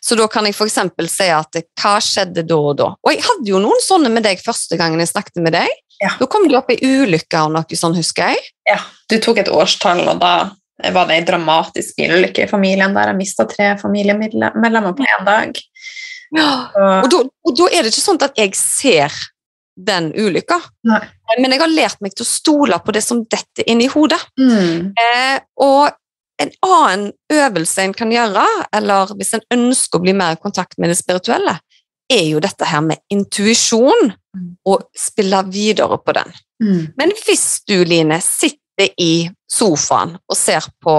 Så 0.00 0.16
da 0.16 0.28
kan 0.30 0.46
jeg 0.46 0.56
eksempel 0.56 1.08
si 1.12 1.26
at 1.32 1.58
hva 1.80 1.96
skjedde 2.04 2.44
da 2.48 2.56
og 2.56 2.78
da? 2.78 2.92
Og 3.04 3.12
jeg 3.12 3.24
hadde 3.24 3.50
jo 3.50 3.60
noen 3.62 3.82
sånne 3.84 4.12
med 4.12 4.24
deg 4.24 4.40
første 4.40 4.78
gangen 4.80 5.00
jeg 5.02 5.10
snakket 5.10 5.42
med 5.44 5.56
deg. 5.56 5.72
Ja. 5.98 6.14
Da 6.20 6.28
kom 6.30 6.46
du 6.48 6.54
opp 6.56 6.70
i 6.72 6.78
ulykker 6.78 7.48
og 7.48 7.56
noe 7.56 7.80
sånn, 7.80 7.96
husker 7.98 8.32
jeg. 8.32 8.52
Ja, 8.68 8.78
du 9.10 9.18
tok 9.24 9.42
et 9.42 9.50
årstall, 9.52 10.04
og 10.06 10.22
da 10.22 10.34
var 10.94 11.08
det 11.08 11.16
en 11.18 11.26
dramatisk 11.32 11.96
bilulykke 11.98 12.44
i 12.44 12.50
familien 12.50 12.94
der 12.94 13.10
jeg 13.10 13.18
mista 13.18 13.48
tre 13.50 13.72
familiemedlemmer 13.80 14.94
på 14.94 15.06
én 15.08 15.26
dag. 15.26 15.58
Og, 17.04 17.08
da, 17.12 17.22
og 17.46 17.56
da 17.56 17.68
er 17.72 17.82
det 17.86 17.92
ikke 17.92 18.04
sånn 18.04 18.22
at 18.22 18.36
jeg 18.38 18.54
ser 18.58 19.14
den 19.78 20.10
ulykka, 20.18 20.58
Nei. 20.90 20.98
men 21.38 21.52
jeg 21.54 21.60
har 21.62 21.70
lært 21.70 22.00
meg 22.02 22.14
til 22.18 22.24
å 22.26 22.28
stole 22.28 22.78
på 22.82 22.92
det 22.96 23.02
som 23.04 23.20
detter 23.30 23.68
inn 23.70 23.80
i 23.80 23.86
hodet. 23.92 24.18
mm. 24.40 24.92
Eh, 24.98 25.38
og 25.62 25.90
en 26.42 26.50
annen 26.62 27.12
øvelse 27.32 27.82
en 27.82 27.94
kan 27.94 28.10
gjøre, 28.10 28.44
eller 28.74 29.14
hvis 29.18 29.34
en 29.38 29.46
ønsker 29.54 29.98
å 29.98 30.02
bli 30.02 30.12
mer 30.18 30.34
i 30.36 30.42
kontakt 30.42 30.78
med 30.78 30.90
det 30.90 30.98
spirituelle, 30.98 31.56
er 32.10 32.24
jo 32.30 32.40
dette 32.40 32.64
her 32.64 32.80
med 32.80 32.98
intuisjon, 33.10 34.12
Mm. 34.38 34.56
og 34.66 34.84
spille 34.94 35.38
videre 35.50 35.96
på 35.98 36.12
den. 36.14 36.32
Mm. 36.62 36.92
Men 36.98 37.12
hvis 37.26 37.62
du, 37.66 37.82
Line, 37.84 38.20
sitter 38.22 38.90
i 39.00 39.28
sofaen 39.50 40.12
og 40.28 40.36
ser 40.36 40.62
på 40.84 40.94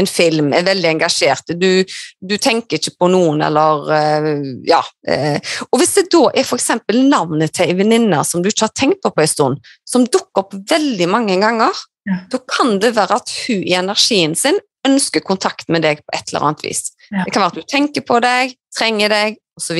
en 0.00 0.08
film, 0.10 0.50
er 0.56 0.64
veldig 0.66 0.88
engasjert, 0.94 1.52
du, 1.60 1.84
du 2.20 2.34
tenker 2.40 2.80
ikke 2.80 2.94
på 3.00 3.08
noen, 3.12 3.42
eller 3.46 3.92
eh, 3.96 4.30
ja 4.68 4.80
eh, 5.08 5.38
Og 5.70 5.80
hvis 5.80 5.94
det 5.98 6.06
da 6.12 6.24
er 6.32 6.42
f.eks. 6.46 6.70
navnet 6.96 7.54
til 7.56 7.70
ei 7.70 7.76
venninne 7.78 8.22
som 8.26 8.42
du 8.42 8.50
ikke 8.50 8.66
har 8.68 8.74
tenkt 8.76 9.02
på 9.04 9.12
på 9.14 9.24
en 9.24 9.30
stund, 9.30 9.70
som 9.88 10.08
dukker 10.08 10.44
opp 10.44 10.56
veldig 10.72 11.08
mange 11.12 11.38
ganger, 11.42 11.86
Ja. 12.08 12.16
da 12.32 12.38
kan 12.48 12.78
det 12.80 12.94
være 12.96 13.18
at 13.20 13.30
hun 13.44 13.60
i 13.68 13.74
energien 13.76 14.32
sin 14.34 14.56
ønsker 14.88 15.20
kontakt 15.20 15.68
med 15.68 15.82
deg 15.84 15.98
på 16.00 16.14
et 16.16 16.30
eller 16.32 16.46
annet 16.48 16.62
vis. 16.64 16.86
Ja. 17.10 17.26
Det 17.26 17.34
kan 17.34 17.42
være 17.44 17.52
at 17.52 17.58
hun 17.60 17.68
tenker 17.68 18.04
på 18.08 18.20
deg, 18.24 18.54
trenger 18.76 19.12
deg, 19.12 19.36
osv. 19.60 19.76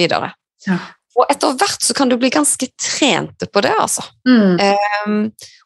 Ja. 0.68 0.76
og 1.16 1.24
etter 1.32 1.56
hvert 1.56 1.82
så 1.84 1.96
kan 1.96 2.10
du 2.12 2.18
bli 2.20 2.28
ganske 2.32 2.68
trent 2.76 3.46
på 3.52 3.62
det, 3.64 3.72
altså. 3.80 4.04
Mm. 4.28 4.60
Um, 4.60 5.16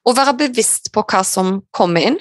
og 0.07 0.16
være 0.16 0.36
bevisst 0.44 0.92
på 0.94 1.02
hva 1.11 1.24
som 1.26 1.57
kommer 1.74 2.07
inn. 2.12 2.20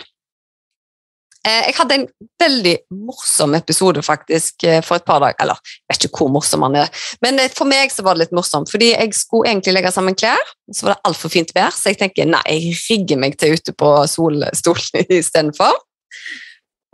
Eh, 1.44 1.66
jeg 1.68 1.76
hadde 1.76 1.96
en 1.98 2.06
veldig 2.40 2.74
morsom 3.04 3.56
episode 3.58 4.00
faktisk 4.06 4.64
eh, 4.64 4.80
for 4.86 4.96
et 4.96 5.04
par 5.08 5.20
dager, 5.20 5.36
eller 5.44 5.60
jeg 5.60 5.92
vet 5.92 6.06
ikke 6.08 6.22
hvor 6.22 6.32
morsom 6.32 6.64
han 6.64 6.78
er, 6.86 7.02
men 7.26 7.42
eh, 7.44 7.52
for 7.52 7.68
meg 7.68 7.92
så 7.92 8.06
var 8.06 8.16
det 8.16 8.24
litt 8.24 8.38
morsomt, 8.38 8.72
fordi 8.72 8.94
jeg 8.94 9.12
skulle 9.18 9.52
egentlig 9.52 9.74
legge 9.76 9.92
sammen 9.92 10.16
klær, 10.16 10.40
så 10.72 10.88
var 10.88 10.96
det 10.96 11.10
altfor 11.10 11.34
fint 11.34 11.52
vær, 11.58 11.76
så 11.76 11.92
jeg 11.92 12.00
tenker 12.00 12.30
nei, 12.32 12.44
jeg 12.48 12.78
rigger 12.86 13.20
meg 13.20 13.36
til 13.42 13.58
ute 13.58 13.76
på 13.76 13.92
solstolen 14.08 15.12
istedenfor. 15.20 15.76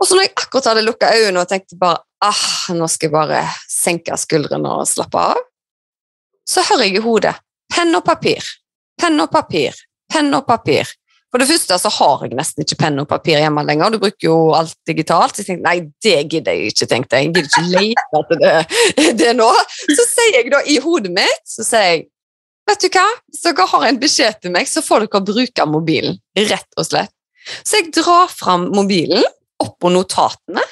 Og 0.00 0.08
så 0.08 0.16
når 0.16 0.26
jeg 0.26 0.34
akkurat 0.34 0.70
hadde 0.72 0.86
lukka 0.88 1.12
øynene 1.14 1.44
og 1.44 1.50
tenkte 1.52 1.78
bare 1.78 2.02
ah, 2.24 2.74
nå 2.74 2.88
skal 2.90 3.06
jeg 3.06 3.14
bare 3.14 3.44
senke 3.70 4.16
skuldrene 4.18 4.72
og 4.80 4.88
slappe 4.88 5.28
av, 5.30 5.44
så 6.48 6.64
hører 6.72 6.88
jeg 6.88 6.98
i 6.98 7.04
hodet 7.04 7.36
penn 7.70 7.94
og 7.94 8.02
papir, 8.02 8.42
penn 8.98 9.22
og 9.22 9.30
papir, 9.30 9.78
penn 10.10 10.34
og 10.34 10.42
papir. 10.48 10.90
For 11.30 11.38
det 11.38 11.46
første 11.46 11.76
så 11.78 11.90
har 11.94 12.22
jeg 12.26 12.34
nesten 12.34 12.64
ikke 12.64 12.78
penn 12.80 12.98
og 12.98 13.08
papir 13.10 13.38
hjemme 13.38 13.62
lenger, 13.62 13.92
du 13.94 14.00
bruker 14.02 14.26
jo 14.26 14.38
alt 14.58 14.74
digitalt. 14.88 15.36
Så 15.36 15.44
jeg 15.44 15.50
tenkte 15.52 15.66
nei, 15.68 15.76
det 16.02 16.16
gidder 16.32 16.56
jeg 16.56 16.72
ikke, 16.72 16.88
tenkte 16.90 17.20
jeg. 17.20 17.28
Jeg 17.28 17.34
gidder 17.34 17.50
ikke 17.50 17.66
lete 17.76 18.22
etter 18.22 18.40
det, 18.40 19.12
det 19.20 19.34
nå. 19.38 19.50
Så 19.86 20.06
sier 20.10 20.40
jeg 20.40 20.50
da 20.50 20.64
i 20.66 20.80
hodet 20.82 21.14
mitt, 21.14 21.44
så 21.46 21.66
sier 21.66 21.86
jeg 21.92 22.08
vet 22.70 22.84
du 22.84 22.90
hva, 22.94 23.06
hvis 23.30 23.44
dere 23.46 23.66
har 23.72 23.86
en 23.88 23.98
beskjed 24.02 24.42
til 24.42 24.54
meg, 24.54 24.68
så 24.70 24.82
får 24.84 25.06
dere 25.06 25.22
bruke 25.26 25.66
mobilen, 25.66 26.18
rett 26.38 26.78
og 26.78 26.86
slett. 26.86 27.14
Så 27.64 27.80
jeg 27.80 27.92
drar 27.96 28.30
fram 28.30 28.68
mobilen, 28.74 29.24
opp 29.60 29.76
på 29.82 29.90
notatene, 29.92 30.62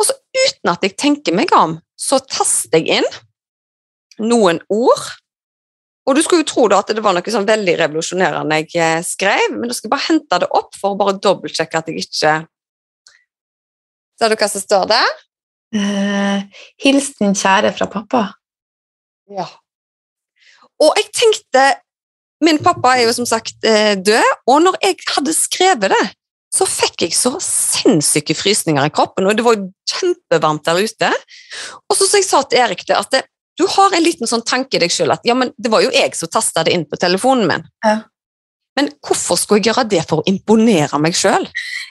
og 0.00 0.06
så 0.06 0.16
uten 0.16 0.72
at 0.72 0.84
jeg 0.86 0.96
tenker 1.00 1.36
meg 1.36 1.52
om, 1.56 1.78
så 1.98 2.20
taster 2.24 2.80
jeg 2.80 3.00
inn 3.00 4.28
noen 4.30 4.60
ord. 4.72 5.02
Og 6.08 6.16
du 6.16 6.22
skulle 6.24 6.42
jo 6.42 6.48
tro 6.48 6.66
da 6.70 6.80
at 6.80 6.92
det 6.96 7.02
var 7.04 7.14
noe 7.14 7.32
sånn 7.34 7.48
veldig 7.48 7.74
revolusjonerende 7.82 8.60
jeg 8.62 8.80
eh, 8.80 9.02
skrev, 9.06 9.52
men 9.56 9.70
du 9.70 9.76
skal 9.76 9.92
bare 9.92 10.06
hente 10.08 10.40
det 10.42 10.48
opp 10.56 10.72
for 10.78 10.94
å 10.94 11.00
bare 11.00 11.18
dobbeltsjekke 11.20 11.82
at 11.82 11.90
jeg 11.90 12.06
ikke 12.06 12.38
Ser 14.20 14.28
du 14.28 14.36
hva 14.36 14.48
som 14.52 14.60
står 14.60 14.82
der? 14.90 15.12
Uh, 15.72 16.42
hils 16.82 17.06
din 17.16 17.30
kjære 17.32 17.70
fra 17.72 17.86
pappa. 17.88 18.18
Ja. 19.32 19.46
Og 20.82 20.98
jeg 20.98 21.06
tenkte 21.14 21.62
Min 22.44 22.58
pappa 22.64 22.96
er 22.96 23.06
jo 23.06 23.12
som 23.12 23.26
sagt 23.28 23.66
eh, 23.68 23.94
død, 24.00 24.28
og 24.48 24.62
når 24.64 24.78
jeg 24.80 24.96
hadde 25.12 25.32
skrevet 25.36 25.92
det, 25.92 26.04
så 26.48 26.64
fikk 26.64 27.04
jeg 27.04 27.12
så 27.12 27.34
sinnssyke 27.44 28.32
frysninger 28.32 28.88
i 28.88 28.92
kroppen, 28.96 29.28
og 29.28 29.36
det 29.36 29.44
var 29.44 29.58
jo 29.58 29.66
kjempevarmt 29.92 30.64
der 30.64 30.80
ute. 30.80 31.10
Og 31.84 31.98
så, 31.98 32.08
så 32.08 32.16
jeg 32.16 32.26
sa 32.26 32.40
til 32.48 32.62
Erik 32.62 32.86
det, 32.88 32.96
at 32.96 33.12
det, 33.12 33.20
du 33.60 33.66
har 33.68 33.92
en 33.92 34.04
liten 34.04 34.30
sånn 34.30 34.44
tanke 34.48 34.78
i 34.78 34.80
deg 34.80 34.92
sjøl 34.94 35.12
at 35.12 35.26
ja, 35.28 35.36
men 35.36 35.52
det 35.60 35.68
var 35.72 35.84
jo 35.84 35.92
jeg 35.92 36.16
som 36.16 36.30
tasta 36.32 36.64
det 36.64 36.72
inn 36.72 36.86
på 36.88 36.96
telefonen 37.00 37.44
min. 37.50 37.66
Ja. 37.84 37.98
Men 38.78 38.88
hvorfor 39.04 39.36
skulle 39.36 39.60
jeg 39.60 39.68
gjøre 39.68 39.84
det 39.90 40.00
for 40.08 40.22
å 40.22 40.30
imponere 40.30 41.00
meg 41.02 41.16
sjøl? 41.18 41.44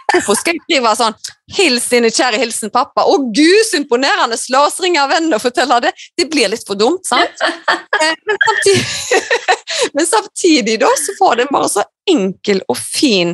Hvorfor 0.09 0.37
skal 0.39 0.55
jeg 0.55 0.63
skrive 0.63 0.93
sånn 0.97 1.17
'Hils 1.53 1.85
dine 1.91 2.09
kjære 2.09 2.39
hilsen 2.41 2.71
pappa'? 2.73 3.03
Å 3.05 3.17
gud, 3.35 3.59
så 3.67 3.77
imponerende! 3.77 4.39
La 4.49 4.63
oss 4.65 4.79
ringe 4.81 5.03
venner 5.11 5.37
og 5.37 5.43
fortelle 5.43 5.77
det. 5.85 5.91
Det 6.17 6.25
blir 6.31 6.49
litt 6.49 6.65
for 6.65 6.79
dumt, 6.79 7.05
sant? 7.05 7.43
Eh, 7.99 8.15
Men 8.23 8.37
samtidig, 8.47 8.83
men 9.97 10.05
samtidig 10.07 10.77
da, 10.79 10.87
så 10.95 11.11
var 11.19 11.35
det 11.35 11.49
bare 11.51 11.67
så 11.67 11.83
enkel 12.07 12.61
og 12.71 12.77
fin 12.79 13.33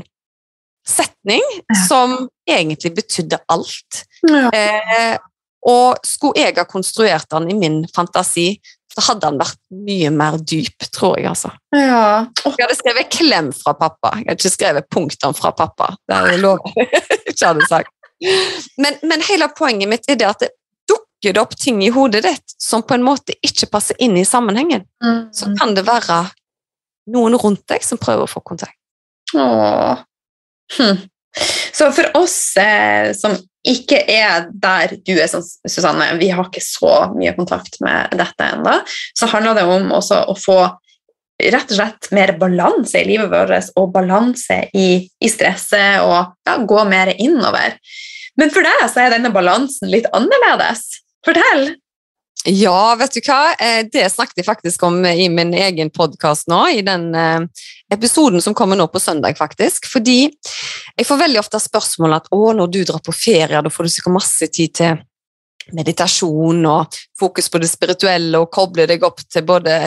setning 0.89 1.43
som 1.85 2.15
egentlig 2.49 2.95
betydde 2.97 3.37
alt. 3.53 3.99
Ja. 4.25 4.49
Eh, 4.49 5.19
og 5.65 6.01
skulle 6.05 6.43
jeg 6.43 6.57
ha 6.59 6.65
konstruert 6.69 7.29
den 7.33 7.49
i 7.49 7.57
min 7.57 7.77
fantasi, 7.95 8.55
så 8.95 9.03
hadde 9.09 9.27
den 9.27 9.39
vært 9.41 9.57
mye 9.85 10.11
mer 10.13 10.37
dyp, 10.39 10.85
tror 10.93 11.17
jeg. 11.19 11.27
altså. 11.33 11.51
ja. 11.75 12.27
Jeg 12.45 12.61
hadde 12.61 12.77
skrevet 12.77 13.09
'klem 13.11 13.49
fra 13.53 13.73
pappa'. 13.75 14.13
Jeg 14.21 14.29
hadde 14.29 14.39
ikke 14.39 14.53
skrevet 14.53 14.89
'punktum 14.89 15.35
fra 15.35 15.51
pappa'. 15.51 15.95
Det 16.07 16.15
er 16.15 16.37
lov 16.39 16.59
ikke 17.29 17.41
hadde 17.45 17.67
sagt. 17.67 17.91
Men, 18.77 18.95
men 19.03 19.25
hele 19.27 19.49
poenget 19.57 19.91
mitt 19.91 20.07
er 20.07 20.15
det 20.15 20.29
at 20.29 20.45
det 20.45 20.53
dukker 20.87 21.33
det 21.33 21.41
opp 21.41 21.57
ting 21.59 21.83
i 21.83 21.91
hodet 21.91 22.23
ditt 22.23 22.55
som 22.61 22.85
på 22.87 22.95
en 22.95 23.03
måte 23.03 23.35
ikke 23.43 23.67
passer 23.67 23.99
inn 23.99 24.15
i 24.17 24.25
sammenhengen. 24.25 24.85
mm. 25.03 25.33
Så 25.35 25.51
kan 25.59 25.75
det 25.75 25.83
være 25.87 26.23
noen 27.11 27.35
rundt 27.35 27.67
deg 27.67 27.83
som 27.83 27.99
prøver 28.01 28.23
å 28.23 28.31
få 28.31 28.39
kontakt. 28.39 28.77
Åh. 29.35 29.99
Hm. 30.77 31.03
Så 31.75 31.89
for 31.91 32.07
oss 32.21 32.37
eh, 32.61 33.11
som 33.17 33.35
ikke 33.65 33.99
er 34.11 34.47
der 34.53 34.95
du 35.03 35.15
er, 35.17 35.27
Susanne, 35.67 36.13
vi 36.21 36.29
har 36.31 36.47
ikke 36.47 36.63
så 36.63 36.93
mye 37.15 37.33
kontakt 37.35 37.79
med 37.83 38.13
dette 38.15 38.49
ennå, 38.55 38.77
så 39.17 39.29
handler 39.31 39.57
det 39.57 39.65
om 39.67 39.91
å 39.97 40.01
få 40.39 40.59
rett 41.43 41.71
og 41.73 41.75
slett 41.75 42.11
mer 42.15 42.35
balanse 42.39 43.01
i 43.01 43.07
livet 43.09 43.31
vårt, 43.31 43.71
og 43.75 43.91
balanse 43.95 44.61
i, 44.77 44.89
i 45.03 45.31
stresset, 45.31 46.05
og 46.05 46.35
ja, 46.47 46.59
gå 46.63 46.83
mer 46.87 47.11
innover. 47.17 47.75
Men 48.39 48.51
for 48.53 48.67
deg 48.67 48.85
så 48.91 49.05
er 49.05 49.17
denne 49.17 49.33
balansen 49.35 49.91
litt 49.91 50.07
annerledes. 50.15 50.85
Fortell! 51.25 51.73
Ja, 52.45 52.95
vet 52.99 53.15
du 53.15 53.21
hva? 53.25 53.55
Eh, 53.57 53.87
Det 53.91 54.05
snakket 54.13 54.37
jeg 54.37 54.45
faktisk 54.45 54.83
om 54.85 54.99
i 55.05 55.25
min 55.33 55.53
egen 55.57 55.89
podkast 55.89 56.45
nå, 56.47 56.59
i 56.77 56.83
den 56.85 57.07
eh, 57.17 57.41
episoden 57.93 58.41
som 58.41 58.53
kommer 58.53 58.77
nå 58.77 58.85
på 58.93 59.01
søndag, 59.01 59.33
faktisk. 59.37 59.87
Fordi 59.89 60.29
jeg 60.29 61.07
får 61.07 61.23
veldig 61.23 61.41
ofte 61.41 61.59
spørsmål 61.63 62.19
at 62.19 62.29
å, 62.29 62.53
når 62.53 62.69
du 62.69 62.79
drar 62.85 63.01
på 63.01 63.15
ferie, 63.17 63.61
da 63.65 63.71
får 63.73 63.87
du 63.87 63.93
sikkert 63.95 64.17
masse 64.19 64.49
tid 64.53 64.75
til 64.77 65.01
meditasjon 65.73 66.61
og 66.69 66.93
fokus 67.17 67.49
på 67.49 67.57
det 67.63 67.71
spirituelle 67.71 68.37
og 68.37 68.51
koble 68.53 68.85
deg 68.85 69.01
opp 69.07 69.23
til 69.25 69.41
både 69.47 69.79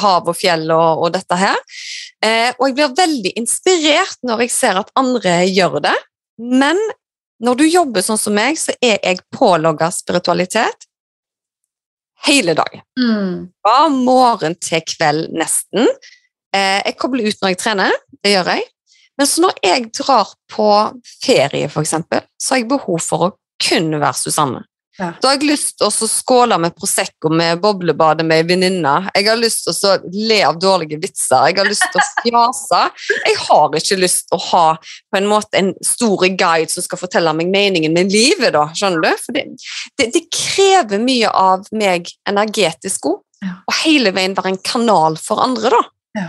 hav 0.00 0.30
og 0.32 0.38
fjell 0.38 0.70
og, 0.72 1.04
og 1.04 1.12
dette 1.18 1.36
her. 1.36 1.60
Eh, 2.24 2.48
og 2.56 2.70
jeg 2.70 2.78
blir 2.78 2.96
veldig 2.96 3.34
inspirert 3.36 4.24
når 4.24 4.46
jeg 4.46 4.56
ser 4.56 4.80
at 4.80 4.94
andre 4.96 5.42
gjør 5.50 5.82
det, 5.84 5.98
men 6.40 6.80
når 7.44 7.60
du 7.60 7.66
jobber 7.68 8.00
sånn 8.00 8.16
som 8.16 8.32
meg, 8.32 8.56
så 8.56 8.72
er 8.80 8.96
jeg 9.04 9.20
pålogga 9.36 9.90
spiritualitet 9.92 10.85
hele 12.26 12.54
dagen. 12.58 12.82
Fra 13.64 13.88
morgen 13.92 14.56
til 14.62 14.82
kveld 14.86 15.32
nesten. 15.36 15.88
Eh, 16.56 16.80
jeg 16.84 16.96
kobler 17.00 17.28
ut 17.28 17.42
når 17.42 17.54
jeg 17.54 17.60
trener, 17.62 18.00
det 18.24 18.36
gjør 18.36 18.52
jeg. 18.54 18.66
Men 19.16 19.28
så 19.30 19.44
når 19.46 19.60
jeg 19.64 19.90
drar 19.96 20.32
på 20.52 20.68
ferie, 21.24 21.68
for 21.72 21.86
eksempel, 21.86 22.24
så 22.40 22.54
har 22.54 22.62
jeg 22.62 22.70
behov 22.72 23.00
for 23.04 23.28
å 23.28 23.34
kun 23.62 23.94
være 23.96 24.18
Susanne. 24.18 24.64
Ja. 24.98 25.10
Da 25.20 25.28
har 25.28 25.36
jeg 25.36 25.50
lyst 25.50 25.74
til 25.76 25.88
å 25.90 26.08
skåle 26.08 26.56
med 26.60 26.72
Prosecco 26.76 27.28
med 27.32 27.60
boblebade 27.60 28.24
med 28.24 28.40
ei 28.40 28.46
venninne. 28.48 28.94
Jeg 29.12 29.26
har 29.28 29.36
lyst 29.36 29.66
til 29.66 29.90
å 29.90 29.96
le 30.14 30.38
av 30.48 30.56
dårlige 30.60 30.98
vitser. 31.02 31.50
Jeg 31.50 31.58
har 31.60 31.68
lyst 31.68 31.84
til 31.92 32.00
å 32.00 32.06
fjase. 32.22 32.80
Jeg 33.26 33.36
har 33.42 33.76
ikke 33.80 34.00
lyst 34.00 34.24
til 34.30 34.38
å 34.38 34.44
ha 34.46 34.64
på 34.80 35.20
en 35.20 35.28
måte 35.28 35.60
en 35.60 35.74
stor 35.84 36.24
guide 36.24 36.72
som 36.72 36.86
skal 36.86 37.02
fortelle 37.02 37.34
meg 37.36 37.52
meningen 37.52 37.92
med 37.96 38.12
livet. 38.12 38.54
da, 38.56 38.70
skjønner 38.72 39.04
du? 39.04 39.12
For 39.26 39.36
det, 39.36 39.44
det, 40.00 40.08
det 40.16 40.24
krever 40.32 41.02
mye 41.02 41.30
av 41.30 41.68
meg 41.76 42.08
energetisk 42.28 43.12
òg. 43.12 43.20
Ja. 43.44 43.58
Og 43.68 43.78
hele 43.82 44.16
veien 44.16 44.34
være 44.36 44.54
en 44.54 44.64
kanal 44.64 45.20
for 45.20 45.44
andre, 45.44 45.76
da. 45.76 45.84
Ja. 46.16 46.28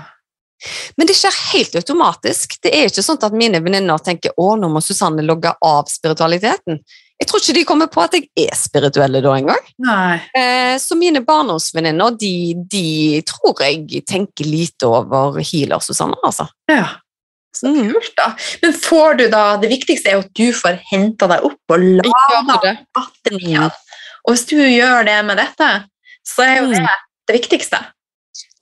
Men 0.98 1.08
det 1.08 1.16
skjer 1.16 1.36
helt 1.54 1.76
automatisk. 1.78 2.58
Det 2.64 2.72
er 2.74 2.90
ikke 2.90 3.06
sånn 3.06 3.22
at 3.24 3.36
mine 3.38 3.62
venninner 3.64 4.02
tenker 4.04 4.34
å, 4.42 4.56
nå 4.58 4.70
må 4.74 4.82
Susanne 4.84 5.24
logge 5.26 5.54
av 5.64 5.86
spiritualiteten. 5.92 6.82
Jeg 7.18 7.28
tror 7.30 7.42
ikke 7.42 7.54
de 7.58 7.64
kommer 7.66 7.88
på 7.90 8.02
at 8.04 8.14
jeg 8.14 8.28
er 8.38 8.54
spirituelle 8.56 9.24
da 9.26 9.32
engang. 9.40 9.64
Eh, 10.38 10.76
så 10.78 10.94
mine 11.00 11.24
barndomsvenninner, 11.26 12.14
de, 12.22 12.54
de 12.70 13.22
tror 13.26 13.58
jeg 13.66 14.04
tenker 14.06 14.46
lite 14.46 14.86
over 14.86 15.40
healer 15.42 15.82
Susanne, 15.82 16.18
altså. 16.24 16.46
Ja. 16.70 16.86
Så 17.58 17.72
Mm. 17.74 17.90
kult, 17.94 18.14
da. 18.20 18.36
Men 18.62 18.74
får 18.74 19.18
du 19.18 19.30
da 19.34 19.58
Det 19.58 19.70
viktigste 19.72 20.12
er 20.12 20.20
jo 20.20 20.20
at 20.20 20.34
du 20.38 20.52
får 20.54 20.78
henta 20.92 21.26
deg 21.32 21.42
opp 21.48 21.74
og 21.74 21.80
lada 21.80 22.76
batteriet. 22.94 23.72
Og 24.28 24.36
hvis 24.36 24.46
du 24.46 24.58
gjør 24.62 25.06
det 25.08 25.18
med 25.26 25.38
dette, 25.42 25.70
så 26.28 26.44
er 26.46 26.58
jo 26.62 26.70
det 26.70 26.86
det 27.28 27.42
viktigste. 27.42 27.80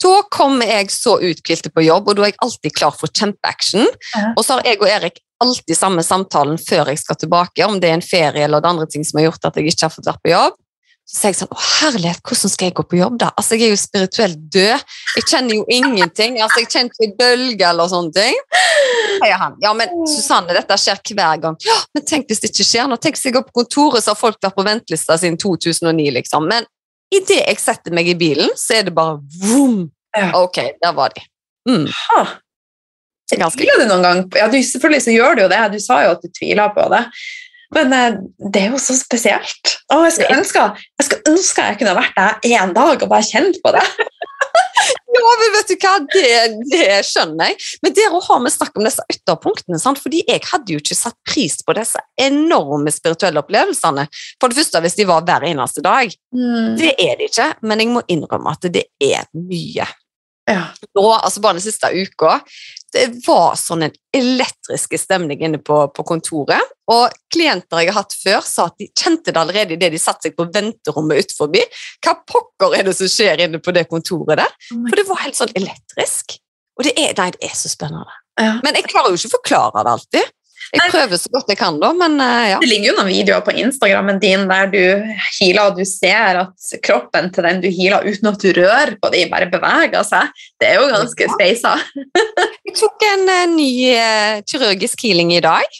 Da 0.04 0.16
kommer 0.34 0.68
jeg 0.70 0.92
så 0.94 1.16
uthvilte 1.24 1.72
på 1.72 1.86
jobb, 1.86 2.10
og 2.10 2.18
da 2.18 2.26
er 2.26 2.34
jeg 2.34 2.42
alltid 2.46 2.76
klar 2.76 2.96
for 2.96 3.12
kjempeaction. 3.12 3.88
Og 4.36 4.44
så 4.44 4.58
har 4.58 4.68
jeg 4.68 4.82
og 4.82 4.90
Erik 4.92 5.22
alltid 5.44 5.78
samme 5.78 6.04
samtalen 6.06 6.60
før 6.62 6.92
jeg 6.92 7.02
skal 7.02 7.20
tilbake, 7.20 7.66
om 7.66 7.80
det 7.82 7.92
er 7.92 7.98
en 8.00 8.06
ferie 8.06 8.46
eller 8.46 8.64
det 8.64 8.72
andre 8.72 8.88
ting 8.92 9.04
som 9.08 9.20
har 9.20 9.30
gjort 9.30 9.50
at 9.50 9.58
jeg 9.60 9.72
ikke 9.72 9.88
har 9.88 9.96
fått 9.96 10.08
vært 10.12 10.24
på 10.24 10.32
jobb. 10.32 10.62
Så 11.06 11.20
sier 11.20 11.30
jeg 11.30 11.38
sånn, 11.38 11.52
å 11.54 11.62
herlighet, 11.62 12.22
hvordan 12.26 12.50
skal 12.50 12.66
jeg 12.66 12.74
gå 12.80 12.84
på 12.90 12.98
jobb 12.98 13.18
da? 13.22 13.28
Altså, 13.38 13.54
jeg 13.60 13.68
er 13.68 13.76
jo 13.76 13.78
spirituelt 13.78 14.40
død. 14.56 14.94
Jeg 15.20 15.26
kjenner 15.30 15.60
jo 15.60 15.66
ingenting. 15.70 16.40
Altså, 16.42 16.64
jeg 16.64 16.72
kjenner 16.74 16.90
ikke 16.90 17.06
en 17.06 17.14
bølge 17.20 17.68
eller 17.68 17.92
sånne 17.92 18.16
ting. 18.16 18.40
Sier 19.20 19.38
han. 19.38 19.60
Ja, 19.62 19.76
men 19.78 19.94
Susanne, 20.10 20.56
dette 20.58 20.80
skjer 20.82 21.04
hver 21.12 21.44
gang. 21.44 21.60
Ja, 21.62 21.76
men 21.94 22.08
tenk 22.10 22.26
hvis 22.32 22.42
det 22.42 22.50
ikke 22.50 22.66
skjer 22.66 22.90
noe. 22.90 22.98
Tenk 22.98 23.20
hvis 23.20 23.28
jeg 23.30 23.36
går 23.38 23.46
på 23.46 23.54
kontoret, 23.60 24.02
så 24.02 24.16
har 24.16 24.20
folk 24.24 24.42
vært 24.42 24.58
på 24.58 24.66
ventelista 24.66 25.20
siden 25.22 25.38
2009, 25.46 26.10
liksom. 26.18 26.50
Men 26.50 26.66
idet 27.14 27.42
jeg 27.42 27.62
setter 27.62 27.94
meg 27.96 28.10
i 28.10 28.18
bilen, 28.18 28.50
så 28.60 28.80
er 28.80 28.88
det 28.88 28.96
bare 28.96 29.20
vroom. 29.42 29.86
Ja. 30.16 30.32
Ok, 30.40 30.62
der 30.82 30.96
var 30.96 31.14
de. 31.16 31.26
Mm. 31.70 31.88
Ha. 31.92 32.24
Tviler 33.26 33.80
du 33.82 33.88
noen 33.90 34.04
gang 34.06 34.20
Ja, 34.38 34.46
du, 34.52 34.60
selvfølgelig 34.62 35.02
så 35.02 35.14
gjør 35.16 35.34
du 35.36 35.42
jo 35.46 35.50
det. 35.50 35.62
Du 35.74 35.80
sa 35.82 36.04
jo 36.06 36.12
at 36.14 36.22
du 36.22 36.30
tviler 36.30 36.70
på 36.76 36.86
det. 36.94 37.02
Men 37.74 37.94
eh, 37.96 38.20
det 38.52 38.66
er 38.66 38.76
jo 38.76 38.82
så 38.82 38.96
spesielt. 38.98 39.76
Å, 39.90 40.04
jeg 40.06 40.18
skulle 40.18 40.40
ønske 40.40 40.66
jeg, 40.76 41.08
skulle 41.08 41.34
ønske 41.34 41.70
jeg 41.70 41.80
kunne 41.82 41.98
vært 41.98 42.20
der 42.20 42.60
en 42.60 42.76
dag 42.76 42.96
og 42.96 43.12
bare 43.12 43.26
kjent 43.26 43.62
på 43.64 43.76
det. 43.76 43.86
Ja, 45.16 45.32
men 45.40 45.54
vet 45.56 45.70
du 45.70 45.76
hva, 45.80 45.94
det, 46.12 46.32
det 46.72 46.88
skjønner 47.08 47.52
jeg. 47.52 47.58
Men 47.86 47.94
der 47.96 48.16
har 48.28 48.42
vi 48.44 48.52
snakket 48.52 48.80
om 48.82 48.88
disse 48.88 49.06
ytterpunktene, 49.14 49.80
sant? 49.82 50.02
fordi 50.04 50.22
jeg 50.28 50.44
hadde 50.50 50.76
jo 50.76 50.82
ikke 50.82 50.98
satt 50.98 51.16
pris 51.28 51.56
på 51.66 51.76
disse 51.78 52.02
enorme 52.22 52.92
spirituelle 52.94 53.42
opplevelsene. 53.42 54.08
For 54.42 54.52
det 54.52 54.60
første 54.60 54.82
hvis 54.84 54.98
de 55.00 55.08
var 55.10 55.24
hver 55.26 55.48
eneste 55.48 55.84
dag. 55.86 56.12
Mm. 56.36 56.76
Det 56.82 56.92
er 57.00 57.16
de 57.20 57.30
ikke, 57.30 57.48
men 57.64 57.84
jeg 57.84 57.94
må 57.96 58.04
innrømme 58.12 58.56
at 58.58 58.68
det 58.76 58.88
er 59.02 59.30
mye. 59.40 59.88
Ja. 60.46 60.68
Nå, 60.94 61.06
altså 61.10 61.42
bare 61.42 61.58
den 61.58 61.64
siste 61.66 61.90
uka, 61.90 62.38
det 62.94 63.06
var 63.26 63.56
sånn 63.60 63.88
en 63.88 63.96
elektrisk 64.16 64.94
stemning 65.00 65.42
inne 65.44 65.60
på, 65.60 65.80
på 65.92 66.06
kontoret. 66.08 66.74
Og 66.92 67.16
klienter 67.34 67.82
jeg 67.82 67.92
har 67.92 68.04
hatt 68.04 68.14
før, 68.20 68.46
sa 68.46 68.68
at 68.70 68.78
de 68.80 68.88
kjente 68.94 69.34
det 69.34 69.42
allerede 69.42 69.76
idet 69.76 69.92
de 69.96 70.02
satte 70.02 70.30
seg 70.30 70.38
på 70.38 70.48
venterommet 70.54 71.26
ut 71.26 71.36
forbi. 71.36 71.64
Hva 72.06 72.16
pokker 72.30 72.78
er 72.78 72.88
det 72.88 72.96
som 73.00 73.10
skjer 73.12 73.42
inne 73.48 73.60
på 73.64 73.74
det 73.76 73.88
kontoret 73.90 74.44
der? 74.44 74.56
For 74.70 75.02
det 75.02 75.08
var 75.10 75.24
helt 75.26 75.40
sånn 75.40 75.56
elektrisk. 75.58 76.38
Og 76.78 76.88
det 76.88 76.94
er, 77.00 77.12
nei, 77.18 77.32
det 77.36 77.50
er 77.50 77.58
så 77.58 77.72
spennende. 77.72 78.22
Ja. 78.40 78.58
Men 78.64 78.78
jeg 78.78 78.88
klarer 78.92 79.12
jo 79.12 79.20
ikke 79.20 79.32
å 79.32 79.38
forklare 79.40 79.84
det 79.84 79.96
alltid. 79.98 80.34
Jeg 80.74 80.90
prøver 80.90 81.20
så 81.20 81.30
godt 81.34 81.52
jeg 81.52 81.60
kan, 81.60 81.78
da, 81.82 81.92
men 81.98 82.16
eh, 82.24 82.46
ja. 82.52 82.60
Det 82.62 82.70
ligger 82.70 82.90
jo 82.90 82.96
noen 82.98 83.10
videoer 83.12 83.44
på 83.46 83.54
Instagrammen 83.62 84.20
din 84.22 84.48
der 84.50 84.72
du 84.72 84.82
healer, 85.38 85.70
og 85.70 85.78
du 85.78 85.86
ser 85.88 86.40
at 86.42 86.72
kroppen 86.86 87.30
til 87.36 87.46
den 87.48 87.62
du 87.64 87.68
healer 87.70 88.08
uten 88.08 88.32
at 88.32 88.42
du 88.42 88.50
rører 88.58 88.96
på 89.02 89.12
dem, 89.14 89.30
bare 89.34 89.50
beveger 89.52 90.08
seg. 90.08 90.32
Det 90.62 90.72
er 90.72 90.80
jo 90.80 90.90
ganske 90.94 91.30
speisa. 91.36 91.76
Jeg 92.66 92.76
tok 92.80 93.06
en 93.12 93.30
eh, 93.36 93.46
ny 93.54 93.70
eh, 93.94 94.42
kirurgisk 94.50 95.06
healing 95.06 95.36
i 95.36 95.44
dag, 95.46 95.80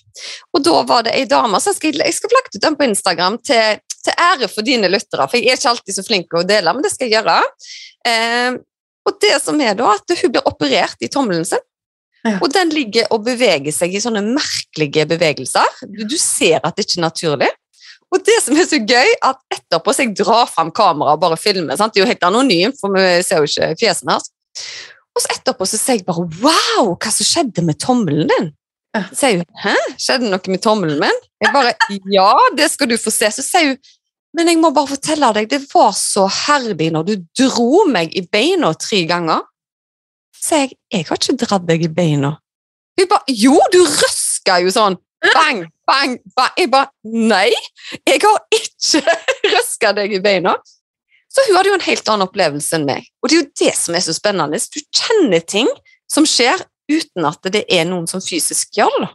og 0.54 0.64
da 0.66 0.86
var 0.88 1.08
det 1.08 1.16
ei 1.18 1.26
dame 1.30 1.60
som 1.60 1.76
jeg 1.76 1.98
jeg 1.98 2.16
skal 2.16 2.32
lagt 2.38 2.56
ut 2.56 2.64
den 2.64 2.78
på 2.78 2.86
Instagram 2.88 3.36
til, 3.44 3.82
til 4.06 4.22
ære 4.22 4.48
for 4.52 4.66
dine 4.66 4.90
lyttere, 4.92 5.26
for 5.28 5.40
jeg 5.40 5.56
er 5.56 5.60
ikke 5.60 5.74
alltid 5.74 5.98
så 5.98 6.06
flink 6.06 6.30
til 6.30 6.44
å 6.44 6.48
dele, 6.48 6.74
men 6.74 6.86
det 6.86 6.94
skal 6.94 7.10
jeg 7.10 7.18
gjøre. 7.18 7.42
Eh, 8.08 8.62
og 9.06 9.18
det 9.22 9.36
som 9.42 9.60
er 9.62 9.76
da, 9.78 9.96
at 9.98 10.16
hun 10.22 10.34
blir 10.34 10.48
operert 10.50 11.02
i 11.06 11.10
tommelen 11.12 11.46
sin, 11.48 11.62
Ja. 12.26 12.40
og 12.42 12.50
den 12.56 12.72
ligger 12.74 13.06
og 13.14 13.22
beveger 13.28 13.74
seg 13.74 13.94
i 13.94 14.00
sånne 14.02 14.24
merkelige 14.26 15.06
bevegelser. 15.12 15.76
Du, 15.86 16.02
du 16.10 16.18
ser 16.18 16.58
at 16.64 16.74
det 16.74 16.88
ikke 16.88 16.98
er 16.98 17.06
naturlig. 17.06 17.52
Og 18.14 18.22
det 18.26 18.38
som 18.42 18.58
er 18.58 18.68
så 18.70 18.80
gøy, 18.80 19.12
at 19.28 19.42
etterpå 19.54 19.94
så 19.94 20.06
jeg 20.06 20.16
drar 20.18 20.50
fram 20.50 20.72
kameraet 20.74 21.18
og 21.18 21.24
bare 21.24 21.38
filmer, 21.38 21.78
sant? 21.78 21.94
det 21.94 22.02
er 22.02 22.06
jo 22.06 22.12
helt 22.12 22.28
anonymt, 22.28 22.80
for 22.80 22.94
vi 22.96 23.06
ser 23.26 23.42
jo 23.44 23.50
ikke 23.50 23.76
fjesene 23.82 24.16
hans. 24.16 24.32
Og 25.16 25.24
så 25.24 25.32
etterpå 25.36 25.68
så 25.70 25.80
sier 25.80 26.00
jeg 26.00 26.08
bare 26.08 26.26
Wow, 26.44 26.96
hva 27.00 27.12
som 27.14 27.28
skjedde 27.28 27.64
med 27.66 27.80
tommelen 27.82 28.30
din? 28.32 28.50
Så 28.96 29.20
sier 29.20 29.42
hun 29.42 29.62
Hæ, 29.64 29.76
skjedde 30.00 30.32
noe 30.32 30.52
med 30.52 30.64
tommelen 30.64 31.00
min? 31.04 31.22
Jeg 31.44 31.54
bare 31.56 31.74
Ja, 32.12 32.32
det 32.58 32.70
skal 32.72 32.92
du 32.92 32.98
få 33.00 33.14
se. 33.14 33.32
Så 33.32 33.44
sier 33.46 33.74
hun 33.74 33.92
Men 34.36 34.52
jeg 34.52 34.60
må 34.60 34.72
bare 34.76 34.92
fortelle 34.92 35.32
deg, 35.38 35.48
det 35.52 35.62
var 35.72 35.94
så 35.96 36.26
herlig 36.28 36.90
når 36.92 37.06
du 37.08 37.14
dro 37.40 37.86
meg 37.88 38.12
i 38.20 38.26
beina 38.28 38.74
tre 38.76 39.06
ganger. 39.08 39.46
Så 40.46 40.62
jeg 40.62 40.76
Jeg 40.94 41.08
har 41.10 41.18
ikke 41.18 41.38
dratt 41.46 41.66
deg 41.68 41.84
i 41.88 41.92
beina. 41.92 42.36
Hun 43.00 43.10
bare 43.10 43.34
Jo, 43.34 43.58
du 43.74 43.82
røska 43.82 44.60
jo 44.64 44.72
sånn. 44.74 44.98
Bang, 45.34 45.66
bang, 45.90 46.20
bang. 46.38 46.54
Jeg 46.60 46.70
bare 46.72 46.92
Nei, 47.04 47.50
jeg 48.06 48.22
har 48.22 48.44
ikke 48.54 49.02
røska 49.56 49.94
deg 49.98 50.14
i 50.14 50.22
beina. 50.22 50.56
Så 51.34 51.44
hun 51.48 51.58
hadde 51.58 51.72
jo 51.72 51.80
en 51.80 51.88
helt 51.88 52.10
annen 52.12 52.28
opplevelse 52.30 52.78
enn 52.78 52.86
meg. 52.88 53.10
Og 53.22 53.30
det 53.30 53.36
er 53.36 53.42
jo 53.42 53.52
det 53.66 53.74
som 53.76 53.98
er 53.98 54.06
så 54.06 54.14
spennende. 54.16 54.62
Du 54.72 54.80
kjenner 54.96 55.42
ting 55.44 55.68
som 56.12 56.28
skjer 56.30 56.62
uten 56.92 57.26
at 57.28 57.50
det 57.52 57.66
er 57.74 57.88
noen 57.90 58.06
som 58.08 58.22
fysisk 58.24 58.78
gjør 58.78 58.94
det. 59.02 59.10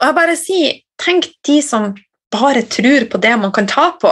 Og 0.00 0.04
jeg 0.08 0.16
bare 0.18 0.36
sier, 0.36 0.80
tenk 1.00 1.30
de 1.46 1.60
som 1.64 1.94
bare 2.34 2.66
tror 2.68 3.06
på 3.10 3.20
det 3.22 3.32
man 3.40 3.54
kan 3.54 3.70
ta 3.70 3.86
på. 4.02 4.10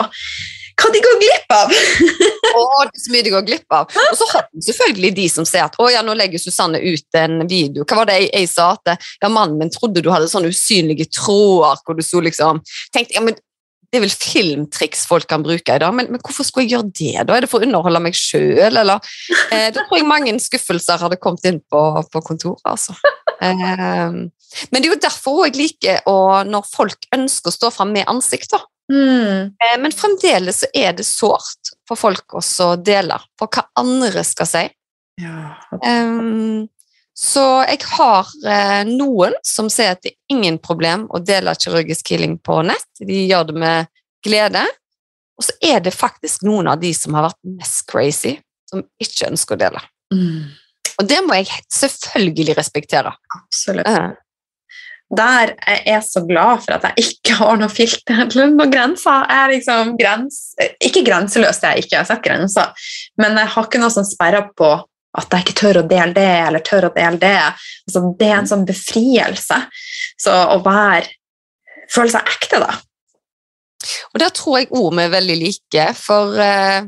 Hva 0.79 0.91
de 0.95 1.01
går 1.03 1.17
glipp 1.23 1.55
av! 1.55 1.73
Å, 2.59 2.63
det 2.87 2.99
er 2.99 3.03
så 3.03 3.13
mye 3.13 3.25
de 3.27 3.33
går 3.35 3.47
glipp 3.49 3.75
av. 3.75 3.91
Og 4.05 4.15
så 4.19 4.29
har 4.33 4.47
du 4.53 4.63
selvfølgelig 4.65 5.11
de 5.17 5.27
som 5.33 5.47
sier 5.49 5.67
at 5.67 5.77
å 5.83 5.89
ja, 5.93 6.05
nå 6.07 6.15
legger 6.19 6.43
Susanne 6.43 6.81
ut 6.81 7.19
en 7.19 7.43
video. 7.51 7.87
Hva 7.89 8.01
var 8.03 8.11
det 8.11 8.21
jeg, 8.21 8.31
jeg 8.33 8.53
sa? 8.53 8.71
At 8.79 8.95
ja, 8.95 9.31
mannen 9.31 9.59
min 9.61 9.73
trodde 9.75 10.05
du 10.05 10.11
hadde 10.13 10.31
sånne 10.31 10.53
usynlige 10.53 11.09
tråder 11.19 11.83
hvor 11.85 11.99
du 11.99 12.05
sto 12.07 12.23
liksom 12.25 12.63
tenkte, 12.95 13.17
ja, 13.19 13.25
men 13.25 13.39
Det 13.89 13.97
er 13.97 14.03
vel 14.05 14.13
filmtriks 14.13 15.07
folk 15.09 15.25
kan 15.31 15.41
bruke 15.41 15.73
i 15.73 15.81
dag, 15.81 15.95
men, 15.97 16.11
men 16.13 16.21
hvorfor 16.21 16.45
skulle 16.45 16.67
jeg 16.67 16.75
gjøre 16.75 16.91
det? 16.93 17.23
da? 17.25 17.39
Er 17.39 17.47
det 17.47 17.49
for 17.49 17.65
å 17.65 17.65
underholde 17.65 18.03
meg 18.05 18.19
sjøl, 18.21 18.77
eller? 18.77 19.01
Eh, 19.49 19.71
da 19.73 19.81
tror 19.81 19.97
jeg 19.97 20.05
mange 20.05 20.35
skuffelser 20.45 21.01
hadde 21.01 21.17
kommet 21.17 21.49
inn 21.49 21.63
på, 21.73 21.81
på 22.13 22.21
kontoret, 22.27 22.61
altså. 22.69 22.93
Eh, 23.41 24.19
men 24.69 24.83
det 24.83 24.91
er 24.91 24.93
jo 24.93 25.01
derfor 25.01 25.47
jeg 25.47 25.57
liker 25.57 26.05
å, 26.11 26.43
når 26.45 26.69
folk 26.69 27.09
ønsker 27.17 27.49
å 27.49 27.57
stå 27.57 27.73
fram 27.73 27.97
med 27.97 28.09
ansikt, 28.13 28.53
da. 28.53 28.61
Mm. 28.93 29.53
Eh, 29.53 29.77
Men 29.81 29.93
fremdeles 29.93 30.63
så 30.65 30.71
er 30.75 30.97
det 30.97 31.07
sårt 31.07 31.75
for 31.89 32.01
folk 32.01 32.39
også 32.41 32.73
å 32.73 32.81
dele, 32.81 33.19
for 33.39 33.53
hva 33.53 33.67
andre 33.81 34.25
skal 34.25 34.49
si. 34.49 34.65
Ja. 35.21 35.55
Um, 35.83 36.69
så 37.19 37.45
jeg 37.67 37.83
har 37.97 38.29
eh, 38.47 38.83
noen 38.87 39.35
som 39.43 39.67
sier 39.73 39.97
at 39.97 40.05
det 40.07 40.13
er 40.13 40.37
ingen 40.37 40.61
problem 40.63 41.09
å 41.11 41.19
dele 41.19 41.57
kirurgisk 41.59 42.13
healing 42.13 42.37
på 42.39 42.61
nett. 42.69 42.87
De 43.03 43.25
gjør 43.27 43.49
det 43.49 43.57
med 43.59 43.91
glede. 44.25 44.63
Og 45.39 45.47
så 45.47 45.55
er 45.63 45.83
det 45.83 45.95
faktisk 45.95 46.45
noen 46.47 46.71
av 46.71 46.79
de 46.83 46.93
som 46.95 47.15
har 47.19 47.29
vært 47.29 47.41
mest 47.59 47.85
crazy, 47.91 48.37
som 48.71 48.85
ikke 49.03 49.33
ønsker 49.33 49.59
å 49.59 49.63
dele. 49.65 49.83
Mm. 50.15 50.47
Og 50.99 51.11
det 51.11 51.19
må 51.27 51.37
jeg 51.39 51.61
selvfølgelig 51.75 52.57
respektere. 52.59 53.13
Absolutt. 53.35 53.91
Eh, 53.91 54.15
Der 55.09 55.55
jeg 55.57 55.83
er 55.89 56.03
så 56.05 56.21
glad 56.29 56.65
for 56.67 56.77
at 56.77 56.85
jeg 56.91 57.07
ikke 57.07 57.39
har 57.39 57.57
noe 57.57 57.73
filter 57.73 58.19
eller 58.27 58.53
noen 58.53 58.73
grenser. 58.73 59.25
Jeg 59.25 59.41
er 59.41 59.55
liksom 59.55 59.95
grens, 60.01 60.41
ikke 60.85 61.05
grenseløs, 61.07 61.63
jeg 61.65 61.85
ikke, 61.85 62.03
har 62.03 62.09
sett 62.09 62.25
grenser, 62.25 62.89
men 63.21 63.39
jeg 63.41 63.53
har 63.55 63.69
ikke 63.69 63.81
noe 63.81 63.95
som 63.95 64.07
sperrer 64.07 64.51
på 64.59 64.75
at 65.19 65.33
jeg 65.33 65.47
ikke 65.47 65.57
tør 65.57 65.81
å 65.81 65.87
dele 65.89 66.13
det, 66.15 66.33
eller 66.47 66.63
tør 66.63 66.91
å 66.91 66.95
dele 66.95 67.19
det. 67.23 67.37
Altså, 67.89 68.03
det 68.19 68.29
er 68.29 68.37
en 68.37 68.51
sånn 68.51 68.67
befrielse. 68.69 69.63
Så 70.21 70.35
å 70.35 70.61
være 70.65 71.15
Føle 71.89 72.13
seg 72.13 72.27
ekte, 72.29 72.59
da. 72.61 72.75
Og 74.13 74.21
der 74.21 74.33
tror 74.37 74.59
jeg 74.59 74.67
òg 74.77 74.91
vi 74.93 75.05
er 75.07 75.13
veldig 75.15 75.37
like, 75.41 75.85
for 75.97 76.37
eh, 76.43 76.83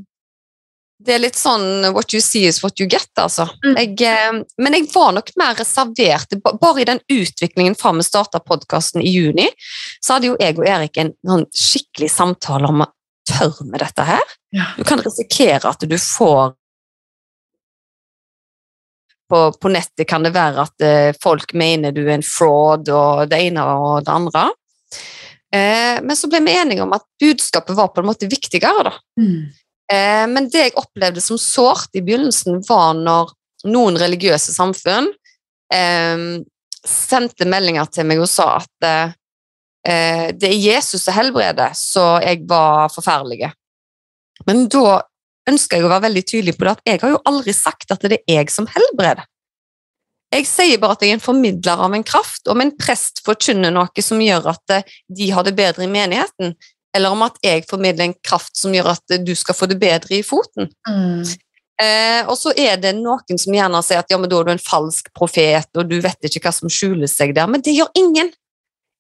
det 1.01 1.15
er 1.15 1.23
litt 1.23 1.39
sånn 1.39 1.89
what 1.95 2.13
you 2.13 2.21
see 2.21 2.45
is 2.49 2.61
what 2.65 2.81
you 2.81 2.89
get, 2.91 3.09
altså. 3.21 3.47
Mm. 3.65 3.77
Jeg, 3.79 3.95
eh, 4.05 4.41
men 4.61 4.77
jeg 4.77 4.89
var 4.93 5.15
nok 5.17 5.33
mer 5.41 5.57
reservert. 5.59 6.37
Bare 6.45 6.83
i 6.83 6.89
den 6.89 7.01
utviklingen 7.09 7.77
fra 7.79 7.95
vi 7.97 8.05
starta 8.05 8.43
podkasten 8.45 9.03
i 9.03 9.13
juni, 9.15 9.49
så 10.01 10.17
hadde 10.17 10.33
jo 10.33 10.39
jeg 10.41 10.59
og 10.59 10.69
Erik 10.69 11.01
en 11.01 11.15
skikkelig 11.57 12.11
samtale 12.13 12.69
om 12.69 12.85
tør 13.31 13.63
vi 13.65 13.81
dette 13.81 14.07
her? 14.07 14.37
Du 14.77 14.85
kan 14.85 15.01
risikere 15.03 15.71
at 15.71 15.85
du 15.87 15.97
får 16.01 16.55
på, 19.31 19.53
på 19.53 19.71
nettet 19.71 20.09
kan 20.11 20.25
det 20.27 20.33
være 20.35 20.65
at 20.67 20.83
eh, 20.83 21.17
folk 21.23 21.53
mener 21.55 21.95
du 21.95 22.03
er 22.03 22.17
en 22.17 22.27
fraud 22.27 22.89
og 22.91 23.29
det 23.31 23.39
ene 23.47 23.63
og 23.63 24.03
det 24.03 24.11
andre. 24.11 24.49
Eh, 25.55 26.01
men 26.03 26.19
så 26.19 26.27
ble 26.31 26.43
vi 26.47 26.57
enige 26.59 26.83
om 26.83 26.97
at 26.97 27.07
budskapet 27.21 27.79
var 27.79 27.93
på 27.95 28.03
en 28.03 28.11
måte 28.11 28.27
viktigere. 28.31 28.91
da. 28.91 28.97
Eh, 29.91 30.27
men 30.31 30.49
det 30.51 30.69
jeg 30.69 30.79
opplevde 30.79 31.23
som 31.25 31.39
sårt 31.41 31.97
i 31.99 32.03
begynnelsen, 32.05 32.61
var 32.69 32.95
når 32.99 33.33
noen 33.71 33.99
religiøse 34.01 34.55
samfunn 34.55 35.11
eh, 35.75 36.27
sendte 36.87 37.49
meldinger 37.49 37.91
til 37.93 38.07
meg 38.09 38.23
og 38.23 38.31
sa 38.31 38.55
at 38.61 38.87
eh, 38.89 40.31
det 40.37 40.49
er 40.49 40.61
Jesus 40.61 41.05
som 41.05 41.17
helbreder, 41.17 41.75
så 41.77 42.21
jeg 42.25 42.45
var 42.49 42.93
forferdelig. 42.95 43.51
Men 44.47 44.65
da 44.73 45.01
ønsker 45.51 45.79
jeg 45.79 45.89
å 45.89 45.91
være 45.91 46.07
veldig 46.07 46.25
tydelig 46.29 46.57
på 46.57 46.65
det 46.67 46.77
at 46.77 46.89
jeg 46.89 47.03
har 47.03 47.15
jo 47.17 47.23
aldri 47.29 47.53
sagt 47.57 47.91
at 47.93 48.07
det 48.07 48.21
er 48.23 48.41
jeg 48.41 48.55
som 48.55 48.69
helbreder. 48.71 49.27
Jeg 50.31 50.47
sier 50.47 50.79
bare 50.79 50.95
at 50.95 51.01
jeg 51.03 51.11
er 51.11 51.17
en 51.19 51.25
formidler 51.25 51.81
av 51.83 51.95
en 51.97 52.05
kraft, 52.07 52.45
om 52.53 52.61
en 52.63 52.71
prest 52.79 53.19
forkynner 53.27 53.73
noe 53.75 54.05
som 54.05 54.21
gjør 54.23 54.53
at 54.53 54.77
de 55.11 55.31
har 55.35 55.43
det 55.43 55.57
bedre 55.59 55.83
i 55.83 55.91
menigheten, 55.91 56.55
eller 56.97 57.15
om 57.15 57.23
at 57.27 57.39
jeg 57.45 57.67
formidler 57.71 58.09
en 58.09 58.17
kraft 58.27 58.57
som 58.59 58.75
gjør 58.75 58.93
at 58.95 59.17
du 59.23 59.33
skal 59.39 59.57
få 59.57 59.69
det 59.71 59.79
bedre 59.81 60.19
i 60.19 60.25
foten. 60.27 60.71
Mm. 60.89 61.23
Eh, 61.81 62.27
og 62.29 62.37
så 62.37 62.53
er 62.59 62.77
det 62.81 62.93
noen 62.99 63.41
som 63.41 63.55
gjerne 63.57 63.81
sier 63.85 64.03
at 64.03 64.11
ja, 64.13 64.19
men 64.21 64.29
da 64.29 64.41
er 64.41 64.49
du 64.49 64.53
en 64.53 64.63
falsk 64.63 65.09
profet, 65.17 65.71
og 65.79 65.89
du 65.89 65.97
vet 66.03 66.29
ikke 66.29 66.43
hva 66.45 66.53
som 66.53 66.73
skjuler 66.73 67.09
seg 67.09 67.33
der. 67.37 67.49
Men 67.49 67.65
det 67.65 67.77
gjør 67.77 67.93
ingen. 67.99 68.33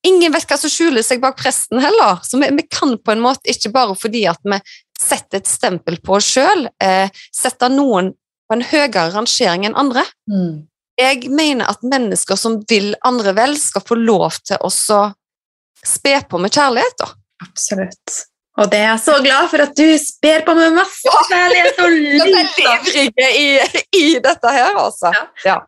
Ingen 0.07 0.32
vet 0.32 0.49
hva 0.49 0.57
som 0.57 0.72
skjuler 0.72 1.05
seg 1.05 1.20
bak 1.20 1.36
presten 1.41 1.82
heller. 1.82 2.22
Så 2.24 2.41
vi, 2.41 2.49
vi 2.57 2.64
kan 2.70 2.97
på 2.97 3.12
en 3.12 3.24
måte 3.24 3.53
ikke 3.53 3.72
bare 3.74 3.99
fordi 3.99 4.24
at 4.30 4.41
vi 4.49 4.61
setter 5.01 5.41
et 5.41 5.51
stempel 5.51 5.99
på 6.05 6.16
oss 6.16 6.28
sjøl, 6.36 6.66
eh, 6.82 7.12
sette 7.34 7.68
noen 7.72 8.14
på 8.49 8.57
en 8.57 8.66
høyere 8.66 9.11
rangering 9.14 9.68
enn 9.68 9.78
andre. 9.78 10.05
Mm. 10.30 10.66
Jeg 11.01 11.30
mener 11.32 11.68
at 11.70 11.84
mennesker 11.86 12.36
som 12.36 12.59
vil 12.68 12.93
andre 13.07 13.32
vel, 13.36 13.55
skal 13.61 13.84
få 13.84 13.97
lov 14.01 14.41
til 14.45 14.61
å 14.61 14.70
spe 14.72 16.16
på 16.28 16.41
med 16.41 16.53
kjærlighet. 16.53 16.97
da. 17.01 17.12
Absolutt. 17.45 18.20
Og 18.61 18.68
det 18.68 18.80
er 18.80 18.88
jeg 18.91 19.03
så 19.05 19.16
glad 19.24 19.49
for 19.53 19.62
at 19.64 19.76
du 19.78 19.88
sper 20.03 20.43
på 20.45 20.55
med 20.59 20.74
masse 20.76 21.12
kjærlighet 21.30 21.78
og 21.80 21.93
liv. 21.95 23.20
i, 23.30 23.51
i 23.97 24.07
dette 24.20 24.55
her, 24.57 24.74
altså. 24.76 25.12
Ja. 25.47 25.61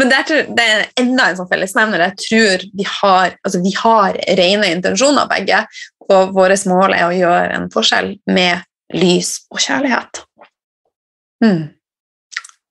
Men 0.00 0.10
det 0.10 0.18
er, 0.18 0.46
det 0.56 0.64
er 0.64 0.86
enda 1.02 1.28
en 1.28 1.38
sånn 1.38 1.50
fellesnevner. 1.50 2.06
Jeg 2.08 2.16
tror 2.24 2.64
vi 2.78 2.86
har, 2.88 3.36
altså 3.44 3.60
vi 3.62 3.74
har 3.76 4.16
rene 4.40 4.70
intensjoner 4.72 5.28
begge, 5.30 5.60
og 6.10 6.32
vårt 6.34 6.64
mål 6.70 6.96
er 6.96 7.06
å 7.06 7.14
gjøre 7.14 7.58
en 7.58 7.68
forskjell 7.72 8.14
med 8.32 8.64
lys 8.96 9.36
og 9.52 9.60
kjærlighet. 9.62 10.24
Mm. 11.44 11.68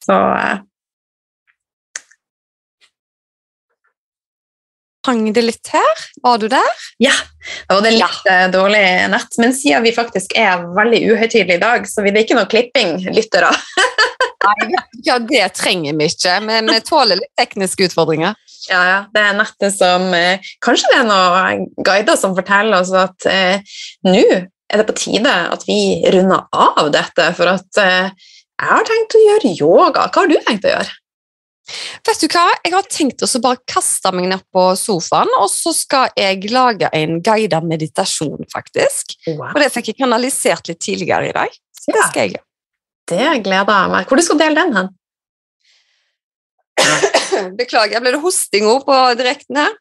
Så 0.03 0.17
Hang 5.09 5.31
det 5.33 5.41
litt 5.41 5.69
her? 5.73 6.01
Var 6.21 6.37
du 6.37 6.45
der? 6.51 6.81
ja, 7.01 7.13
da 7.65 7.79
var 7.79 7.85
det 7.87 7.95
litt 7.95 8.27
ja. 8.29 8.43
dårlig 8.53 8.81
nett. 9.09 9.37
Men 9.41 9.55
siden 9.57 9.81
vi 9.87 9.93
faktisk 9.95 10.35
er 10.37 10.67
veldig 10.75 10.99
uhøytidelige 11.09 11.57
i 11.57 11.63
dag, 11.63 11.87
så 11.89 12.03
blir 12.05 12.13
det 12.13 12.27
ikke 12.27 12.37
noe 12.37 12.49
klipping, 12.51 12.99
lyttere. 13.15 13.49
Ja, 15.03 15.17
det 15.19 15.41
trenger 15.57 15.97
vi 15.99 16.05
ikke. 16.07 16.37
Men 16.45 16.69
vi 16.71 16.77
tåler 16.87 17.19
litt 17.19 17.33
tekniske 17.37 17.89
utfordringer. 17.89 18.37
Ja, 18.69 18.79
ja. 18.87 18.99
Det 19.11 19.23
er 19.23 19.35
nettet 19.35 19.75
som 19.75 20.05
eh, 20.15 20.47
Kanskje 20.63 20.91
det 20.93 21.01
er 21.01 21.09
noen 21.09 21.65
guider 21.83 22.15
som 22.19 22.37
forteller 22.37 22.79
oss 22.79 22.93
at 22.95 23.27
eh, 23.29 23.75
nå 24.07 24.23
er 24.23 24.81
det 24.81 24.87
på 24.87 24.95
tide 24.95 25.33
at 25.51 25.65
vi 25.67 25.99
runder 26.15 26.47
av 26.55 26.91
dette, 26.93 27.27
for 27.35 27.51
at 27.51 27.81
eh, 27.83 28.31
jeg 28.59 28.71
har 28.71 28.87
tenkt 28.87 29.15
å 29.15 29.25
gjøre 29.25 29.53
yoga. 29.57 30.07
Hva 30.07 30.23
har 30.23 30.31
du 30.31 30.39
tenkt 30.47 30.67
å 30.67 30.73
gjøre? 30.73 30.98
Vet 32.07 32.21
du 32.23 32.27
hva? 32.33 32.45
Jeg 32.65 32.73
har 32.73 32.87
tenkt 32.89 33.23
å 33.25 33.41
bare 33.43 33.61
kaste 33.69 34.11
meg 34.15 34.29
ned 34.31 34.41
på 34.53 34.63
sofaen, 34.79 35.29
og 35.39 35.49
så 35.53 35.73
skal 35.75 36.09
jeg 36.17 36.49
lage 36.51 36.89
en 36.93 37.19
guidet 37.21 37.63
meditasjon, 37.63 38.45
faktisk. 38.53 39.15
Wow. 39.27 39.51
Og 39.53 39.59
det 39.63 39.71
fikk 39.73 39.91
jeg 39.93 39.99
kanalisert 40.01 40.67
litt 40.71 40.79
tidligere 40.81 41.29
i 41.29 41.35
dag. 41.35 41.49
Så 41.79 41.91
det 41.93 41.99
Ja. 42.01 42.07
skal 42.09 42.21
jeg 42.23 42.31
gjøre. 42.33 42.45
Det 43.09 43.43
gleder 43.43 43.75
jeg 43.83 43.89
meg. 43.91 44.07
Hvor 44.07 44.17
du 44.17 44.21
skal 44.23 44.37
dele 44.37 44.55
den 44.55 44.73
hen? 44.77 44.89
Beklager, 47.59 48.01
ble 48.01 48.11
det 48.15 48.21
hosting 48.23 48.65
òg 48.69 48.85
på 48.87 48.97
direkten 49.19 49.57
her? 49.63 49.77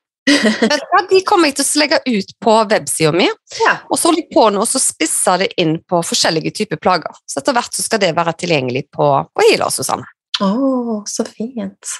De 1.09 1.23
kommer 1.25 1.49
jeg 1.49 1.57
til 1.57 1.65
å 1.65 1.81
legge 1.81 1.99
ut 2.05 2.33
på 2.45 2.55
websida 2.69 3.13
mi, 3.17 3.29
Ja. 3.65 3.79
og 3.89 3.97
så 3.97 4.11
holder 4.11 4.23
jeg 4.27 4.31
på 4.35 4.45
nå 4.53 4.61
og 4.61 4.69
så 4.69 4.81
spisser 4.83 5.39
det 5.39 5.53
inn 5.57 5.79
på 5.89 6.03
forskjellige 6.05 6.53
typer 6.59 6.77
plager. 6.77 7.15
Så 7.25 7.41
etter 7.41 7.57
hvert 7.57 7.73
så 7.73 7.83
skal 7.83 7.99
det 8.03 8.11
være 8.17 8.35
tilgjengelig 8.37 8.91
på, 8.93 9.07
på 9.33 9.47
Healer, 9.49 9.71
Susanne. 9.73 10.05
Å, 10.45 11.03
så 11.09 11.25
fint. 11.27 11.97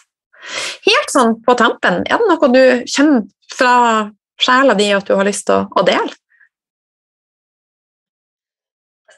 Helt 0.87 1.13
sånn 1.13 1.35
på 1.45 1.55
tampen, 1.59 2.03
er 2.07 2.21
det 2.21 2.29
noe 2.31 2.51
du 2.55 2.63
kjenner 2.89 3.27
fra 3.53 3.75
sjela 4.39 4.77
di 4.79 4.89
at 4.95 5.09
du 5.09 5.17
har 5.19 5.27
lyst 5.27 5.49
til 5.49 5.67
å, 5.67 5.83
dele? 5.87 6.15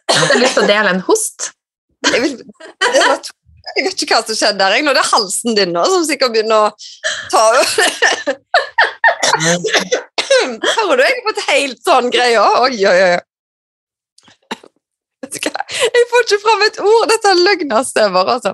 Du 0.08 0.16
har 0.16 0.40
lyst 0.40 0.56
til 0.56 0.64
å 0.64 0.70
dele 0.70 0.94
en 0.94 1.02
host? 1.06 1.50
Jeg, 2.08 2.22
vil, 2.24 2.38
jeg 3.76 3.84
vet 3.84 4.02
ikke 4.02 4.16
hva 4.16 4.24
som 4.24 4.38
skjedde 4.38 4.58
der. 4.62 4.80
Nå 4.80 4.94
er 4.94 4.98
det 4.98 5.08
halsen 5.10 5.58
din 5.58 5.74
nå 5.76 5.84
som 5.92 6.06
sikkert 6.08 6.32
begynner 6.34 6.70
å 6.70 6.72
ta 7.30 7.42
over. 7.60 7.76
Hører 10.30 10.96
du? 10.96 11.02
Jeg 11.04 11.12
har 11.18 11.26
fått 11.28 11.42
helt 11.50 11.82
sånn 11.84 12.08
greie. 12.14 12.40
Oi, 12.40 12.78
oi, 12.88 13.00
oi. 13.10 13.18
Vet 15.30 15.44
du 15.44 15.48
hva? 15.50 15.62
Jeg 15.70 16.06
får 16.10 16.20
ikke 16.24 16.42
fram 16.42 16.62
et 16.66 16.78
ord. 16.82 17.04
Dette 17.10 17.28
er 17.30 17.44
løgnastøver, 17.44 18.24
altså. 18.34 18.52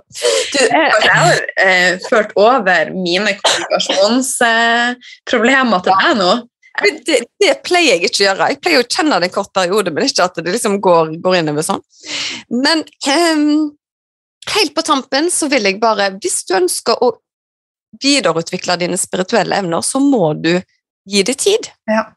Du, 0.53 0.59
jeg 0.61 1.07
har 1.07 1.35
eh, 1.62 1.93
ført 2.11 2.31
over 2.37 2.91
mine 2.93 3.33
kommunikasjonsproblemer 3.41 5.81
til 5.87 5.95
deg 6.03 6.12
nå. 6.20 6.33
Det, 7.07 7.18
det 7.41 7.55
pleier 7.64 7.97
jeg 7.97 8.05
ikke 8.11 8.20
å 8.20 8.27
gjøre. 8.27 8.51
Jeg 8.53 8.61
pleier 8.61 8.81
å 8.83 8.91
kjenne 8.93 9.16
det 9.22 9.29
en 9.31 9.37
kort 9.39 9.53
periode, 9.57 9.89
men 9.95 10.05
ikke 10.05 10.27
at 10.29 10.37
det 10.37 10.53
liksom 10.53 10.74
går, 10.85 11.05
går 11.24 11.35
innover 11.39 11.64
sånn. 11.64 11.85
Men 12.53 12.79
ehm, 13.09 13.72
helt 14.53 14.72
på 14.77 14.83
tampen 14.85 15.33
så 15.33 15.49
vil 15.53 15.64
jeg 15.66 15.83
bare 15.83 16.07
Hvis 16.20 16.45
du 16.47 16.53
ønsker 16.59 16.95
å 17.03 17.09
videreutvikle 18.03 18.77
dine 18.83 18.99
spirituelle 19.01 19.57
evner, 19.62 19.81
så 19.81 19.99
må 20.03 20.35
du 20.37 20.61
gi 21.09 21.22
det 21.24 21.37
tid. 21.41 21.70
Ja. 21.89 22.12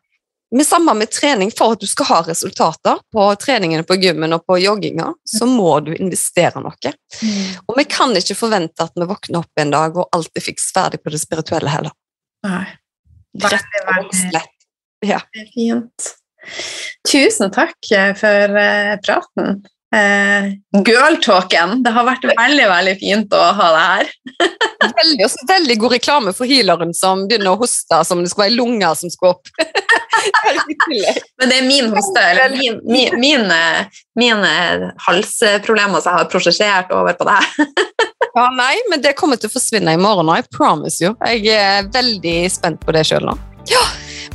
Med 0.52 0.66
samme 0.66 0.96
med 0.98 1.12
trening, 1.14 1.52
for 1.54 1.76
at 1.76 1.82
du 1.84 1.86
skal 1.88 2.08
ha 2.10 2.20
resultater 2.26 2.98
på 3.14 3.26
treningene 3.38 3.86
på 3.86 4.00
gymmen 4.02 4.34
og 4.34 4.48
på 4.50 4.58
jogginga, 4.58 5.12
så 5.22 5.46
må 5.46 5.76
du 5.86 5.92
investere 5.94 6.64
noe. 6.64 6.94
Og 7.68 7.78
vi 7.78 7.86
kan 7.86 8.16
ikke 8.18 8.38
forvente 8.38 8.86
at 8.86 8.98
vi 8.98 9.06
våkner 9.10 9.44
opp 9.44 9.62
en 9.62 9.74
dag 9.76 9.98
og 9.98 10.10
alt 10.16 10.34
er 10.34 10.46
fiks 10.46 10.72
ferdig 10.74 11.04
på 11.04 11.14
det 11.14 11.22
spirituelle 11.22 11.70
heller. 11.70 11.94
Nei, 12.48 12.66
Rett 13.38 13.84
og 13.94 14.16
slett. 14.16 14.56
Ja. 15.06 15.22
det 15.34 15.46
er 15.46 15.52
fint. 15.54 16.14
Tusen 17.08 17.52
takk 17.54 17.92
eh, 17.94 18.16
for 18.18 18.58
eh, 18.60 18.96
praten. 19.06 19.62
Eh, 19.96 20.50
Girl-talken. 20.86 21.84
Det 21.84 21.94
har 21.94 22.06
vært 22.08 22.26
veldig, 22.30 22.66
veldig 22.72 22.96
fint 23.00 23.34
å 23.34 23.44
ha 23.58 23.70
deg 23.76 23.86
her. 23.94 24.12
Veldig, 25.00 25.26
også 25.26 25.44
veldig 25.48 25.76
god 25.80 25.92
reklame 25.92 26.32
for 26.36 26.48
healeren 26.48 26.94
som 26.96 27.26
begynner 27.28 27.52
å 27.52 27.60
hoste 27.60 27.98
som 28.08 28.22
det 28.24 28.30
skal 28.32 28.46
være 28.46 28.56
lunger 28.56 28.96
som 28.96 29.12
skal 29.12 29.34
opp. 29.34 29.50
Men 31.40 31.52
det 31.52 31.58
er 31.60 31.68
min 31.68 31.90
hoste, 31.94 32.24
eller 32.32 32.56
min, 32.56 32.80
min, 32.86 33.20
mine, 33.20 33.60
mine 34.20 34.52
halsproblemer 35.08 36.04
som 36.04 36.14
jeg 36.14 36.24
har 36.24 36.32
prosjessert 36.32 36.94
over 36.96 37.18
på 37.20 37.28
deg. 37.30 37.70
ja, 38.40 38.48
nei, 38.56 38.74
men 38.92 39.04
det 39.06 39.16
kommer 39.20 39.40
til 39.40 39.52
å 39.52 39.56
forsvinne 39.56 39.96
i 39.96 40.02
morgen 40.02 40.32
I 40.34 40.42
promise 40.56 41.04
you. 41.04 41.16
Jeg 41.28 41.48
er 41.56 41.90
veldig 41.94 42.38
spent 42.54 42.84
på 42.86 42.96
det 42.96 43.06
sjøl 43.10 43.30
nå. 43.32 43.38
Ja, 43.70 43.84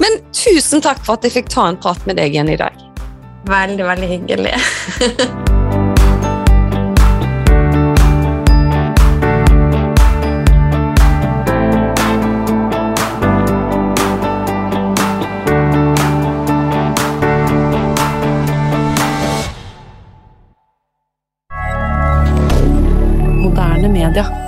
men 0.02 0.20
tusen 0.36 0.84
takk 0.84 1.02
for 1.06 1.18
at 1.18 1.26
jeg 1.26 1.38
fikk 1.40 1.50
ta 1.54 1.68
en 1.70 1.80
prat 1.80 2.02
med 2.08 2.20
deg 2.20 2.36
igjen 2.36 2.52
i 2.52 2.60
dag. 2.60 2.78
Veldig, 3.50 3.84
veldig 3.90 4.14
hyggelig. 4.14 4.56
media. 23.94 24.43